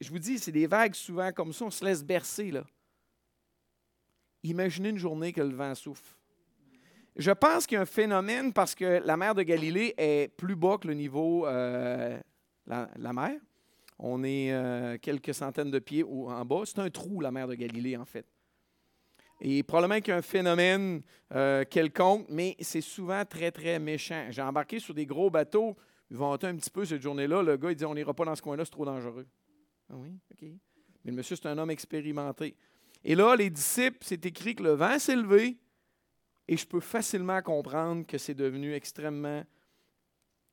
Je 0.00 0.10
vous 0.10 0.18
dis, 0.18 0.38
c'est 0.38 0.52
des 0.52 0.66
vagues 0.66 0.94
souvent 0.94 1.30
comme 1.32 1.52
ça, 1.52 1.64
on 1.64 1.70
se 1.70 1.84
laisse 1.84 2.02
bercer, 2.02 2.50
là. 2.50 2.64
Imaginez 4.42 4.88
une 4.88 4.98
journée 4.98 5.32
que 5.32 5.40
le 5.40 5.54
vent 5.54 5.74
souffle. 5.74 6.16
Je 7.16 7.30
pense 7.30 7.66
qu'il 7.66 7.76
y 7.76 7.78
a 7.78 7.82
un 7.82 7.86
phénomène 7.86 8.52
parce 8.52 8.74
que 8.74 9.02
la 9.04 9.16
mer 9.16 9.34
de 9.34 9.42
Galilée 9.42 9.94
est 9.98 10.34
plus 10.36 10.56
bas 10.56 10.78
que 10.78 10.88
le 10.88 10.94
niveau 10.94 11.46
euh, 11.46 12.18
la, 12.66 12.88
la, 12.96 13.12
mer. 13.12 13.38
On 13.98 14.24
est 14.24 14.52
euh, 14.52 14.96
quelques 14.96 15.34
centaines 15.34 15.70
de 15.70 15.78
pieds 15.78 16.04
en 16.04 16.44
bas. 16.46 16.62
C'est 16.64 16.78
un 16.78 16.88
trou, 16.88 17.20
la 17.20 17.30
mer 17.30 17.46
de 17.46 17.54
Galilée, 17.54 17.96
en 17.96 18.06
fait. 18.06 18.24
Et 19.40 19.62
probablement 19.62 20.00
qu'il 20.00 20.08
y 20.08 20.12
a 20.12 20.16
un 20.16 20.22
phénomène 20.22 21.02
euh, 21.34 21.64
quelconque, 21.64 22.26
mais 22.28 22.56
c'est 22.60 22.82
souvent 22.82 23.24
très, 23.24 23.50
très 23.50 23.78
méchant. 23.78 24.26
J'ai 24.30 24.42
embarqué 24.42 24.78
sur 24.78 24.92
des 24.92 25.06
gros 25.06 25.30
bateaux, 25.30 25.76
ils 26.10 26.20
un 26.20 26.36
petit 26.36 26.70
peu 26.70 26.84
cette 26.84 27.00
journée-là. 27.00 27.42
Le 27.42 27.56
gars, 27.56 27.70
il 27.70 27.76
dit 27.76 27.84
On 27.84 27.94
n'ira 27.94 28.12
pas 28.12 28.24
dans 28.24 28.34
ce 28.34 28.42
coin-là, 28.42 28.64
c'est 28.64 28.72
trop 28.72 28.84
dangereux. 28.84 29.26
Ah 29.88 29.94
oui, 29.96 30.10
OK. 30.32 30.42
Mais 31.04 31.10
le 31.10 31.16
monsieur, 31.16 31.36
c'est 31.36 31.46
un 31.46 31.56
homme 31.56 31.70
expérimenté. 31.70 32.56
Et 33.04 33.14
là, 33.14 33.34
les 33.36 33.48
disciples, 33.48 33.98
c'est 34.02 34.26
écrit 34.26 34.54
que 34.54 34.62
le 34.62 34.72
vent 34.72 34.98
s'est 34.98 35.16
levé, 35.16 35.56
et 36.46 36.56
je 36.56 36.66
peux 36.66 36.80
facilement 36.80 37.40
comprendre 37.40 38.04
que 38.06 38.18
c'est 38.18 38.34
devenu 38.34 38.74
extrêmement 38.74 39.44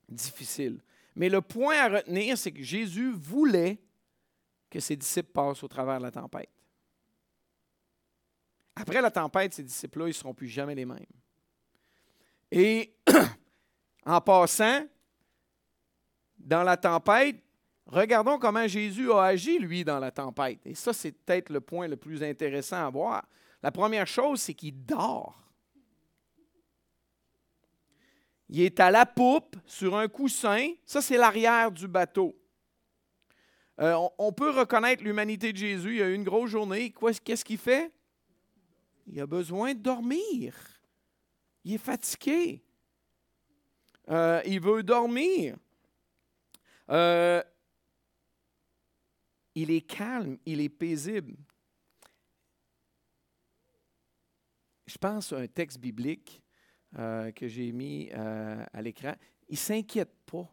difficile. 0.08 0.80
Mais 1.16 1.28
le 1.28 1.42
point 1.42 1.76
à 1.76 1.90
retenir, 1.90 2.38
c'est 2.38 2.52
que 2.52 2.62
Jésus 2.62 3.12
voulait 3.12 3.80
que 4.70 4.80
ses 4.80 4.96
disciples 4.96 5.32
passent 5.32 5.64
au 5.64 5.68
travers 5.68 5.98
de 5.98 6.04
la 6.04 6.12
tempête. 6.12 6.50
Après 8.80 9.02
la 9.02 9.10
tempête, 9.10 9.54
ces 9.56 9.64
disciples-là, 9.64 10.06
ils 10.06 10.10
ne 10.10 10.14
seront 10.14 10.34
plus 10.36 10.48
jamais 10.48 10.76
les 10.76 10.86
mêmes. 10.86 11.00
Et 12.52 12.96
en 14.06 14.22
passant, 14.22 14.86
dans 16.38 16.64
la 16.64 16.78
tempête, 16.78 17.38
regardons 17.88 18.38
comment 18.38 18.68
Jésus 18.68 19.12
a 19.12 19.24
agi, 19.24 19.58
lui, 19.58 19.84
dans 19.84 19.98
la 19.98 20.12
tempête. 20.12 20.60
Et 20.66 20.76
ça, 20.76 20.94
c'est 20.94 21.12
peut-être 21.12 21.50
le 21.50 21.60
point 21.60 21.88
le 21.88 21.98
plus 21.98 22.22
intéressant 22.22 22.86
à 22.86 22.90
voir. 22.90 23.26
La 23.64 23.72
première 23.72 24.06
chose, 24.06 24.42
c'est 24.42 24.54
qu'il 24.54 24.86
dort. 24.86 25.44
Il 28.50 28.62
est 28.62 28.80
à 28.80 28.92
la 28.92 29.08
poupe, 29.08 29.56
sur 29.66 29.98
un 29.98 30.08
coussin. 30.08 30.70
Ça, 30.86 31.02
c'est 31.02 31.18
l'arrière 31.18 31.72
du 31.72 31.88
bateau. 31.88 32.40
Euh, 33.80 33.94
on, 33.94 34.12
on, 34.20 34.32
peut 34.32 34.52
reconnaître 34.52 35.04
l'humanité 35.04 35.52
de 35.52 35.58
Jésus. 35.58 35.96
Il 35.96 36.02
a 36.04 36.10
eu 36.10 36.14
une 36.14 36.24
grosse 36.24 36.52
journée. 36.52 36.94
Qu'est-ce 37.24 37.44
qu'il 37.44 37.58
fait? 37.58 37.92
Il 39.08 39.20
a 39.22 39.26
besoin 39.26 39.74
de 39.74 39.80
dormir. 39.80 40.56
Il 41.64 41.74
est 41.74 41.78
fatigué. 41.78 42.62
Euh, 44.10 44.42
il 44.46 44.60
veut 44.60 44.84
dormir. 44.84 45.58
Euh, 46.90 47.44
il 49.56 49.72
est 49.72 49.82
calme, 49.82 50.38
il 50.46 50.62
est 50.62 50.70
paisible. 50.70 51.36
Je 54.86 54.98
pense 54.98 55.34
à 55.34 55.40
un 55.40 55.48
texte 55.48 55.80
biblique 55.80 56.42
euh, 56.98 57.32
que 57.32 57.48
j'ai 57.48 57.72
mis 57.72 58.10
à 58.12 58.82
l'écran. 58.82 59.16
Il 59.50 59.54
ne 59.54 59.58
s'inquiète 59.58 60.14
pas. 60.26 60.50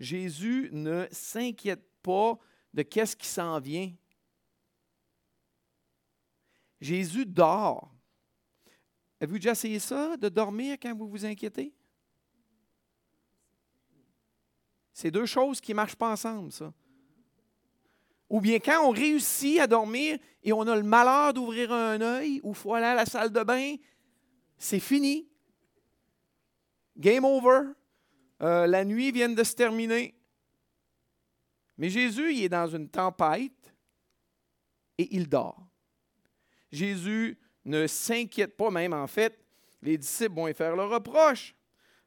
Jésus 0.00 0.70
ne 0.72 1.06
s'inquiète 1.10 1.84
pas 2.02 2.38
de 2.72 2.82
qu'est-ce 2.82 3.16
qui 3.16 3.26
s'en 3.26 3.58
vient. 3.60 3.92
Jésus 6.80 7.26
dort. 7.26 7.92
Avez-vous 9.20 9.38
déjà 9.38 9.52
essayé 9.52 9.78
ça, 9.78 10.16
de 10.16 10.28
dormir 10.28 10.76
quand 10.80 10.94
vous 10.94 11.08
vous 11.08 11.24
inquiétez? 11.24 11.72
C'est 14.92 15.10
deux 15.10 15.26
choses 15.26 15.60
qui 15.60 15.72
ne 15.72 15.76
marchent 15.76 15.96
pas 15.96 16.10
ensemble, 16.10 16.52
ça. 16.52 16.72
Ou 18.28 18.40
bien 18.40 18.58
quand 18.58 18.86
on 18.86 18.90
réussit 18.90 19.58
à 19.58 19.66
dormir 19.66 20.18
et 20.42 20.52
on 20.52 20.62
a 20.62 20.76
le 20.76 20.82
malheur 20.82 21.32
d'ouvrir 21.32 21.72
un 21.72 22.00
œil 22.00 22.40
ou 22.42 22.52
faut 22.52 22.74
aller 22.74 22.86
à 22.86 22.94
la 22.94 23.06
salle 23.06 23.32
de 23.32 23.42
bain, 23.42 23.76
c'est 24.58 24.80
fini. 24.80 25.28
Game 26.96 27.24
over. 27.24 27.72
Euh, 28.42 28.66
la 28.66 28.84
nuit 28.84 29.10
vient 29.12 29.28
de 29.28 29.44
se 29.44 29.54
terminer. 29.54 30.14
Mais 31.76 31.88
Jésus, 31.88 32.34
il 32.34 32.44
est 32.44 32.48
dans 32.48 32.66
une 32.66 32.88
tempête 32.88 33.72
et 34.98 35.14
il 35.14 35.28
dort. 35.28 35.67
Jésus 36.70 37.38
ne 37.64 37.86
s'inquiète 37.86 38.56
pas, 38.56 38.70
même 38.70 38.92
en 38.92 39.06
fait, 39.06 39.38
les 39.82 39.98
disciples 39.98 40.34
vont 40.34 40.48
y 40.48 40.54
faire 40.54 40.76
le 40.76 40.84
reproche. 40.84 41.54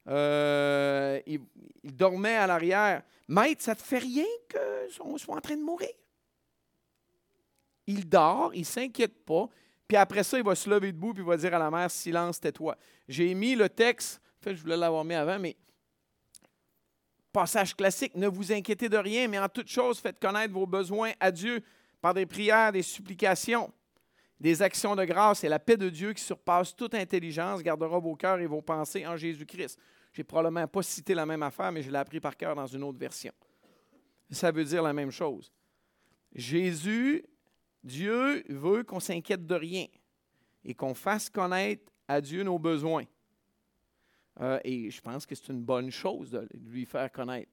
Euh, 0.07 1.19
il, 1.25 1.41
dormait 1.83 2.35
à 2.35 2.47
l'arrière. 2.47 3.03
Maître, 3.27 3.63
ça 3.63 3.71
ne 3.71 3.77
te 3.77 3.83
fait 3.83 3.99
rien 3.99 4.25
qu'on 4.51 5.17
soit 5.17 5.35
en 5.35 5.41
train 5.41 5.55
de 5.55 5.61
mourir? 5.61 5.89
Il 7.87 8.07
dort, 8.07 8.51
il 8.53 8.61
ne 8.61 8.65
s'inquiète 8.65 9.23
pas. 9.25 9.47
Puis 9.87 9.97
après 9.97 10.23
ça, 10.23 10.37
il 10.37 10.43
va 10.43 10.55
se 10.55 10.69
lever 10.69 10.91
debout 10.91 11.13
puis 11.13 11.23
il 11.23 11.27
va 11.27 11.37
dire 11.37 11.53
à 11.53 11.59
la 11.59 11.69
mère 11.69 11.91
Silence, 11.91 12.39
tais-toi. 12.39 12.77
J'ai 13.07 13.33
mis 13.33 13.55
le 13.55 13.69
texte, 13.69 14.21
en 14.39 14.43
fait, 14.43 14.55
je 14.55 14.61
voulais 14.61 14.77
l'avoir 14.77 15.03
mis 15.03 15.15
avant, 15.15 15.37
mais 15.37 15.55
Passage 17.31 17.75
classique, 17.75 18.15
ne 18.15 18.27
vous 18.27 18.51
inquiétez 18.51 18.89
de 18.89 18.97
rien, 18.97 19.27
mais 19.27 19.39
en 19.39 19.47
toute 19.47 19.69
chose, 19.69 19.99
faites 19.99 20.19
connaître 20.19 20.53
vos 20.53 20.65
besoins 20.65 21.13
à 21.19 21.31
Dieu 21.31 21.63
par 22.01 22.13
des 22.13 22.25
prières, 22.25 22.73
des 22.73 22.81
supplications, 22.81 23.71
des 24.41 24.59
actions 24.63 24.95
de 24.95 25.05
grâce, 25.05 25.43
et 25.43 25.49
la 25.49 25.59
paix 25.59 25.77
de 25.77 25.87
Dieu 25.87 26.13
qui 26.13 26.23
surpasse 26.23 26.75
toute 26.75 26.95
intelligence 26.95 27.61
gardera 27.61 27.99
vos 27.99 28.15
cœurs 28.15 28.39
et 28.39 28.47
vos 28.47 28.63
pensées 28.63 29.05
en 29.05 29.15
Jésus-Christ. 29.15 29.77
J'ai 30.11 30.23
probablement 30.23 30.67
pas 30.67 30.81
cité 30.81 31.13
la 31.13 31.27
même 31.27 31.43
affaire, 31.43 31.71
mais 31.71 31.83
je 31.83 31.91
l'ai 31.91 31.97
appris 31.99 32.19
par 32.19 32.35
cœur 32.35 32.55
dans 32.55 32.65
une 32.65 32.83
autre 32.83 32.97
version. 32.97 33.31
Ça 34.31 34.51
veut 34.51 34.65
dire 34.65 34.81
la 34.81 34.93
même 34.93 35.11
chose. 35.11 35.53
Jésus, 36.33 37.23
Dieu 37.83 38.43
veut 38.49 38.83
qu'on 38.83 38.99
s'inquiète 38.99 39.45
de 39.45 39.53
rien 39.53 39.85
et 40.65 40.73
qu'on 40.73 40.95
fasse 40.95 41.29
connaître 41.29 41.91
à 42.07 42.19
Dieu 42.19 42.41
nos 42.41 42.57
besoins. 42.57 43.05
Euh, 44.39 44.59
et 44.63 44.89
je 44.89 45.01
pense 45.01 45.27
que 45.27 45.35
c'est 45.35 45.49
une 45.49 45.61
bonne 45.61 45.91
chose 45.91 46.31
de 46.31 46.49
lui 46.55 46.85
faire 46.87 47.11
connaître. 47.11 47.51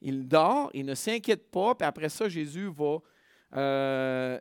Il 0.00 0.28
dort, 0.28 0.70
il 0.74 0.86
ne 0.86 0.94
s'inquiète 0.94 1.50
pas, 1.50 1.74
puis 1.74 1.86
après 1.86 2.08
ça, 2.08 2.28
Jésus 2.28 2.70
va 2.72 2.98
euh, 3.56 4.38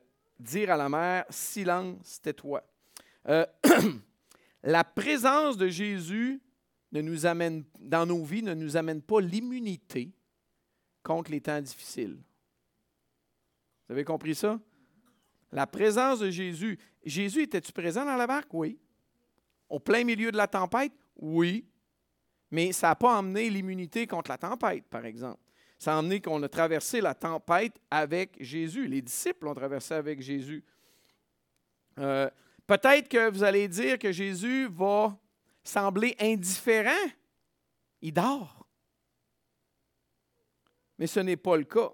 dire 0.49 0.71
à 0.71 0.77
la 0.77 0.89
mère, 0.89 1.25
silence, 1.29 2.21
tais-toi. 2.21 2.63
Euh, 3.27 3.45
la 4.63 4.83
présence 4.83 5.57
de 5.57 5.67
Jésus 5.67 6.41
ne 6.91 7.01
nous 7.01 7.25
amène, 7.25 7.63
dans 7.79 8.05
nos 8.05 8.23
vies 8.23 8.43
ne 8.43 8.53
nous 8.53 8.77
amène 8.77 9.01
pas 9.01 9.21
l'immunité 9.21 10.12
contre 11.03 11.31
les 11.31 11.41
temps 11.41 11.62
difficiles. 11.62 12.17
Vous 13.88 13.93
avez 13.93 14.03
compris 14.03 14.35
ça? 14.35 14.59
La 15.51 15.65
présence 15.65 16.19
de 16.19 16.29
Jésus. 16.29 16.77
Jésus, 17.03 17.43
était-tu 17.43 17.71
présent 17.71 18.05
dans 18.05 18.15
la 18.15 18.27
barque? 18.27 18.53
Oui. 18.53 18.77
Au 19.67 19.79
plein 19.79 20.03
milieu 20.03 20.31
de 20.31 20.38
la 20.38 20.47
tempête? 20.47 20.93
Oui. 21.15 21.65
Mais 22.51 22.71
ça 22.71 22.89
n'a 22.89 22.95
pas 22.95 23.17
emmené 23.17 23.49
l'immunité 23.49 24.07
contre 24.07 24.31
la 24.31 24.38
tempête, 24.38 24.85
par 24.88 25.05
exemple. 25.05 25.39
Ça 25.79 25.95
a 25.95 25.99
emmené 25.99 26.19
qu'on 26.19 26.43
a 26.43 26.49
traversé 26.49 26.99
la 26.99 27.15
tempête 27.15 27.79
avec 27.89 28.35
Jésus. 28.43 28.85
Les 28.85 29.01
disciples 29.01 29.47
ont 29.47 29.53
traversé 29.53 29.93
avec 29.93 30.21
Jésus. 30.21 30.61
Euh, 31.97 32.29
peut-être 32.67 33.07
que 33.07 33.29
vous 33.29 33.43
allez 33.43 33.69
dire 33.69 33.97
que 33.97 34.11
Jésus 34.11 34.67
va 34.67 35.17
sembler 35.63 36.17
indifférent. 36.19 37.07
Il 38.01 38.13
dort. 38.13 38.67
Mais 40.97 41.07
ce 41.07 41.21
n'est 41.21 41.37
pas 41.37 41.55
le 41.55 41.63
cas. 41.63 41.91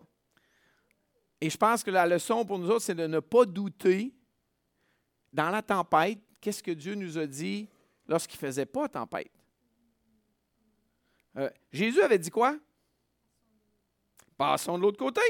Et 1.39 1.51
je 1.51 1.57
pense 1.57 1.83
que 1.83 1.91
la 1.91 2.07
leçon 2.07 2.43
pour 2.43 2.57
nous 2.57 2.71
autres, 2.71 2.85
c'est 2.85 2.95
de 2.95 3.05
ne 3.05 3.19
pas 3.19 3.45
douter 3.45 4.15
dans 5.31 5.51
la 5.51 5.61
tempête, 5.61 6.19
qu'est-ce 6.41 6.63
que 6.63 6.71
Dieu 6.71 6.95
nous 6.95 7.19
a 7.19 7.27
dit 7.27 7.69
lorsqu'il 8.07 8.37
ne 8.37 8.47
faisait 8.47 8.65
pas 8.65 8.89
tempête? 8.89 9.31
Euh, 11.37 11.49
Jésus 11.71 12.01
avait 12.01 12.17
dit 12.17 12.31
quoi? 12.31 12.57
Passons 14.37 14.77
de 14.77 14.83
l'autre 14.83 14.97
côté. 14.97 15.21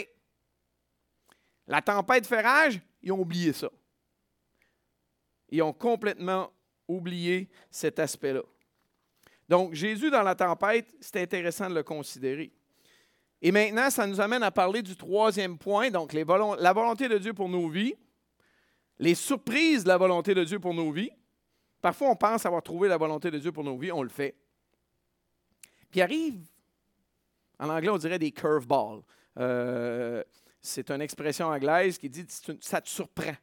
La 1.68 1.82
tempête 1.82 2.28
fait 2.28 2.42
rage, 2.42 2.80
ils 3.02 3.12
ont 3.12 3.20
oublié 3.20 3.54
ça. 3.54 3.70
Ils 5.50 5.62
ont 5.62 5.74
complètement 5.74 6.52
oublié 6.88 7.50
cet 7.70 8.00
aspect-là. 8.00 8.42
Donc, 9.48 9.74
Jésus 9.74 10.10
dans 10.10 10.24
la 10.24 10.36
tempête, 10.36 10.94
c'est 11.00 11.22
intéressant 11.22 11.70
de 11.70 11.76
le 11.76 11.84
considérer. 11.84 12.52
Et 13.42 13.52
maintenant, 13.52 13.90
ça 13.90 14.08
nous 14.08 14.20
amène 14.20 14.42
à 14.42 14.50
parler 14.50 14.82
du 14.82 14.96
troisième 14.96 15.58
point, 15.58 15.92
donc 15.92 16.14
la 16.14 16.74
volonté 16.74 17.08
de 17.08 17.18
Dieu 17.18 17.34
pour 17.34 17.48
nos 17.48 17.70
vies, 17.70 17.94
les 18.98 19.14
surprises 19.14 19.84
de 19.84 19.90
la 19.90 19.98
volonté 19.98 20.34
de 20.34 20.44
Dieu 20.44 20.60
pour 20.60 20.74
nos 20.74 20.92
vies. 20.92 21.12
Parfois, 21.82 22.10
on 22.10 22.16
pense 22.16 22.46
avoir 22.46 22.64
trouvé 22.64 22.88
la 22.88 22.98
volonté 22.98 23.30
de 23.30 23.38
Dieu 23.38 23.52
pour 23.52 23.64
nos 23.64 23.78
vies, 23.78 23.92
on 23.92 24.02
le 24.02 24.10
fait. 24.10 24.36
Puis 25.92 26.02
arrive, 26.02 26.40
en 27.60 27.70
anglais, 27.70 27.90
on 27.90 27.98
dirait 27.98 28.20
des 28.20 28.32
curveballs. 28.32 29.02
Euh, 29.38 30.24
c'est 30.62 30.90
une 30.90 31.02
expression 31.02 31.48
anglaise 31.48 31.98
qui 31.98 32.10
dit 32.10 32.26
ça 32.62 32.82
te 32.82 32.90
surprend. 32.90 33.36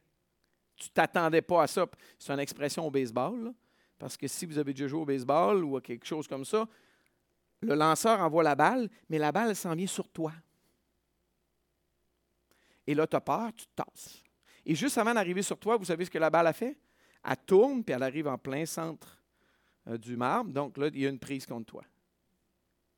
Tu 0.75 0.89
t'attendais 0.89 1.41
pas 1.41 1.63
à 1.63 1.67
ça. 1.67 1.85
C'est 2.17 2.33
une 2.33 2.39
expression 2.39 2.85
au 2.87 2.91
baseball, 2.91 3.53
parce 3.97 4.17
que 4.17 4.27
si 4.27 4.45
vous 4.45 4.57
avez 4.57 4.73
déjà 4.73 4.87
joué 4.87 5.01
au 5.01 5.05
baseball 5.05 5.63
ou 5.63 5.77
à 5.77 5.81
quelque 5.81 6.05
chose 6.05 6.27
comme 6.27 6.45
ça, 6.45 6.67
le 7.61 7.75
lanceur 7.75 8.19
envoie 8.19 8.43
la 8.43 8.55
balle, 8.55 8.89
mais 9.09 9.17
la 9.17 9.31
balle 9.31 9.55
s'en 9.55 9.73
vient 9.73 9.87
sur 9.87 10.09
toi. 10.09 10.33
Et 12.85 12.93
là, 12.93 13.07
tu 13.07 13.15
as 13.15 13.21
peur, 13.21 13.53
tu 13.55 13.65
te 13.65 13.81
tasses. 13.81 14.21
Et 14.65 14.75
juste 14.75 14.97
avant 14.97 15.13
d'arriver 15.13 15.41
sur 15.41 15.57
toi, 15.57 15.77
vous 15.77 15.85
savez 15.85 16.05
ce 16.05 16.09
que 16.09 16.17
la 16.17 16.29
balle 16.29 16.47
a 16.47 16.53
fait? 16.53 16.77
Elle 17.23 17.37
tourne, 17.45 17.83
puis 17.83 17.95
elle 17.95 18.03
arrive 18.03 18.27
en 18.27 18.37
plein 18.37 18.65
centre 18.65 19.21
euh, 19.87 19.97
du 19.97 20.17
marbre. 20.17 20.51
Donc 20.51 20.77
là, 20.77 20.87
il 20.87 20.99
y 20.99 21.05
a 21.05 21.09
une 21.09 21.19
prise 21.19 21.45
contre 21.45 21.65
toi. 21.65 21.83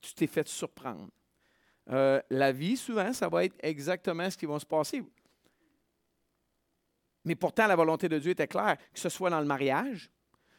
Tu 0.05 0.13
t'es 0.13 0.27
fait 0.27 0.47
surprendre. 0.47 1.09
Euh, 1.89 2.21
la 2.29 2.51
vie, 2.51 2.77
souvent, 2.77 3.11
ça 3.11 3.27
va 3.27 3.43
être 3.43 3.55
exactement 3.59 4.29
ce 4.29 4.37
qui 4.37 4.45
va 4.45 4.59
se 4.59 4.65
passer. 4.65 5.03
Mais 7.23 7.33
pourtant, 7.33 7.65
la 7.65 7.75
volonté 7.75 8.07
de 8.07 8.19
Dieu 8.19 8.31
était 8.31 8.47
claire, 8.47 8.77
que 8.93 8.99
ce 8.99 9.09
soit 9.09 9.31
dans 9.31 9.39
le 9.39 9.47
mariage, 9.47 10.11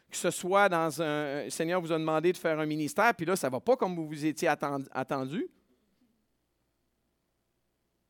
que 0.09 0.17
ce 0.17 0.31
soit 0.31 0.67
dans 0.67 1.01
un. 1.01 1.45
Le 1.45 1.49
Seigneur 1.49 1.79
vous 1.79 1.93
a 1.93 1.97
demandé 1.97 2.33
de 2.33 2.37
faire 2.37 2.59
un 2.59 2.65
ministère, 2.65 3.13
puis 3.15 3.25
là, 3.25 3.37
ça 3.37 3.47
ne 3.47 3.53
va 3.53 3.61
pas 3.61 3.77
comme 3.77 3.95
vous 3.95 4.07
vous 4.07 4.25
étiez 4.25 4.49
attendu. 4.49 5.47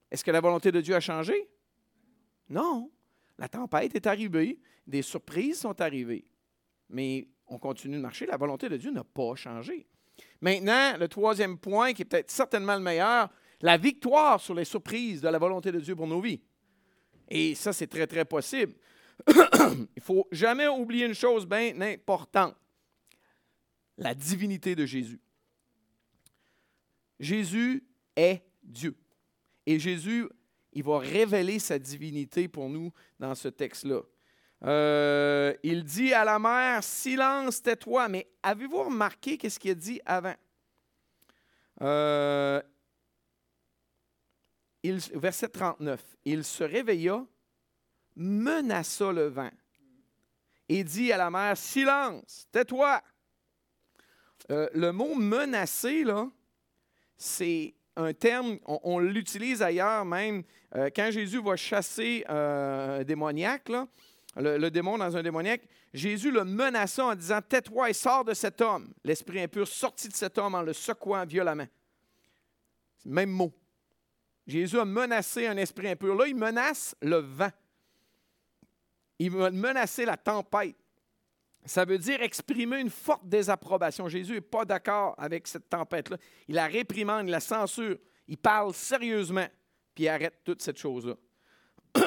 Est-ce 0.10 0.24
que 0.24 0.32
la 0.32 0.42
volonté 0.42 0.72
de 0.72 0.82
Dieu 0.82 0.96
a 0.96 1.00
changé? 1.00 1.48
Non. 2.50 2.92
La 3.38 3.48
tempête 3.48 3.94
est 3.94 4.08
arrivée, 4.08 4.60
des 4.88 5.04
surprises 5.04 5.60
sont 5.60 5.80
arrivées. 5.82 6.26
Mais 6.90 7.28
on 7.46 7.60
continue 7.60 7.98
de 7.98 8.02
marcher. 8.02 8.26
La 8.26 8.38
volonté 8.38 8.70
de 8.70 8.78
Dieu 8.78 8.90
n'a 8.90 9.04
pas 9.04 9.36
changé. 9.36 9.86
Maintenant, 10.42 10.98
le 10.98 11.08
troisième 11.08 11.58
point, 11.58 11.94
qui 11.94 12.04
est 12.04 12.06
peut-être 12.06 12.32
certainement 12.32 12.76
le 12.76 12.82
meilleur, 12.82 13.30
la 13.62 13.78
victoire 13.78 14.40
sur 14.40 14.54
les 14.54 14.66
surprises 14.66 15.22
de 15.22 15.28
la 15.28 15.40
volonté 15.40 15.72
de 15.72 15.80
Dieu 15.80 15.96
pour 15.96 16.08
nos 16.08 16.22
vies. 16.22 16.42
Et 17.28 17.56
ça, 17.56 17.74
c'est 17.74 17.88
très, 17.88 18.08
très 18.08 18.26
possible. 18.26 18.74
Il 19.28 19.88
ne 19.98 20.02
faut 20.02 20.28
jamais 20.32 20.68
oublier 20.68 21.06
une 21.06 21.16
chose 21.16 21.46
bien 21.46 21.80
importante, 21.82 22.56
la 23.98 24.14
divinité 24.14 24.76
de 24.76 24.86
Jésus. 24.86 25.20
Jésus 27.20 27.84
est 28.16 28.44
Dieu. 28.62 28.96
Et 29.66 29.80
Jésus, 29.80 30.28
il 30.74 30.84
va 30.84 31.00
révéler 31.00 31.60
sa 31.60 31.80
divinité 31.80 32.48
pour 32.48 32.70
nous 32.70 32.92
dans 33.20 33.34
ce 33.34 33.48
texte-là. 33.48 34.02
Euh, 34.64 35.54
il 35.62 35.84
dit 35.84 36.14
à 36.14 36.26
la 36.26 36.40
mer, 36.40 36.84
silence, 36.84 37.62
tais-toi. 37.62 38.08
Mais 38.10 38.28
avez-vous 38.42 38.84
remarqué 38.84 39.38
qu'est-ce 39.38 39.60
qu'il 39.60 39.72
a 39.72 39.76
dit 39.76 40.02
avant? 40.06 40.36
Euh, 41.82 42.62
il, 44.82 44.98
verset 45.14 45.50
39. 45.50 46.04
Il 46.26 46.44
se 46.44 46.64
réveilla 46.64 47.24
menaça 48.16 49.12
le 49.12 49.28
vent 49.28 49.52
et 50.70 50.84
dit 50.84 51.12
à 51.12 51.18
la 51.18 51.30
mer, 51.30 51.56
silence, 51.56 52.48
tais-toi. 52.52 53.02
Euh, 54.50 54.68
le 54.74 54.92
mot 54.92 55.14
menacer, 55.14 56.04
là, 56.04 56.28
c'est 57.16 57.76
un 57.96 58.14
terme, 58.14 58.60
on, 58.66 59.00
l'utilise 59.00 59.62
ailleurs 59.62 60.06
même. 60.06 60.44
Quand 60.96 61.10
Jésus 61.10 61.42
va 61.42 61.56
chasser 61.56 62.24
un 62.28 63.04
démoniaque, 63.04 63.72
le, 64.40 64.70
démon 64.70 64.98
dans 64.98 65.16
un 65.16 65.24
démoniaque, 65.24 65.68
Jésus 65.94 66.32
le 66.32 66.44
menaça 66.44 67.06
en 67.06 67.16
disant 67.16 67.40
Tais-toi 67.42 67.90
et 67.90 67.94
sors 67.94 68.24
de 68.24 68.34
cet 68.34 68.62
homme. 68.62 68.94
L'esprit 69.04 69.42
impur 69.42 69.68
sortit 69.68 70.10
de 70.10 70.16
cet 70.16 70.38
homme 70.38 70.56
en 70.56 70.62
le 70.62 70.74
secouant 70.74 71.26
violemment. 71.26 71.68
Même 73.06 73.30
mot. 73.30 73.54
Jésus 74.46 74.80
a 74.80 74.86
menacé 74.86 75.48
un 75.48 75.58
esprit 75.58 75.90
impur. 75.90 76.16
Là, 76.16 76.28
il 76.28 76.36
menace 76.36 76.96
le 77.02 77.18
vent. 77.18 77.52
Il 79.20 79.32
va 79.32 79.50
menacer 79.52 80.06
la 80.06 80.18
tempête. 80.18 80.76
Ça 81.66 81.84
veut 81.84 81.98
dire 81.98 82.22
exprimer 82.22 82.80
une 82.80 82.90
forte 82.90 83.28
désapprobation. 83.28 84.08
Jésus 84.08 84.34
n'est 84.34 84.42
pas 84.42 84.64
d'accord 84.64 85.16
avec 85.18 85.48
cette 85.48 85.68
tempête-là. 85.68 86.18
Il 86.48 86.56
la 86.56 86.68
réprimande, 86.68 87.28
il 87.28 87.32
la 87.32 87.42
censure. 87.42 87.98
Il 88.28 88.38
parle 88.38 88.74
sérieusement, 88.74 89.48
puis 89.94 90.06
il 90.06 90.10
arrête 90.10 90.42
toute 90.46 90.62
cette 90.62 90.78
chose-là. 90.78 91.16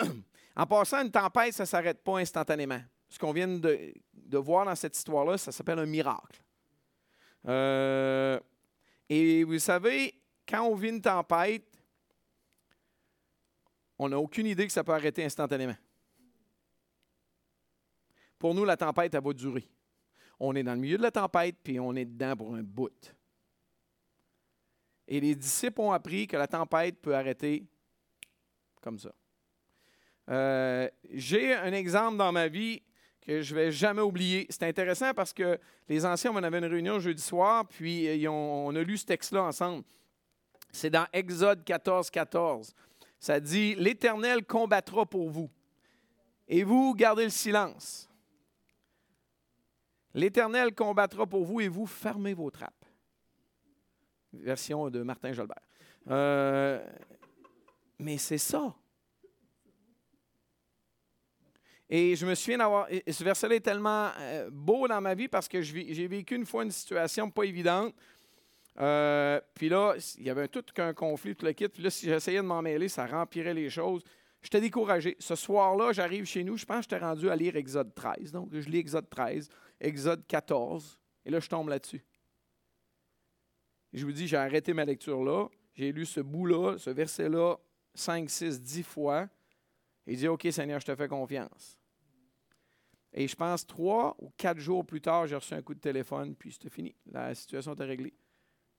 en 0.57 0.67
passant, 0.67 1.03
une 1.03 1.11
tempête, 1.11 1.55
ça 1.55 1.63
ne 1.63 1.69
s'arrête 1.69 2.03
pas 2.03 2.19
instantanément. 2.19 2.81
Ce 3.09 3.19
qu'on 3.19 3.33
vient 3.33 3.49
de, 3.49 4.39
voir 4.39 4.65
dans 4.65 4.75
cette 4.75 4.97
histoire-là, 4.97 5.39
ça 5.39 5.53
s'appelle 5.53 5.79
un 5.79 5.87
miracle. 5.87 6.43
Euh, 7.47 8.39
et 9.09 9.45
vous 9.45 9.59
savez, 9.59 10.21
quand 10.49 10.63
on 10.63 10.75
vit 10.75 10.91
une 10.91 11.01
tempête, 11.01 11.67
on 13.99 14.09
n'a 14.09 14.19
aucune 14.19 14.47
idée 14.47 14.67
que 14.67 14.73
ça 14.73 14.85
peut 14.85 14.93
arrêter 14.93 15.25
instantanément. 15.25 15.77
Pour 18.39 18.55
nous, 18.55 18.65
la 18.65 18.77
tempête, 18.77 19.15
elle 19.15 19.23
va 19.23 19.33
durer. 19.33 19.69
On 20.39 20.55
est 20.57 20.63
dans 20.63 20.75
le 20.75 20.81
milieu 20.81 20.97
de 20.97 21.03
la 21.03 21.11
tempête, 21.11 21.57
puis 21.63 21.79
on 21.79 21.95
est 21.95 22.07
dedans 22.07 22.35
pour 22.35 22.55
un 22.55 22.63
bout. 22.63 23.15
Et 25.07 25.21
les 25.21 25.35
disciples 25.35 25.81
ont 25.81 25.93
appris 25.93 26.27
que 26.27 26.37
la 26.37 26.47
tempête 26.47 27.01
peut 27.03 27.15
arrêter 27.15 27.67
comme 28.81 28.99
ça. 28.99 29.13
Euh, 30.31 30.88
j'ai 31.12 31.55
un 31.55 31.73
exemple 31.73 32.16
dans 32.16 32.31
ma 32.31 32.49
vie 32.49 32.83
que 33.21 33.43
je 33.43 33.55
ne 33.55 33.61
vais 33.61 33.73
jamais 33.73 34.01
oublier. 34.01 34.47
C'est 34.49 34.62
intéressant 34.64 35.12
parce 35.12 35.33
que 35.33 35.59
les 35.88 36.07
anciens, 36.07 36.33
on 36.33 36.43
avait 36.43 36.59
une 36.59 36.66
réunion 36.66 37.01
jeudi 37.01 37.23
soir, 37.23 37.66
puis 37.66 38.07
euh, 38.07 38.31
on 38.31 38.75
a 38.75 38.83
lu 38.83 38.97
ce 38.97 39.07
texte-là 39.07 39.43
ensemble. 39.43 39.85
C'est 40.73 40.90
dans 40.90 41.07
Exode 41.12 41.64
14, 41.64 42.11
14. 42.11 42.75
Ça 43.19 43.40
dit, 43.40 43.75
l'Éternel 43.75 44.45
combattra 44.47 45.05
pour 45.05 45.29
vous, 45.31 45.51
et 46.49 46.62
vous 46.62 46.95
gardez 46.95 47.25
le 47.25 47.31
silence. 47.31 48.09
L'Éternel 50.14 50.75
combattra 50.75 51.27
pour 51.27 51.45
vous, 51.45 51.61
et 51.61 51.69
vous 51.69 51.87
fermez 51.87 52.35
vos 52.35 52.51
trappes. 52.51 52.85
Version 54.33 54.88
de 54.90 55.03
Martin 55.03 55.33
Jolbert. 55.33 55.61
Euh, 56.09 56.85
mais 57.99 58.16
c'est 58.16 58.38
ça. 58.38 58.75
Et 61.92 62.14
je 62.14 62.24
me 62.24 62.37
souviens 62.37 62.59
d'avoir. 62.59 62.87
Ce 62.88 63.24
verset-là 63.24 63.57
est 63.57 63.61
tellement 63.61 64.11
euh, 64.16 64.48
beau 64.53 64.87
dans 64.87 65.00
ma 65.00 65.14
vie 65.14 65.26
parce 65.26 65.48
que 65.48 65.61
j'ai 65.61 66.07
vécu 66.07 66.37
une 66.37 66.46
fois 66.46 66.62
une 66.62 66.70
situation 66.70 67.29
pas 67.29 67.42
évidente. 67.42 67.92
Euh, 68.79 69.40
puis 69.55 69.68
là, 69.68 69.96
il 70.16 70.24
y 70.24 70.31
avait 70.31 70.46
tout 70.46 70.64
qu'un 70.72 70.94
conflit, 70.94 71.35
tout 71.35 71.44
le 71.44 71.53
kit. 71.53 71.68
Puis 71.68 71.83
là, 71.83 71.90
si 71.90 72.07
j'essayais 72.07 72.38
de 72.38 72.46
m'en 72.46 72.62
mêler, 72.62 72.88
ça 72.88 73.07
rempirait 73.07 73.55
les 73.55 73.68
choses. 73.68 74.05
J'étais 74.40 74.61
découragé. 74.61 75.16
Ce 75.18 75.35
soir-là, 75.35 75.92
j'arrive 75.92 76.26
chez 76.26 76.44
nous. 76.44 76.57
Je 76.57 76.64
pense 76.64 76.87
que 76.87 76.94
j'étais 76.94 77.05
rendu 77.05 77.29
à 77.29 77.35
lire 77.35 77.57
Exode 77.57 77.92
13. 77.92 78.31
Donc, 78.31 78.50
je 78.53 78.68
lis 78.70 78.79
Exode 78.79 79.11
13, 79.11 79.48
Exode 79.81 80.24
14. 80.29 80.96
Et 81.26 81.31
là, 81.31 81.40
je 81.40 81.48
tombe 81.48 81.68
là-dessus. 81.68 82.05
Je 83.92 84.07
vous 84.07 84.12
dis, 84.12 84.29
j'ai 84.29 84.37
arrêté 84.37 84.72
ma 84.72 84.85
lecture 84.85 85.24
là. 85.24 85.48
J'ai 85.74 85.90
lu 85.90 86.07
ce 86.07 86.20
bout-là, 86.20 86.79
ce 86.79 86.90
verset-là, 86.90 87.57
5, 87.94 88.31
6, 88.31 88.62
10 88.62 88.83
fois. 88.85 89.29
Et 90.07 90.14
dit, 90.14 90.29
OK, 90.29 90.46
Seigneur, 90.53 90.79
je 90.79 90.87
te 90.87 90.94
fais 90.94 91.09
confiance. 91.09 91.80
Et 93.12 93.27
je 93.27 93.35
pense 93.35 93.66
trois 93.66 94.16
ou 94.20 94.31
quatre 94.37 94.59
jours 94.59 94.87
plus 94.87 95.01
tard, 95.01 95.27
j'ai 95.27 95.35
reçu 95.35 95.55
un 95.55 95.62
coup 95.62 95.75
de 95.75 95.81
téléphone, 95.81 96.35
puis 96.37 96.53
c'était 96.53 96.70
fini. 96.70 96.94
La 97.07 97.35
situation 97.35 97.75
était 97.75 97.85
réglée. 97.85 98.14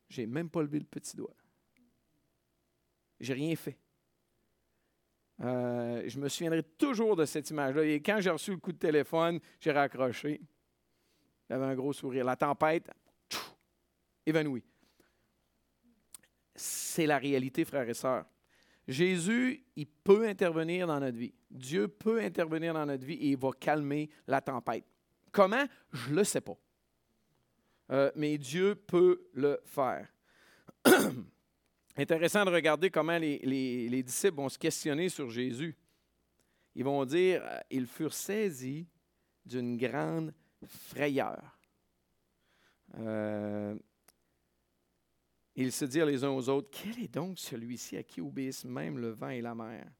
J'ai 0.10 0.26
même 0.26 0.50
pas 0.50 0.62
levé 0.62 0.80
le 0.80 0.86
petit 0.86 1.15
doigt. 1.15 1.36
J'ai 3.20 3.34
rien 3.34 3.56
fait. 3.56 3.78
Euh, 5.41 6.04
je 6.08 6.20
me 6.20 6.30
souviendrai 6.30 6.63
toujours 6.63 7.15
de 7.15 7.26
cette 7.26 7.50
image-là. 7.50 7.84
Et 7.86 8.02
quand 8.02 8.20
j'ai 8.20 8.30
reçu 8.30 8.52
le 8.52 8.58
coup 8.58 8.72
de 8.72 8.78
téléphone, 8.78 9.39
j'ai 9.60 9.72
raccroché. 9.72 10.41
J'avais 11.50 11.65
un 11.65 11.76
gros 11.76 11.94
sourire. 11.94 12.26
La 12.26 12.36
tempête, 12.36 12.89
évanouie. 14.26 14.63
C'est 16.56 17.06
la 17.06 17.17
réalité, 17.17 17.65
frères 17.65 17.89
et 17.89 17.94
sœurs. 17.94 18.26
Jésus, 18.92 19.64
il 19.76 19.88
peut 19.88 20.28
intervenir 20.28 20.86
dans 20.86 21.00
notre 21.00 21.18
vie. 21.18 21.34
Dieu 21.50 21.88
peut 21.88 22.20
intervenir 22.20 22.74
dans 22.74 22.86
notre 22.86 23.06
vie 23.06 23.14
et 23.14 23.30
il 23.30 23.38
va 23.38 23.52
calmer 23.58 24.10
la 24.28 24.42
tempête. 24.42 24.86
Comment? 25.32 25.66
Je 25.94 26.10
ne 26.12 26.16
le 26.18 26.24
sais 26.24 26.42
pas. 26.42 26.58
Euh, 27.92 28.12
mais 28.16 28.38
Dieu 28.38 28.76
peut 28.76 29.30
le 29.34 29.60
faire. 29.64 30.08
Intéressant 31.98 32.46
de 32.46 32.52
regarder 32.52 32.90
comment 32.90 33.18
les, 33.18 34.04
disciples 34.04 34.36
vont 34.36 34.50
se 34.50 34.58
questionner 34.58 35.10
sur 35.10 35.30
Jésus. 35.30 35.76
Ils 36.76 36.84
vont 36.84 37.06
dire, 37.06 37.42
euh, 37.46 37.60
ils 37.70 37.88
furent 37.88 38.14
saisis 38.14 38.88
d'une 39.46 39.78
grande 39.78 40.34
frayeur. 40.66 41.58
Euh, 42.98 43.76
ils 45.56 45.72
se 45.72 45.86
dirent 45.86 46.06
les 46.06 46.24
uns 46.24 46.30
aux 46.30 46.48
autres, 46.50 46.70
quel 46.72 47.04
est 47.04 47.14
donc 47.14 47.38
celui-ci 47.38 47.98
à 47.98 48.04
qui 48.04 48.22
obéissent 48.22 48.66
même 48.66 48.98
le 48.98 49.10
vent 49.10 49.30
et 49.30 49.42
la 49.42 49.54
mer? 49.54 49.92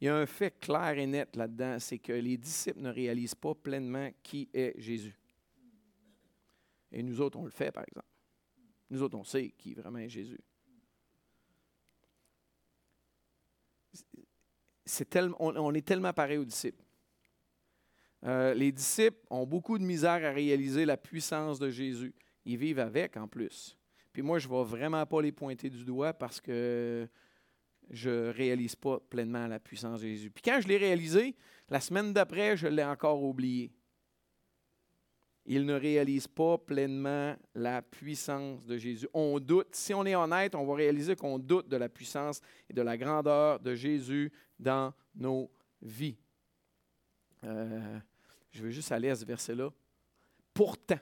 Il 0.00 0.04
y 0.04 0.08
a 0.08 0.16
un 0.16 0.26
fait 0.26 0.58
clair 0.60 0.96
et 0.98 1.06
net 1.06 1.34
là-dedans, 1.34 1.78
c'est 1.80 1.98
que 1.98 2.12
les 2.12 2.36
disciples 2.36 2.80
ne 2.80 2.90
réalisent 2.90 3.34
pas 3.34 3.54
pleinement 3.54 4.10
qui 4.22 4.48
est 4.52 4.78
Jésus. 4.80 5.18
Et 6.92 7.02
nous 7.02 7.20
autres, 7.20 7.38
on 7.38 7.44
le 7.44 7.50
fait, 7.50 7.72
par 7.72 7.84
exemple. 7.86 8.06
Nous 8.90 9.02
autres, 9.02 9.18
on 9.18 9.24
sait 9.24 9.50
qui 9.50 9.74
vraiment 9.74 9.98
est 9.98 10.08
Jésus. 10.08 10.38
on, 15.38 15.74
est 15.74 15.86
tellement 15.86 16.12
pareil 16.12 16.38
aux 16.38 16.44
disciples. 16.44 16.82
Euh, 18.24 18.54
les 18.54 18.72
disciples 18.72 19.18
ont 19.30 19.46
beaucoup 19.46 19.78
de 19.78 19.84
misère 19.84 20.24
à 20.24 20.32
réaliser 20.32 20.84
la 20.84 20.96
puissance 20.96 21.58
de 21.58 21.70
Jésus. 21.70 22.14
Ils 22.44 22.56
vivent 22.56 22.78
avec 22.78 23.16
en 23.16 23.28
plus. 23.28 23.77
Puis 24.18 24.26
moi, 24.26 24.40
je 24.40 24.48
ne 24.48 24.52
vais 24.52 24.64
vraiment 24.64 25.06
pas 25.06 25.22
les 25.22 25.30
pointer 25.30 25.70
du 25.70 25.84
doigt 25.84 26.12
parce 26.12 26.40
que 26.40 27.08
je 27.88 28.10
ne 28.10 28.32
réalise 28.32 28.74
pas 28.74 28.98
pleinement 28.98 29.46
la 29.46 29.60
puissance 29.60 30.00
de 30.00 30.08
Jésus. 30.08 30.28
Puis 30.28 30.42
quand 30.42 30.58
je 30.60 30.66
l'ai 30.66 30.76
réalisé, 30.76 31.36
la 31.68 31.78
semaine 31.78 32.12
d'après, 32.12 32.56
je 32.56 32.66
l'ai 32.66 32.82
encore 32.82 33.22
oublié. 33.22 33.70
Il 35.46 35.64
ne 35.64 35.74
réalise 35.74 36.26
pas 36.26 36.58
pleinement 36.58 37.36
la 37.54 37.80
puissance 37.80 38.64
de 38.64 38.76
Jésus. 38.76 39.06
On 39.14 39.38
doute. 39.38 39.68
Si 39.70 39.94
on 39.94 40.04
est 40.04 40.16
honnête, 40.16 40.56
on 40.56 40.66
va 40.66 40.74
réaliser 40.74 41.14
qu'on 41.14 41.38
doute 41.38 41.68
de 41.68 41.76
la 41.76 41.88
puissance 41.88 42.40
et 42.68 42.72
de 42.72 42.82
la 42.82 42.96
grandeur 42.96 43.60
de 43.60 43.76
Jésus 43.76 44.32
dans 44.58 44.92
nos 45.14 45.48
vies. 45.80 46.18
Euh, 47.44 48.00
je 48.50 48.64
veux 48.64 48.70
juste 48.70 48.90
aller 48.90 49.10
à 49.10 49.14
ce 49.14 49.24
verset-là. 49.24 49.70
Pourtant, 50.52 50.98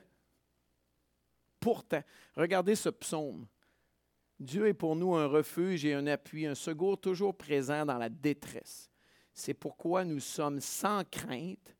Pourtant, 1.67 2.01
regardez 2.33 2.75
ce 2.75 2.87
psaume. 2.87 3.45
Dieu 4.39 4.67
est 4.67 4.73
pour 4.73 4.95
nous 4.95 5.15
un 5.15 5.25
refuge 5.25 5.83
et 5.83 5.93
un 5.93 6.07
appui, 6.07 6.45
un 6.45 6.55
secours 6.55 6.97
toujours 6.97 7.35
présent 7.35 7.85
dans 7.85 7.97
la 7.97 8.07
détresse. 8.07 8.89
C'est 9.33 9.53
pourquoi 9.53 10.05
nous 10.05 10.21
sommes 10.21 10.61
sans 10.61 11.03
crainte 11.03 11.75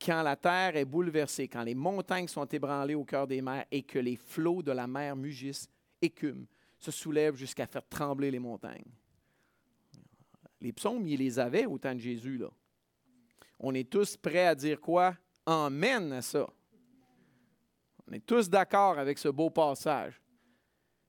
quand 0.00 0.22
la 0.22 0.36
terre 0.36 0.76
est 0.76 0.84
bouleversée, 0.84 1.48
quand 1.48 1.64
les 1.64 1.74
montagnes 1.74 2.28
sont 2.28 2.46
ébranlées 2.46 2.94
au 2.94 3.02
cœur 3.02 3.26
des 3.26 3.42
mers 3.42 3.64
et 3.72 3.82
que 3.82 3.98
les 3.98 4.14
flots 4.14 4.62
de 4.62 4.70
la 4.70 4.86
mer 4.86 5.16
mugissent, 5.16 5.68
écument, 6.00 6.46
se 6.78 6.92
soulèvent 6.92 7.34
jusqu'à 7.34 7.66
faire 7.66 7.88
trembler 7.88 8.30
les 8.30 8.38
montagnes. 8.38 8.92
Les 10.60 10.72
psaumes, 10.72 11.08
ils 11.08 11.18
les 11.18 11.40
avaient 11.40 11.66
au 11.66 11.76
temps 11.76 11.96
de 11.96 11.98
Jésus. 11.98 12.38
Là. 12.38 12.52
On 13.58 13.74
est 13.74 13.90
tous 13.90 14.16
prêts 14.16 14.46
à 14.46 14.54
dire 14.54 14.80
quoi? 14.80 15.16
Amen 15.44 16.12
à 16.12 16.22
ça. 16.22 16.48
On 18.08 18.12
est 18.12 18.24
tous 18.24 18.48
d'accord 18.48 18.98
avec 18.98 19.18
ce 19.18 19.28
beau 19.28 19.50
passage. 19.50 20.20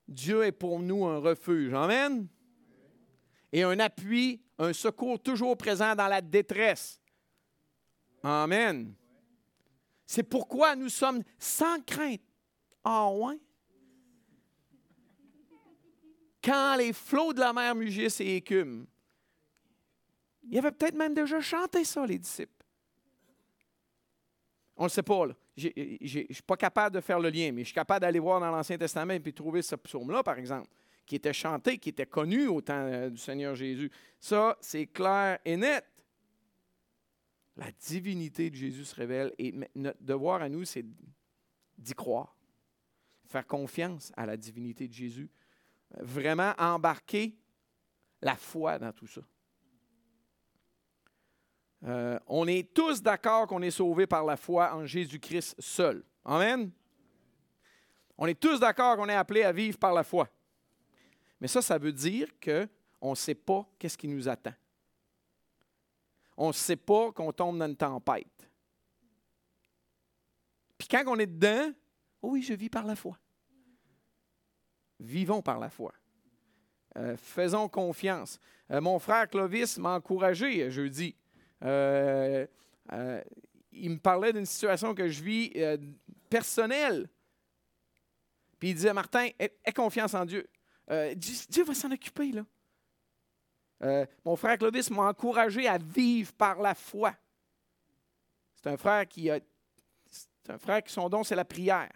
Dieu 0.08 0.44
est 0.44 0.52
pour 0.52 0.80
nous 0.80 1.04
un 1.04 1.18
refuge. 1.18 1.72
Amen? 1.74 2.28
Et 3.52 3.62
un 3.62 3.78
appui, 3.78 4.42
un 4.58 4.72
secours 4.72 5.20
toujours 5.20 5.56
présent 5.56 5.94
dans 5.94 6.08
la 6.08 6.20
détresse. 6.20 7.00
Amen. 8.22 8.94
C'est 10.06 10.22
pourquoi 10.22 10.76
nous 10.76 10.88
sommes 10.88 11.22
sans 11.38 11.80
crainte. 11.84 12.22
Ah 12.84 13.10
ouais? 13.10 13.38
Quand 16.42 16.76
les 16.76 16.92
flots 16.92 17.32
de 17.32 17.40
la 17.40 17.52
mer 17.52 17.74
mugissent 17.74 18.20
et 18.20 18.36
écument. 18.36 18.84
Il 20.48 20.56
avait 20.58 20.70
peut-être 20.70 20.94
même 20.94 21.12
déjà 21.12 21.40
chanté 21.40 21.82
ça, 21.82 22.06
les 22.06 22.18
disciples. 22.18 22.55
On 24.76 24.84
ne 24.84 24.88
sait 24.88 25.02
pas. 25.02 25.26
Je 25.56 25.68
ne 25.68 26.32
suis 26.32 26.42
pas 26.46 26.56
capable 26.56 26.96
de 26.96 27.00
faire 27.00 27.18
le 27.18 27.30
lien, 27.30 27.50
mais 27.52 27.62
je 27.62 27.66
suis 27.66 27.74
capable 27.74 28.00
d'aller 28.00 28.18
voir 28.18 28.40
dans 28.40 28.50
l'Ancien 28.50 28.76
Testament 28.76 29.14
et 29.14 29.32
trouver 29.32 29.62
ce 29.62 29.74
psaume-là, 29.74 30.22
par 30.22 30.38
exemple, 30.38 30.68
qui 31.06 31.16
était 31.16 31.32
chanté, 31.32 31.78
qui 31.78 31.88
était 31.88 32.06
connu 32.06 32.46
au 32.46 32.60
temps 32.60 32.74
euh, 32.74 33.08
du 33.08 33.16
Seigneur 33.16 33.54
Jésus. 33.54 33.90
Ça, 34.20 34.56
c'est 34.60 34.86
clair 34.86 35.38
et 35.44 35.56
net. 35.56 35.84
La 37.56 37.70
divinité 37.72 38.50
de 38.50 38.54
Jésus 38.54 38.84
se 38.84 38.94
révèle 38.94 39.32
et 39.38 39.54
notre 39.74 40.02
devoir 40.02 40.42
à 40.42 40.48
nous, 40.48 40.66
c'est 40.66 40.84
d'y 41.78 41.94
croire, 41.94 42.36
faire 43.24 43.46
confiance 43.46 44.12
à 44.14 44.26
la 44.26 44.36
divinité 44.36 44.88
de 44.88 44.92
Jésus, 44.92 45.30
vraiment 46.00 46.52
embarquer 46.58 47.34
la 48.20 48.36
foi 48.36 48.78
dans 48.78 48.92
tout 48.92 49.06
ça. 49.06 49.22
Euh, 51.84 52.18
on 52.26 52.46
est 52.46 52.72
tous 52.72 53.02
d'accord 53.02 53.46
qu'on 53.46 53.62
est 53.62 53.70
sauvé 53.70 54.06
par 54.06 54.24
la 54.24 54.36
foi 54.36 54.74
en 54.74 54.86
Jésus-Christ 54.86 55.56
seul. 55.58 56.02
Amen? 56.24 56.70
On 58.18 58.26
est 58.26 58.38
tous 58.38 58.58
d'accord 58.58 58.96
qu'on 58.96 59.08
est 59.08 59.14
appelé 59.14 59.42
à 59.42 59.52
vivre 59.52 59.78
par 59.78 59.92
la 59.92 60.02
foi. 60.02 60.28
Mais 61.40 61.48
ça, 61.48 61.60
ça 61.60 61.78
veut 61.78 61.92
dire 61.92 62.28
qu'on 62.42 63.10
ne 63.10 63.14
sait 63.14 63.34
pas 63.34 63.68
qu'est-ce 63.78 63.98
qui 63.98 64.08
nous 64.08 64.28
attend. 64.28 64.54
On 66.36 66.48
ne 66.48 66.52
sait 66.52 66.76
pas 66.76 67.12
qu'on 67.12 67.32
tombe 67.32 67.58
dans 67.58 67.66
une 67.66 67.76
tempête. 67.76 68.50
Puis 70.78 70.88
quand 70.88 71.04
on 71.06 71.18
est 71.18 71.26
dedans, 71.26 71.72
oh 72.22 72.30
oui, 72.32 72.42
je 72.42 72.54
vis 72.54 72.68
par 72.68 72.84
la 72.84 72.96
foi. 72.96 73.18
Vivons 74.98 75.42
par 75.42 75.58
la 75.58 75.70
foi. 75.70 75.92
Euh, 76.96 77.16
faisons 77.16 77.68
confiance. 77.68 78.38
Euh, 78.70 78.80
mon 78.80 78.98
frère 78.98 79.28
Clovis 79.28 79.78
m'a 79.78 79.96
encouragé 79.96 80.70
jeudi. 80.70 81.14
Euh, 81.64 82.46
euh, 82.92 83.22
il 83.72 83.90
me 83.90 83.98
parlait 83.98 84.32
d'une 84.32 84.46
situation 84.46 84.94
que 84.94 85.08
je 85.08 85.22
vis 85.22 85.52
euh, 85.56 85.76
personnelle. 86.28 87.08
Puis 88.58 88.70
il 88.70 88.74
disait, 88.74 88.92
Martin, 88.92 89.28
aie, 89.38 89.72
confiance 89.74 90.14
en 90.14 90.24
Dieu. 90.24 90.48
Dieu 91.16 91.64
va 91.64 91.74
s'en 91.74 91.90
occuper, 91.90 92.32
là. 92.32 94.06
mon 94.24 94.36
frère 94.36 94.56
Claudis 94.56 94.88
m'a 94.90 95.08
encouragé 95.08 95.66
à 95.66 95.78
vivre 95.78 96.32
par 96.32 96.60
la 96.60 96.74
foi. 96.74 97.12
C'est 98.54 98.70
un 98.70 98.76
frère 98.76 99.06
qui 99.06 99.28
a. 99.30 99.40
C'est 100.06 100.52
un 100.52 100.58
frère 100.58 100.82
qui 100.82 100.92
son 100.92 101.08
don, 101.08 101.24
c'est 101.24 101.34
la 101.34 101.44
prière. 101.44 101.90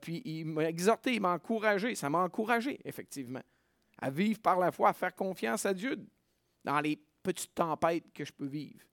puis 0.00 0.22
il 0.24 0.46
m'a 0.46 0.64
exhorté, 0.64 1.14
il 1.14 1.20
m'a 1.20 1.34
encouragé. 1.34 1.94
Ça 1.94 2.08
m'a 2.08 2.20
encouragé, 2.20 2.80
effectivement. 2.84 3.42
à 3.98 4.10
vivre 4.10 4.40
par 4.40 4.58
la 4.58 4.72
foi, 4.72 4.88
à 4.88 4.92
faire 4.94 5.14
confiance 5.14 5.66
à 5.66 5.74
Dieu 5.74 5.98
dans 6.64 6.80
les 6.80 6.98
petites 7.24 7.54
tempêtes 7.54 8.12
que 8.12 8.24
je 8.24 8.32
peux 8.32 8.46
vivre. 8.46 8.86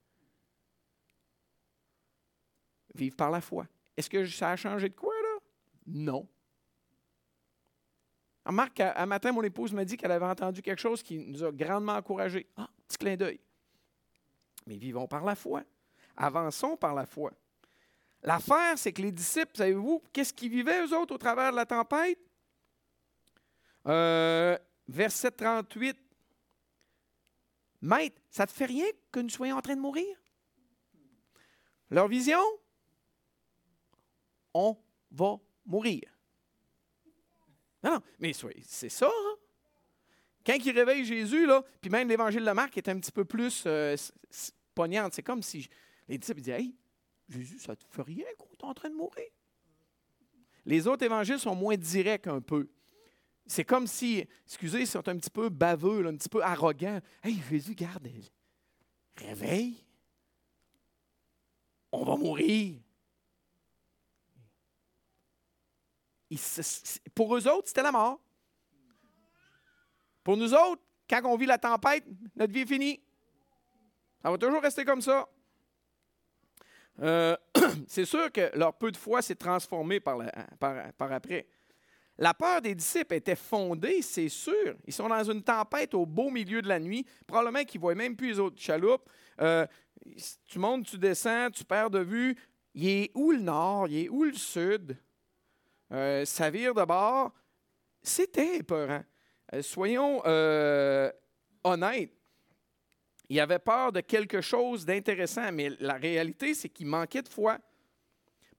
Vivre 2.94 3.14
par 3.14 3.30
la 3.30 3.40
foi. 3.40 3.68
Est-ce 3.96 4.10
que 4.10 4.26
ça 4.26 4.50
a 4.50 4.56
changé 4.56 4.88
de 4.88 4.94
quoi, 4.94 5.14
là? 5.14 5.38
Non. 5.86 6.28
Remarque, 8.44 8.80
un 8.80 9.06
matin, 9.06 9.30
mon 9.30 9.42
épouse 9.42 9.72
m'a 9.72 9.84
dit 9.84 9.96
qu'elle 9.96 10.10
avait 10.10 10.26
entendu 10.26 10.62
quelque 10.62 10.80
chose 10.80 11.02
qui 11.02 11.18
nous 11.18 11.44
a 11.44 11.52
grandement 11.52 11.92
encouragés. 11.92 12.48
Ah, 12.56 12.68
petit 12.88 12.98
clin 12.98 13.16
d'œil. 13.16 13.38
Mais 14.66 14.76
vivons 14.76 15.06
par 15.06 15.24
la 15.24 15.36
foi. 15.36 15.62
Avançons 16.16 16.76
par 16.76 16.94
la 16.94 17.06
foi. 17.06 17.32
L'affaire, 18.22 18.76
c'est 18.76 18.92
que 18.92 19.02
les 19.02 19.12
disciples, 19.12 19.56
savez-vous, 19.56 20.02
qu'est-ce 20.12 20.32
qu'ils 20.32 20.50
vivaient, 20.50 20.86
eux 20.86 20.96
autres, 20.96 21.14
au 21.14 21.18
travers 21.18 21.50
de 21.50 21.56
la 21.56 21.66
tempête? 21.66 22.18
Euh, 23.86 24.56
verset 24.88 25.32
38. 25.32 25.98
Maître, 27.82 28.20
ça 28.30 28.44
ne 28.44 28.46
te 28.48 28.52
fait 28.52 28.66
rien 28.66 28.86
que 29.10 29.20
nous 29.20 29.28
soyons 29.28 29.56
en 29.56 29.60
train 29.60 29.74
de 29.74 29.80
mourir? 29.80 30.16
Leur 31.90 32.08
vision? 32.08 32.40
On 34.54 34.76
va 35.10 35.36
mourir. 35.66 36.02
Non, 37.82 37.94
non, 37.94 38.00
mais 38.20 38.32
c'est 38.32 38.88
ça. 38.88 39.08
Hein? 39.08 39.36
Quand 40.46 40.54
il 40.54 40.70
réveille 40.70 41.04
Jésus, 41.04 41.46
là, 41.46 41.64
puis 41.80 41.90
même 41.90 42.08
l'évangile 42.08 42.44
de 42.44 42.50
Marc 42.50 42.76
est 42.78 42.88
un 42.88 42.98
petit 42.98 43.12
peu 43.12 43.24
plus 43.24 43.64
euh. 43.66 43.96
C'est 45.12 45.22
comme 45.22 45.42
si 45.42 45.68
les 46.08 46.16
disciples 46.16 46.40
disaient 46.40 46.60
Hey, 46.60 46.74
Jésus, 47.28 47.58
ça 47.58 47.76
te 47.76 47.84
fait 47.90 48.02
rien 48.02 48.24
qu'on 48.38 48.50
est 48.50 48.64
en 48.64 48.72
train 48.72 48.88
de 48.88 48.94
mourir? 48.94 49.28
Les 50.64 50.86
autres 50.86 51.04
évangiles 51.04 51.38
sont 51.38 51.54
moins 51.54 51.76
directs 51.76 52.26
un 52.26 52.40
peu. 52.40 52.68
C'est 53.52 53.66
comme 53.66 53.86
si, 53.86 54.26
excusez, 54.46 54.86
sont 54.86 55.06
un 55.06 55.18
petit 55.18 55.28
peu 55.28 55.50
baveux, 55.50 56.06
un 56.06 56.16
petit 56.16 56.30
peu 56.30 56.42
arrogants. 56.42 57.00
Hey, 57.22 57.38
Jésus, 57.50 57.74
garde, 57.74 58.08
réveille. 59.14 59.84
On 61.92 62.02
va 62.02 62.16
mourir. 62.16 62.80
pour 67.14 67.36
eux 67.36 67.46
autres, 67.46 67.68
c'était 67.68 67.82
la 67.82 67.92
mort. 67.92 68.18
Pour 70.24 70.38
nous 70.38 70.54
autres, 70.54 70.80
quand 71.06 71.20
on 71.26 71.36
vit 71.36 71.44
la 71.44 71.58
tempête, 71.58 72.06
notre 72.34 72.54
vie 72.54 72.60
est 72.60 72.66
finie. 72.66 73.02
Ça 74.22 74.30
va 74.30 74.38
toujours 74.38 74.62
rester 74.62 74.86
comme 74.86 75.02
ça. 75.02 75.28
Euh, 77.02 77.36
c'est 77.86 78.06
sûr 78.06 78.32
que 78.32 78.50
leur 78.56 78.72
peu 78.72 78.90
de 78.90 78.96
foi 78.96 79.20
s'est 79.20 79.34
transformé 79.34 80.00
par, 80.00 80.22
après. 80.98 81.46
La 82.22 82.34
peur 82.34 82.62
des 82.62 82.76
disciples 82.76 83.16
était 83.16 83.34
fondée, 83.34 84.00
c'est 84.00 84.28
sûr. 84.28 84.76
Ils 84.86 84.92
sont 84.92 85.08
dans 85.08 85.28
une 85.28 85.42
tempête 85.42 85.92
au 85.92 86.06
beau 86.06 86.30
milieu 86.30 86.62
de 86.62 86.68
la 86.68 86.78
nuit. 86.78 87.04
Probablement 87.26 87.64
qu'ils 87.64 87.80
ne 87.80 87.82
voient 87.82 87.96
même 87.96 88.14
plus 88.14 88.28
les 88.28 88.38
autres 88.38 88.62
chaloupes. 88.62 89.10
Euh, 89.40 89.66
tu 90.46 90.60
montes, 90.60 90.86
tu 90.86 90.98
descends, 90.98 91.50
tu 91.50 91.64
perds 91.64 91.90
de 91.90 91.98
vue. 91.98 92.36
Il 92.74 92.88
est 92.88 93.10
où 93.16 93.32
le 93.32 93.40
nord? 93.40 93.88
Il 93.88 94.04
est 94.04 94.08
où 94.08 94.22
le 94.22 94.34
sud? 94.34 94.96
Euh, 95.90 96.24
ça 96.24 96.48
vire 96.48 96.72
de 96.74 96.84
bord. 96.84 97.32
C'était 98.00 98.58
épeurant. 98.58 99.02
Euh, 99.52 99.60
soyons 99.60 100.22
honnêtes. 101.64 102.14
Il 103.28 103.40
avait 103.40 103.58
peur 103.58 103.90
de 103.90 104.00
quelque 104.00 104.40
chose 104.40 104.86
d'intéressant, 104.86 105.50
mais 105.50 105.70
la 105.80 105.94
réalité, 105.94 106.54
c'est 106.54 106.68
qu'il 106.68 106.86
manquait 106.86 107.22
de 107.22 107.28
foi. 107.28 107.58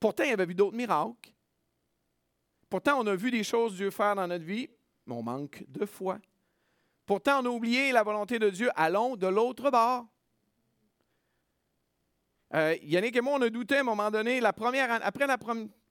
Pourtant, 0.01 0.25
il 0.25 0.33
avait 0.33 0.47
vu 0.47 0.53
d'autres 0.53 0.75
miracles. 0.75 1.32
Pourtant, 2.73 2.99
on 2.99 3.05
a 3.05 3.15
vu 3.15 3.29
des 3.29 3.43
choses 3.43 3.75
Dieu 3.75 3.91
faire 3.91 4.15
dans 4.15 4.25
notre 4.25 4.45
vie, 4.45 4.67
mais 5.05 5.13
on 5.13 5.21
manque 5.21 5.63
de 5.67 5.85
foi. 5.85 6.17
Pourtant, 7.05 7.43
on 7.43 7.45
a 7.45 7.49
oublié 7.49 7.91
la 7.91 8.01
volonté 8.01 8.39
de 8.39 8.49
Dieu. 8.49 8.71
Allons 8.75 9.15
de 9.15 9.27
l'autre 9.27 9.69
bord. 9.69 10.07
Euh, 12.55 12.75
Yannick 12.81 13.15
et 13.15 13.21
moi, 13.21 13.33
on 13.35 13.41
a 13.43 13.51
douté 13.51 13.75
à 13.75 13.81
un 13.81 13.83
moment 13.83 14.09
donné, 14.09 14.41
la 14.41 14.53
première, 14.53 14.91
après 15.05 15.27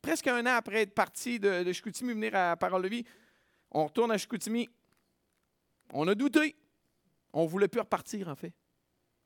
presque 0.02 0.26
un 0.26 0.44
an 0.44 0.56
après 0.56 0.82
être 0.82 0.92
parti 0.92 1.38
de, 1.38 1.62
de 1.62 1.72
Chicoutimi 1.72 2.14
venir 2.14 2.34
à 2.34 2.56
Parole 2.56 2.82
de 2.82 2.88
Vie, 2.88 3.04
on 3.70 3.84
retourne 3.84 4.10
à 4.10 4.18
Chicoutimi. 4.18 4.68
On 5.92 6.08
a 6.08 6.16
douté. 6.16 6.56
On 7.32 7.44
ne 7.44 7.48
voulait 7.48 7.68
plus 7.68 7.78
repartir, 7.78 8.26
en 8.26 8.34
fait. 8.34 8.52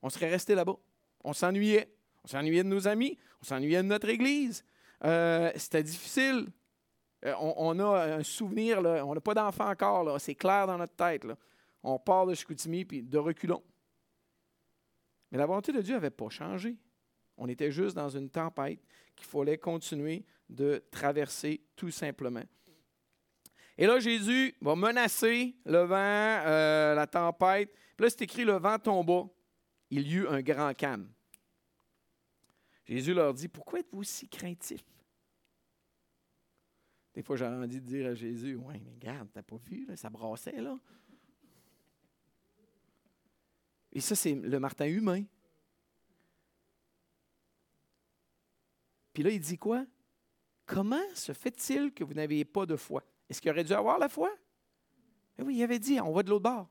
On 0.03 0.11
serait 0.11 0.29
resté 0.29 0.55
là-bas. 0.55 0.77
On 1.25 1.33
s'ennuyait. 1.33 1.91
On 2.23 2.29
s'ennuyait 2.29 2.65
de 2.65 2.69
nos 2.69 2.87
amis. 2.87 3.17
On 3.41 3.47
s'ennuyait 3.47 3.83
de 3.83 3.89
notre 3.89 4.11
Église. 4.11 4.63
Euh, 5.03 5.51
c'était 5.57 5.83
difficile. 5.83 6.49
Euh, 7.25 7.35
on, 7.39 7.79
a 7.79 8.17
un 8.17 8.23
souvenir, 8.23 8.79
on 8.79 9.15
n'a 9.15 9.21
pas 9.21 9.35
d'enfant 9.35 9.71
encore. 9.71 10.21
C'est 10.21 10.35
clair 10.35 10.67
dans 10.67 10.79
notre 10.79 10.95
tête. 10.95 11.27
On 11.83 11.99
part 11.99 12.27
de 12.27 12.35
Chicoutimi 12.35 12.85
puis 12.85 13.03
de 13.03 13.19
reculons. 13.19 13.63
Mais 15.31 15.39
la 15.39 15.47
volonté 15.47 15.73
de 15.73 15.81
Dieu 15.81 15.95
n'avait 15.95 16.11
pas 16.11 16.29
changé. 16.29 16.77
On 17.37 17.49
était 17.49 17.71
juste 17.71 17.97
dans 17.97 18.09
une 18.09 18.31
tempête 18.31 18.81
qu'il 19.15 19.27
fallait 19.27 19.59
continuer 19.59 20.25
de 20.49 20.83
traverser 20.91 21.61
tout 21.75 21.91
simplement. 21.91 22.45
Et 23.79 23.87
là, 23.87 23.99
Jésus 23.99 24.55
va 24.61 24.75
menacer 24.75 25.55
le 25.67 25.81
vent, 25.81 25.97
euh, 26.47 26.95
la 26.95 27.07
tempête. 27.07 27.71
Puis 27.97 28.05
là, 28.05 28.11
c'est 28.11 28.23
écrit 28.23 28.45
le 28.45 28.55
vent 28.55 28.79
tomba. 28.79 29.25
Il 29.91 30.07
y 30.09 30.15
eut 30.15 30.29
un 30.29 30.41
grand 30.41 30.75
calme. 30.75 31.09
Jésus 32.87 33.13
leur 33.13 33.35
dit 33.35 33.49
Pourquoi 33.49 33.81
êtes-vous 33.81 34.05
si 34.05 34.29
craintifs? 34.29 34.85
Des 37.17 37.23
fois, 37.23 37.35
j'aurais 37.37 37.57
envie 37.57 37.81
de 37.81 37.87
dire 37.87 38.09
à 38.09 38.15
Jésus 38.15 38.57
Oui, 38.57 38.75
mais 38.85 38.93
regarde, 38.93 39.31
t'as 39.33 39.43
pas 39.43 39.57
vu, 39.57 39.89
ça 39.97 40.11
brassait 40.11 40.61
là. 40.61 40.79
Et 43.91 44.01
ça, 44.01 44.15
c'est 44.15 44.35
le 44.35 44.61
Martin 44.61 44.85
humain. 44.85 45.25
Puis 49.15 49.23
là, 49.23 49.31
il 49.31 49.41
dit 49.41 49.57
quoi 49.57 49.87
Comment 50.67 51.01
se 51.15 51.33
fait-il 51.33 51.95
que 51.95 52.05
vous 52.05 52.13
n'aviez 52.13 52.45
pas 52.45 52.67
de 52.67 52.77
foi? 52.77 53.03
Est-ce 53.31 53.41
qu'il 53.41 53.51
aurait 53.51 53.65
dû 53.65 53.73
avoir 53.73 53.99
la 53.99 54.11
foi 54.11 54.31
eh 55.39 55.43
Oui, 55.43 55.57
il 55.57 55.63
avait 55.63 55.79
dit 55.79 55.99
on 55.99 56.13
va 56.13 56.23
de 56.23 56.29
l'autre 56.29 56.43
bord. 56.43 56.69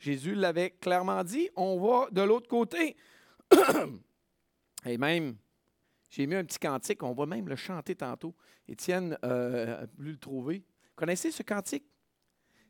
Jésus 0.00 0.34
l'avait 0.34 0.72
clairement 0.72 1.22
dit 1.22 1.48
on 1.54 1.78
va 1.78 2.10
de 2.10 2.22
l'autre 2.22 2.48
côté. 2.48 2.96
Et 4.84 4.98
même, 4.98 5.36
j'ai 6.08 6.26
mis 6.26 6.34
un 6.34 6.44
petit 6.44 6.58
cantique, 6.58 7.02
on 7.02 7.12
va 7.12 7.26
même 7.26 7.48
le 7.48 7.56
chanter 7.56 7.94
tantôt. 7.94 8.34
Étienne 8.66 9.18
euh, 9.24 9.84
a 9.84 9.86
voulu 9.96 10.12
le 10.12 10.18
trouver. 10.18 10.64
Connaissez 10.94 11.30
ce 11.30 11.42
cantique? 11.42 11.86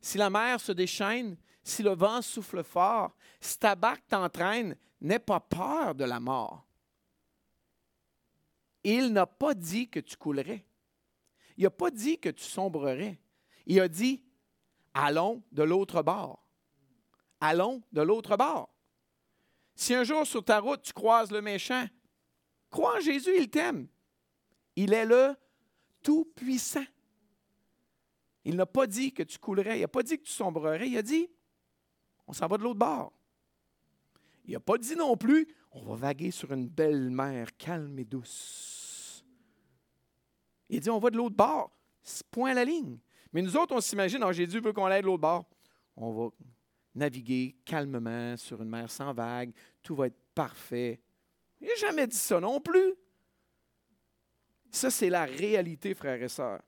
Si 0.01 0.19
la 0.19 0.31
mer 0.31 0.61
se 0.61 0.73
déchaîne, 0.73 1.37
si 1.63 1.83
le 1.83 1.95
vent 1.95 2.23
souffle 2.23 2.63
fort, 2.63 3.17
si 3.41 3.59
ta 3.59 3.75
barque 3.75 4.07
t'entraîne, 4.09 4.77
n'aie 5.01 5.19
pas 5.19 5.41
peur 5.41 5.95
de 5.95 6.05
la 6.05 6.21
mort 6.21 6.69
il 8.85 9.13
n'a 9.13 9.27
pas 9.27 9.55
dit 9.55 9.89
que 9.89 10.01
tu 10.01 10.17
coulerais. 10.17 10.65
Il 11.57 11.65
n'a 11.65 11.71
pas 11.71 11.91
dit 11.91 12.19
que 12.19 12.29
tu 12.29 12.45
sombrerais. 12.45 13.21
Il 13.67 13.81
a 13.81 13.89
dit, 13.89 14.25
allons 14.95 15.43
de 15.53 15.63
l'autre 15.63 16.03
bord. 16.03 16.45
Allons 17.41 17.83
de 17.93 18.01
l'autre 18.01 18.37
bord. 18.37 18.71
Si 19.75 19.95
un 19.95 20.05
jour 20.05 20.27
sur 20.27 20.45
ta 20.45 20.59
route 20.61 20.83
tu 20.83 20.93
croises 20.93 21.31
le 21.31 21.41
méchant, 21.41 21.87
crois 22.71 22.97
en 22.97 23.01
Jésus, 23.01 23.33
il 23.39 23.49
t'aime. 23.49 23.89
Il 24.77 24.93
est 24.93 25.07
le 25.07 25.35
Tout-Puissant. 26.03 26.85
Il 28.45 28.57
n'a 28.57 28.67
pas 28.67 28.87
dit 28.87 29.13
que 29.13 29.23
tu 29.23 29.39
coulerais, 29.39 29.79
il 29.79 29.83
n'a 29.83 29.89
pas 29.89 30.03
dit 30.03 30.19
que 30.19 30.25
tu 30.25 30.33
sombrerais, 30.33 30.89
il 30.89 30.97
a 30.97 31.03
dit, 31.03 31.29
on 32.27 32.33
s'en 32.33 32.47
va 32.47 32.57
de 32.57 32.63
l'autre 32.63 32.79
bord. 32.79 33.13
Il 34.47 34.53
n'a 34.53 34.61
pas 34.61 34.79
dit 34.79 34.97
non 34.97 35.17
plus, 35.17 35.47
on 35.73 35.83
va 35.83 35.97
vaguer 35.97 36.31
sur 36.31 36.53
une 36.53 36.69
belle 36.69 37.11
mer 37.11 37.57
calme 37.57 37.99
et 37.99 38.05
douce. 38.05 39.25
Il 40.69 40.81
dit, 40.81 40.91
on 40.91 40.99
va 40.99 41.11
de 41.11 41.17
l'autre 41.17 41.37
bord. 41.37 41.71
Point 42.31 42.53
à 42.53 42.55
la 42.55 42.65
ligne. 42.65 42.99
Mais 43.33 43.43
nous 43.43 43.57
autres, 43.57 43.75
on 43.75 43.81
s'imagine, 43.81 44.25
oh, 44.25 44.33
Jésus 44.33 44.61
veut 44.61 44.73
qu'on 44.73 44.87
aille 44.87 45.03
de 45.03 45.07
l'autre 45.07 45.21
bord. 45.21 45.45
On 45.97 46.13
va 46.13 46.31
naviguer 46.95 47.57
calmement 47.65 48.37
sur 48.37 48.63
une 48.63 48.69
mer 48.71 48.91
sans 48.91 49.13
vagues. 49.13 49.53
Tout 49.83 49.95
va 49.95 50.07
être 50.07 50.19
parfait. 50.35 51.01
Il 51.61 51.69
n'a 51.69 51.75
jamais 51.75 52.07
dit 52.07 52.17
ça 52.17 52.41
non 52.41 52.61
plus. 52.61 52.95
Ça, 54.71 54.91
c'est 54.91 55.11
la 55.11 55.25
réalité, 55.25 55.95
frères 55.95 56.23
et 56.23 56.29
sœurs. 56.29 56.63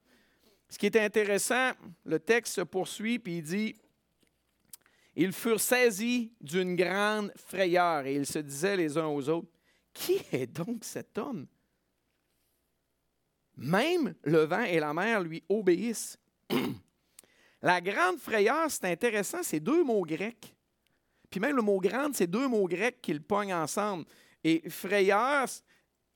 Ce 0.68 0.78
qui 0.78 0.86
est 0.86 0.96
intéressant, 0.96 1.72
le 2.04 2.18
texte 2.18 2.54
se 2.54 2.60
poursuit, 2.60 3.18
puis 3.18 3.38
il 3.38 3.42
dit, 3.42 3.76
ils 5.16 5.32
furent 5.32 5.60
saisis 5.60 6.32
d'une 6.40 6.76
grande 6.76 7.32
frayeur 7.36 8.06
et 8.06 8.14
ils 8.14 8.26
se 8.26 8.38
disaient 8.38 8.76
les 8.76 8.96
uns 8.96 9.08
aux 9.08 9.28
autres, 9.28 9.48
Qui 9.92 10.20
est 10.32 10.46
donc 10.46 10.84
cet 10.84 11.18
homme 11.18 11.46
Même 13.56 14.14
le 14.22 14.44
vent 14.44 14.62
et 14.62 14.78
la 14.78 14.94
mer 14.94 15.20
lui 15.20 15.42
obéissent. 15.48 16.16
la 17.62 17.80
grande 17.80 18.18
frayeur, 18.18 18.70
c'est 18.70 18.86
intéressant, 18.86 19.42
c'est 19.42 19.60
deux 19.60 19.82
mots 19.82 20.04
grecs. 20.04 20.54
Puis 21.28 21.40
même 21.40 21.56
le 21.56 21.62
mot 21.62 21.80
grande, 21.80 22.14
c'est 22.14 22.26
deux 22.26 22.48
mots 22.48 22.68
grecs 22.68 23.00
qu'ils 23.02 23.22
pognent 23.22 23.54
ensemble. 23.54 24.04
Et 24.42 24.68
frayeur, 24.70 25.46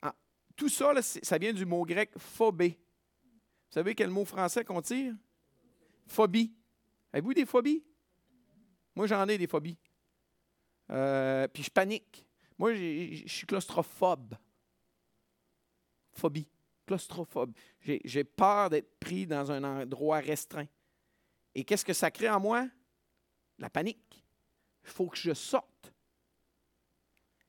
ah, 0.03 0.15
tout 0.57 0.69
ça, 0.69 0.93
ça 1.03 1.39
vient 1.39 1.53
du 1.53 1.67
mot 1.67 1.85
grec 1.85 2.11
phobé. 2.17 2.71
Vous 2.71 3.75
savez 3.75 3.95
quel 3.95 4.11
mot 4.11 4.25
français 4.25 4.65
qu'on 4.65 4.81
tire? 4.81 5.15
Phobie. 6.07 6.53
Avez-vous 7.13 7.35
des 7.35 7.47
phobies? 7.47 7.83
Moi, 8.95 9.07
j'en 9.07 9.27
ai 9.29 9.39
des 9.39 9.47
phobies. 9.47 9.79
Euh, 10.91 11.49
puis 11.49 11.63
je 11.63 11.71
panique. 11.71 12.27
Moi, 12.59 12.75
je 12.75 13.25
suis 13.27 13.47
claustrophobe. 13.47 14.35
Phobie. 16.13 16.49
Claustrophobe. 16.87 17.53
J'ai 17.81 18.25
peur 18.25 18.71
d'être 18.71 18.99
pris 18.99 19.27
dans 19.27 19.51
un 19.51 19.65
endroit 19.65 20.19
restreint. 20.19 20.69
Et 21.55 21.65
qu'est-ce 21.65 21.85
que 21.85 21.93
ça 21.93 22.11
crée 22.11 22.29
en 22.29 22.41
moi? 22.41 22.69
La 23.59 23.71
panique. 23.71 24.25
Il 24.85 24.91
faut 24.91 25.07
que 25.07 25.17
je 25.17 25.33
sorte. 25.33 25.94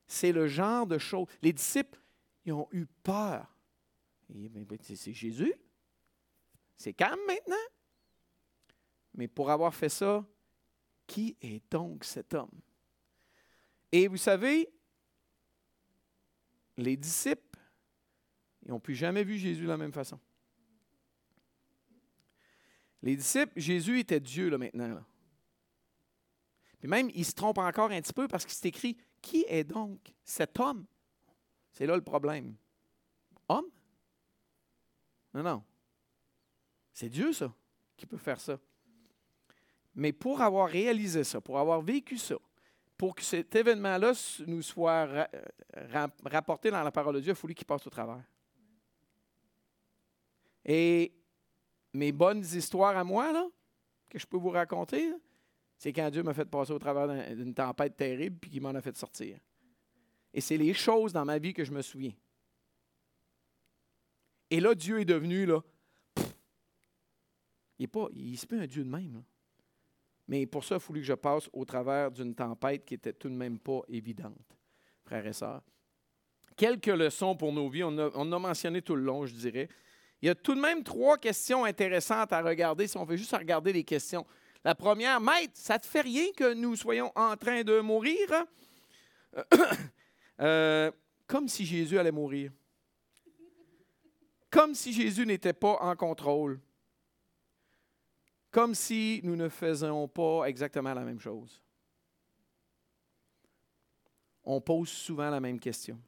C'est 0.06 0.32
le 0.32 0.46
genre 0.46 0.86
de 0.86 0.98
choses. 0.98 1.26
Les 1.42 1.52
disciples, 1.52 2.00
ils 2.44 2.52
ont 2.52 2.68
eu 2.72 2.86
peur. 3.02 3.52
C'est 4.82 5.12
Jésus. 5.12 5.54
C'est 6.76 6.92
calme 6.92 7.20
maintenant. 7.26 7.56
Mais 9.14 9.28
pour 9.28 9.50
avoir 9.50 9.74
fait 9.74 9.88
ça, 9.88 10.24
qui 11.06 11.36
est 11.40 11.62
donc 11.70 12.04
cet 12.04 12.34
homme? 12.34 12.50
Et 13.92 14.08
vous 14.08 14.16
savez, 14.16 14.68
les 16.76 16.96
disciples, 16.96 17.58
ils 18.64 18.70
n'ont 18.70 18.80
plus 18.80 18.94
jamais 18.94 19.24
vu 19.24 19.38
Jésus 19.38 19.62
de 19.62 19.68
la 19.68 19.76
même 19.76 19.92
façon. 19.92 20.18
Les 23.02 23.16
disciples, 23.16 23.52
Jésus 23.56 24.00
était 24.00 24.20
Dieu 24.20 24.50
là, 24.50 24.58
maintenant. 24.58 24.88
Là. 24.88 25.04
Puis 26.78 26.88
même, 26.88 27.10
il 27.14 27.24
se 27.24 27.32
trompe 27.32 27.58
encore 27.58 27.90
un 27.90 28.00
petit 28.00 28.12
peu 28.12 28.28
parce 28.28 28.44
qu'il 28.44 28.54
s'est 28.54 28.68
écrit 28.68 28.96
Qui 29.26 29.44
est 29.48 29.64
donc 29.64 30.14
cet 30.22 30.60
homme? 30.60 30.86
C'est 31.72 31.84
là 31.84 31.96
le 31.96 32.00
problème. 32.00 32.54
Homme? 33.48 33.66
Non, 35.34 35.42
non. 35.42 35.64
C'est 36.92 37.08
Dieu, 37.08 37.32
ça, 37.32 37.52
qui 37.96 38.06
peut 38.06 38.18
faire 38.18 38.38
ça. 38.38 38.56
Mais 39.96 40.12
pour 40.12 40.40
avoir 40.40 40.68
réalisé 40.68 41.24
ça, 41.24 41.40
pour 41.40 41.58
avoir 41.58 41.80
vécu 41.80 42.18
ça, 42.18 42.36
pour 42.96 43.16
que 43.16 43.22
cet 43.24 43.52
événement-là 43.56 44.12
nous 44.46 44.62
soit 44.62 45.28
rapporté 46.24 46.70
dans 46.70 46.84
la 46.84 46.92
parole 46.92 47.16
de 47.16 47.20
Dieu, 47.20 47.32
il 47.32 47.36
faut 47.36 47.48
qu'il 47.48 47.66
passe 47.66 47.84
au 47.84 47.90
travers. 47.90 48.22
Et 50.64 51.12
mes 51.92 52.12
bonnes 52.12 52.44
histoires 52.44 52.96
à 52.96 53.02
moi, 53.02 53.32
là, 53.32 53.48
que 54.08 54.20
je 54.20 54.26
peux 54.26 54.38
vous 54.38 54.50
raconter, 54.50 55.12
c'est 55.78 55.92
quand 55.92 56.10
Dieu 56.10 56.22
m'a 56.22 56.34
fait 56.34 56.46
passer 56.46 56.72
au 56.72 56.78
travers 56.78 57.08
d'une 57.34 57.54
tempête 57.54 57.96
terrible 57.96 58.38
puis 58.38 58.50
qu'il 58.50 58.62
m'en 58.62 58.74
a 58.74 58.80
fait 58.80 58.96
sortir. 58.96 59.38
Et 60.32 60.40
c'est 60.40 60.56
les 60.56 60.74
choses 60.74 61.12
dans 61.12 61.24
ma 61.24 61.38
vie 61.38 61.52
que 61.52 61.64
je 61.64 61.72
me 61.72 61.82
souviens. 61.82 62.12
Et 64.50 64.60
là, 64.60 64.74
Dieu 64.74 65.00
est 65.00 65.04
devenu, 65.04 65.44
là, 65.46 65.60
il 67.78 67.82
n'est 67.82 67.86
pas, 67.88 68.08
il 68.12 68.38
pas 68.46 68.56
un 68.56 68.66
Dieu 68.66 68.84
de 68.84 68.88
même. 68.88 69.22
Mais 70.28 70.46
pour 70.46 70.64
ça, 70.64 70.74
il 70.74 70.76
a 70.76 70.80
fallu 70.80 71.00
que 71.00 71.06
je 71.06 71.12
passe 71.12 71.48
au 71.52 71.64
travers 71.64 72.10
d'une 72.10 72.34
tempête 72.34 72.84
qui 72.84 72.94
n'était 72.94 73.12
tout 73.12 73.28
de 73.28 73.34
même 73.34 73.58
pas 73.58 73.80
évidente, 73.88 74.56
frères 75.04 75.26
et 75.26 75.32
sœurs. 75.32 75.62
Quelques 76.56 76.86
leçons 76.86 77.36
pour 77.36 77.52
nos 77.52 77.68
vies, 77.68 77.84
on 77.84 77.96
a, 77.98 78.06
a 78.06 78.38
mentionné 78.38 78.80
tout 78.80 78.96
le 78.96 79.02
long, 79.02 79.26
je 79.26 79.34
dirais. 79.34 79.68
Il 80.22 80.26
y 80.26 80.30
a 80.30 80.34
tout 80.34 80.54
de 80.54 80.60
même 80.60 80.82
trois 80.82 81.18
questions 81.18 81.64
intéressantes 81.64 82.32
à 82.32 82.40
regarder 82.40 82.86
si 82.86 82.96
on 82.96 83.04
veut 83.04 83.16
juste 83.16 83.36
regarder 83.36 83.72
les 83.72 83.84
questions. 83.84 84.26
La 84.66 84.74
première, 84.74 85.20
Maître, 85.20 85.52
ça 85.54 85.78
te 85.78 85.86
fait 85.86 86.00
rien 86.00 86.32
que 86.36 86.52
nous 86.52 86.74
soyons 86.74 87.12
en 87.14 87.36
train 87.36 87.62
de 87.62 87.78
mourir? 87.80 88.28
Euh, 90.38 90.92
comme 91.26 91.48
si 91.48 91.64
Jésus 91.64 91.98
allait 91.98 92.12
mourir. 92.12 92.52
Comme 94.50 94.74
si 94.74 94.92
Jésus 94.92 95.24
n'était 95.24 95.54
pas 95.54 95.78
en 95.80 95.96
contrôle. 95.96 96.60
Comme 98.50 98.74
si 98.74 99.22
nous 99.24 99.34
ne 99.34 99.48
faisions 99.48 100.06
pas 100.08 100.44
exactement 100.44 100.92
la 100.92 101.04
même 101.04 101.18
chose. 101.18 101.62
On 104.44 104.60
pose 104.60 104.90
souvent 104.90 105.30
la 105.30 105.40
même 105.40 105.58
question. 105.58 105.98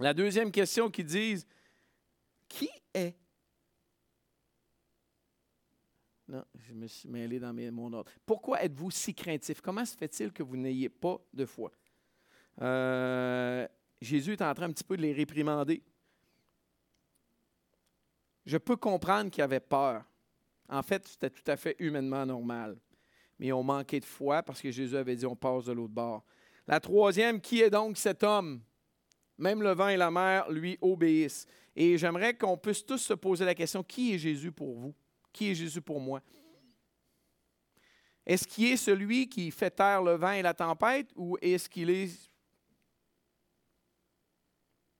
La 0.00 0.12
deuxième 0.12 0.50
question 0.50 0.90
qui 0.90 1.04
dit 1.04 1.46
Qui 2.48 2.68
est 2.92 3.14
non, 6.28 6.44
je 6.68 6.74
me 6.74 6.86
suis 6.86 7.08
mêlé 7.08 7.40
dans 7.40 7.54
mon 7.72 7.92
ordre. 7.94 8.10
Pourquoi 8.26 8.62
êtes-vous 8.62 8.90
si 8.90 9.14
craintif? 9.14 9.62
Comment 9.62 9.84
se 9.84 9.96
fait-il 9.96 10.30
que 10.30 10.42
vous 10.42 10.56
n'ayez 10.56 10.90
pas 10.90 11.18
de 11.32 11.46
foi? 11.46 11.72
Euh, 12.60 13.66
Jésus 14.00 14.32
est 14.32 14.42
en 14.42 14.52
train 14.52 14.66
un 14.66 14.72
petit 14.72 14.84
peu 14.84 14.96
de 14.96 15.02
les 15.02 15.14
réprimander. 15.14 15.82
Je 18.44 18.58
peux 18.58 18.76
comprendre 18.76 19.30
qu'ils 19.30 19.42
avaient 19.42 19.60
peur. 19.60 20.04
En 20.68 20.82
fait, 20.82 21.06
c'était 21.08 21.30
tout 21.30 21.50
à 21.50 21.56
fait 21.56 21.76
humainement 21.78 22.26
normal. 22.26 22.76
Mais 23.38 23.52
ont 23.52 23.62
manqué 23.62 24.00
de 24.00 24.04
foi 24.04 24.42
parce 24.42 24.60
que 24.60 24.70
Jésus 24.70 24.96
avait 24.96 25.16
dit 25.16 25.24
on 25.24 25.36
passe 25.36 25.64
de 25.66 25.72
l'autre 25.72 25.94
bord. 25.94 26.24
La 26.66 26.80
troisième, 26.80 27.40
qui 27.40 27.62
est 27.62 27.70
donc 27.70 27.96
cet 27.96 28.22
homme? 28.22 28.60
Même 29.38 29.62
le 29.62 29.72
vent 29.72 29.88
et 29.88 29.96
la 29.96 30.10
mer 30.10 30.50
lui 30.50 30.76
obéissent. 30.82 31.46
Et 31.74 31.96
j'aimerais 31.96 32.36
qu'on 32.36 32.58
puisse 32.58 32.84
tous 32.84 32.98
se 32.98 33.14
poser 33.14 33.44
la 33.44 33.54
question, 33.54 33.82
qui 33.82 34.12
est 34.12 34.18
Jésus 34.18 34.52
pour 34.52 34.74
vous? 34.74 34.94
Qui 35.32 35.50
est 35.50 35.54
Jésus 35.54 35.80
pour 35.80 36.00
moi? 36.00 36.22
Est-ce 38.26 38.46
qu'il 38.46 38.72
est 38.72 38.76
celui 38.76 39.28
qui 39.28 39.50
fait 39.50 39.70
taire 39.70 40.02
le 40.02 40.12
vent 40.12 40.32
et 40.32 40.42
la 40.42 40.52
tempête 40.52 41.08
ou 41.16 41.38
est-ce 41.40 41.68
qu'il 41.68 41.88
est 41.88 42.10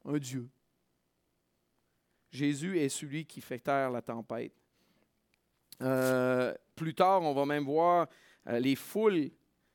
un 0.04 0.16
Dieu? 0.16 0.48
Jésus 2.30 2.78
est 2.78 2.88
celui 2.88 3.26
qui 3.26 3.40
fait 3.40 3.58
taire 3.58 3.90
la 3.90 4.00
tempête. 4.00 4.52
Euh, 5.82 6.54
plus 6.74 6.94
tard, 6.94 7.22
on 7.22 7.34
va 7.34 7.44
même 7.44 7.64
voir 7.64 8.08
euh, 8.48 8.58
les 8.58 8.76
foules 8.76 9.30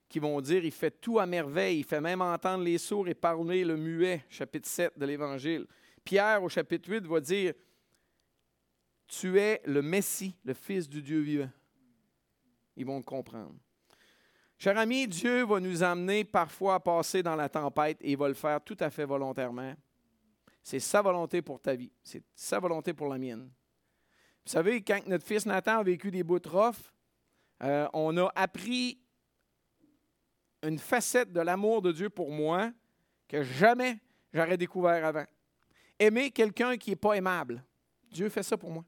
qui 0.10 0.20
vont 0.20 0.40
dire 0.42 0.64
il 0.64 0.72
fait 0.72 0.92
tout 1.00 1.20
à 1.20 1.26
merveille, 1.26 1.80
il 1.80 1.84
fait 1.84 2.02
même 2.02 2.22
entendre 2.22 2.64
les 2.64 2.78
sourds 2.78 3.08
et 3.08 3.14
parler 3.14 3.64
le 3.64 3.78
muet, 3.78 4.26
chapitre 4.30 4.68
7 4.68 4.98
de 4.98 5.06
l'Évangile. 5.06 5.66
Pierre, 6.04 6.44
au 6.44 6.50
chapitre 6.50 6.90
8, 6.90 7.06
va 7.06 7.20
dire 7.20 7.54
tu 9.20 9.40
es 9.40 9.62
le 9.66 9.82
Messie, 9.82 10.36
le 10.44 10.54
Fils 10.54 10.90
du 10.90 11.02
Dieu 11.02 11.20
vivant. 11.22 11.50
Ils 12.76 12.86
vont 12.86 13.02
comprendre. 13.02 13.56
Cher 14.58 14.78
ami, 14.78 15.08
Dieu 15.08 15.46
va 15.46 15.60
nous 15.60 15.84
amener 15.84 16.24
parfois 16.24 16.76
à 16.76 16.80
passer 16.80 17.22
dans 17.22 17.36
la 17.36 17.48
tempête 17.48 17.98
et 18.02 18.12
il 18.12 18.18
va 18.18 18.28
le 18.28 18.34
faire 18.34 18.62
tout 18.62 18.78
à 18.80 18.90
fait 18.90 19.06
volontairement. 19.06 19.76
C'est 20.64 20.80
sa 20.80 21.02
volonté 21.02 21.42
pour 21.42 21.60
ta 21.60 21.76
vie. 21.76 21.92
C'est 22.02 22.24
sa 22.34 22.60
volonté 22.60 22.94
pour 22.94 23.08
la 23.08 23.18
mienne. 23.18 23.52
Vous 24.46 24.52
savez, 24.52 24.82
quand 24.82 25.06
notre 25.06 25.26
fils 25.26 25.46
Nathan 25.46 25.80
a 25.80 25.84
vécu 25.84 26.10
des 26.10 26.24
bouts 26.24 26.40
de 26.40 26.50
euh, 27.62 27.88
on 27.94 28.18
a 28.18 28.32
appris 28.36 29.00
une 30.64 30.80
facette 30.80 31.32
de 31.32 31.42
l'amour 31.42 31.82
de 31.82 31.92
Dieu 31.92 32.10
pour 32.10 32.32
moi 32.32 32.72
que 33.28 33.44
jamais 33.44 34.00
j'aurais 34.34 34.58
découvert 34.58 35.06
avant. 35.06 35.26
Aimer 36.00 36.32
quelqu'un 36.32 36.78
qui 36.78 36.90
n'est 36.90 36.96
pas 36.96 37.14
aimable. 37.14 37.64
Dieu 38.10 38.30
fait 38.30 38.44
ça 38.44 38.58
pour 38.58 38.72
moi. 38.72 38.84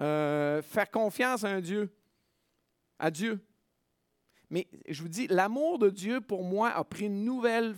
Euh, 0.00 0.60
faire 0.62 0.90
confiance 0.90 1.44
à 1.44 1.48
un 1.50 1.60
Dieu, 1.60 1.94
à 2.98 3.10
Dieu. 3.10 3.40
Mais 4.50 4.66
je 4.88 5.02
vous 5.02 5.08
dis, 5.08 5.26
l'amour 5.28 5.78
de 5.78 5.90
Dieu 5.90 6.20
pour 6.20 6.44
moi 6.44 6.70
a 6.70 6.82
pris 6.84 7.06
une 7.06 7.24
nouvelle 7.24 7.74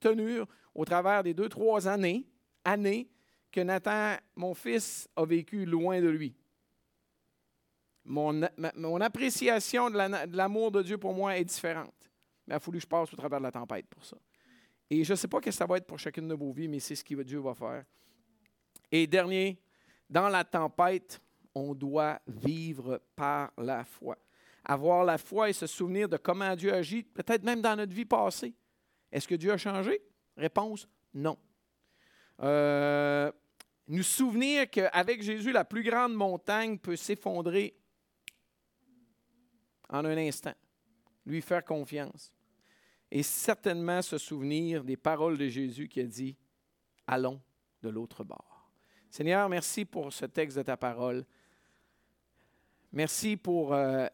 tenue 0.00 0.40
au 0.74 0.84
travers 0.84 1.22
des 1.22 1.34
deux, 1.34 1.48
trois 1.48 1.86
années, 1.88 2.26
années 2.64 3.08
que 3.52 3.60
Nathan, 3.60 4.16
mon 4.36 4.54
fils, 4.54 5.08
a 5.16 5.24
vécu 5.24 5.66
loin 5.66 6.00
de 6.00 6.08
lui. 6.08 6.34
Mon, 8.04 8.42
appréciation 9.00 9.90
de 9.90 10.36
l'amour 10.36 10.70
de 10.70 10.82
Dieu 10.82 10.98
pour 10.98 11.14
moi 11.14 11.36
est 11.36 11.44
différente. 11.44 11.94
Mais 12.46 12.54
il 12.54 12.56
a 12.56 12.60
fallu 12.60 12.78
que 12.78 12.82
je 12.82 12.88
passe 12.88 13.12
au 13.12 13.16
travers 13.16 13.38
de 13.38 13.44
la 13.44 13.52
tempête 13.52 13.86
pour 13.86 14.04
ça. 14.04 14.16
Et 14.88 15.04
je 15.04 15.12
ne 15.12 15.16
sais 15.16 15.28
pas 15.28 15.38
ce 15.38 15.42
que 15.42 15.50
ça 15.50 15.66
va 15.66 15.76
être 15.76 15.86
pour 15.86 15.98
chacune 15.98 16.26
de 16.26 16.34
vos 16.34 16.50
vies, 16.50 16.66
mais 16.66 16.80
c'est 16.80 16.96
ce 16.96 17.04
que 17.04 17.22
Dieu 17.22 17.38
va 17.38 17.54
faire. 17.54 17.84
Et 18.90 19.06
dernier, 19.06 19.60
dans 20.10 20.28
la 20.28 20.44
tempête, 20.44 21.22
on 21.54 21.74
doit 21.74 22.20
vivre 22.26 23.00
par 23.14 23.52
la 23.56 23.84
foi. 23.84 24.18
Avoir 24.64 25.04
la 25.04 25.16
foi 25.16 25.48
et 25.48 25.52
se 25.52 25.66
souvenir 25.66 26.08
de 26.08 26.16
comment 26.16 26.54
Dieu 26.54 26.74
agit, 26.74 27.04
peut-être 27.04 27.44
même 27.44 27.62
dans 27.62 27.76
notre 27.76 27.94
vie 27.94 28.04
passée. 28.04 28.54
Est-ce 29.10 29.26
que 29.26 29.36
Dieu 29.36 29.52
a 29.52 29.56
changé? 29.56 30.02
Réponse, 30.36 30.88
non. 31.14 31.38
Euh, 32.40 33.30
nous 33.86 34.02
souvenir 34.02 34.68
qu'avec 34.68 35.22
Jésus, 35.22 35.52
la 35.52 35.64
plus 35.64 35.82
grande 35.82 36.14
montagne 36.14 36.78
peut 36.78 36.96
s'effondrer 36.96 37.74
en 39.88 40.04
un 40.04 40.16
instant. 40.16 40.54
Lui 41.24 41.40
faire 41.40 41.64
confiance. 41.64 42.32
Et 43.10 43.22
certainement 43.22 44.02
se 44.02 44.18
souvenir 44.18 44.84
des 44.84 44.96
paroles 44.96 45.36
de 45.36 45.48
Jésus 45.48 45.88
qui 45.88 46.00
a 46.00 46.06
dit, 46.06 46.36
allons 47.06 47.40
de 47.82 47.88
l'autre 47.88 48.22
bord. 48.24 48.49
Seigneur, 49.10 49.48
merci 49.48 49.84
pour 49.84 50.12
ce 50.12 50.24
texte 50.24 50.56
de 50.56 50.62
ta 50.62 50.76
parole. 50.76 51.24
Merci 52.92 53.36
pour 53.36 53.74
euh, 53.74 54.06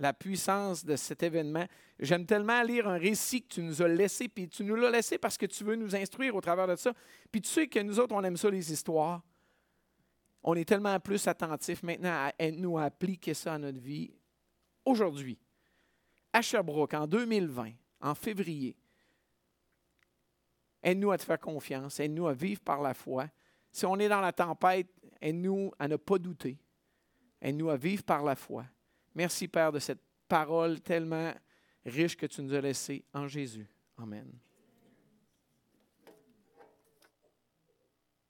la 0.00 0.12
puissance 0.12 0.84
de 0.84 0.96
cet 0.96 1.22
événement. 1.22 1.64
J'aime 2.00 2.26
tellement 2.26 2.60
lire 2.64 2.88
un 2.88 2.98
récit 2.98 3.42
que 3.42 3.54
tu 3.54 3.62
nous 3.62 3.80
as 3.82 3.86
laissé, 3.86 4.26
puis 4.26 4.48
tu 4.48 4.64
nous 4.64 4.74
l'as 4.74 4.90
laissé 4.90 5.16
parce 5.16 5.38
que 5.38 5.46
tu 5.46 5.62
veux 5.62 5.76
nous 5.76 5.94
instruire 5.94 6.34
au 6.34 6.40
travers 6.40 6.66
de 6.66 6.74
ça. 6.74 6.92
Puis 7.30 7.40
tu 7.40 7.50
sais 7.50 7.68
que 7.68 7.78
nous 7.78 8.00
autres, 8.00 8.16
on 8.16 8.24
aime 8.24 8.36
ça, 8.36 8.50
les 8.50 8.72
histoires. 8.72 9.22
on 10.42 10.56
est 10.56 10.64
tellement 10.64 10.98
plus 10.98 11.24
attentif 11.28 11.84
maintenant 11.84 12.30
à 12.36 12.50
nous 12.50 12.78
appliquer 12.78 13.34
ça 13.34 13.54
à 13.54 13.58
notre 13.58 13.78
vie 13.78 14.12
aujourd'hui. 14.84 15.38
À 16.32 16.42
Sherbrooke, 16.42 16.94
en 16.94 17.06
2020, 17.06 17.70
en 18.00 18.14
février, 18.16 18.76
aide-nous 20.82 21.12
à 21.12 21.18
te 21.18 21.22
faire 21.22 21.38
confiance, 21.38 22.00
aide-nous 22.00 22.26
à 22.26 22.32
vivre 22.32 22.60
par 22.60 22.82
la 22.82 22.92
foi. 22.92 23.28
Si 23.72 23.86
on 23.86 23.98
est 23.98 24.08
dans 24.08 24.20
la 24.20 24.32
tempête, 24.32 24.88
aide-nous 25.20 25.72
à 25.78 25.88
ne 25.88 25.96
pas 25.96 26.18
douter. 26.18 26.58
Aide-nous 27.40 27.70
à 27.70 27.76
vivre 27.76 28.04
par 28.04 28.22
la 28.22 28.36
foi. 28.36 28.64
Merci, 29.14 29.48
Père, 29.48 29.72
de 29.72 29.78
cette 29.78 30.02
parole 30.28 30.80
tellement 30.80 31.32
riche 31.84 32.16
que 32.16 32.26
tu 32.26 32.42
nous 32.42 32.54
as 32.54 32.60
laissée 32.60 33.04
en 33.12 33.26
Jésus. 33.26 33.68
Amen. 33.96 34.30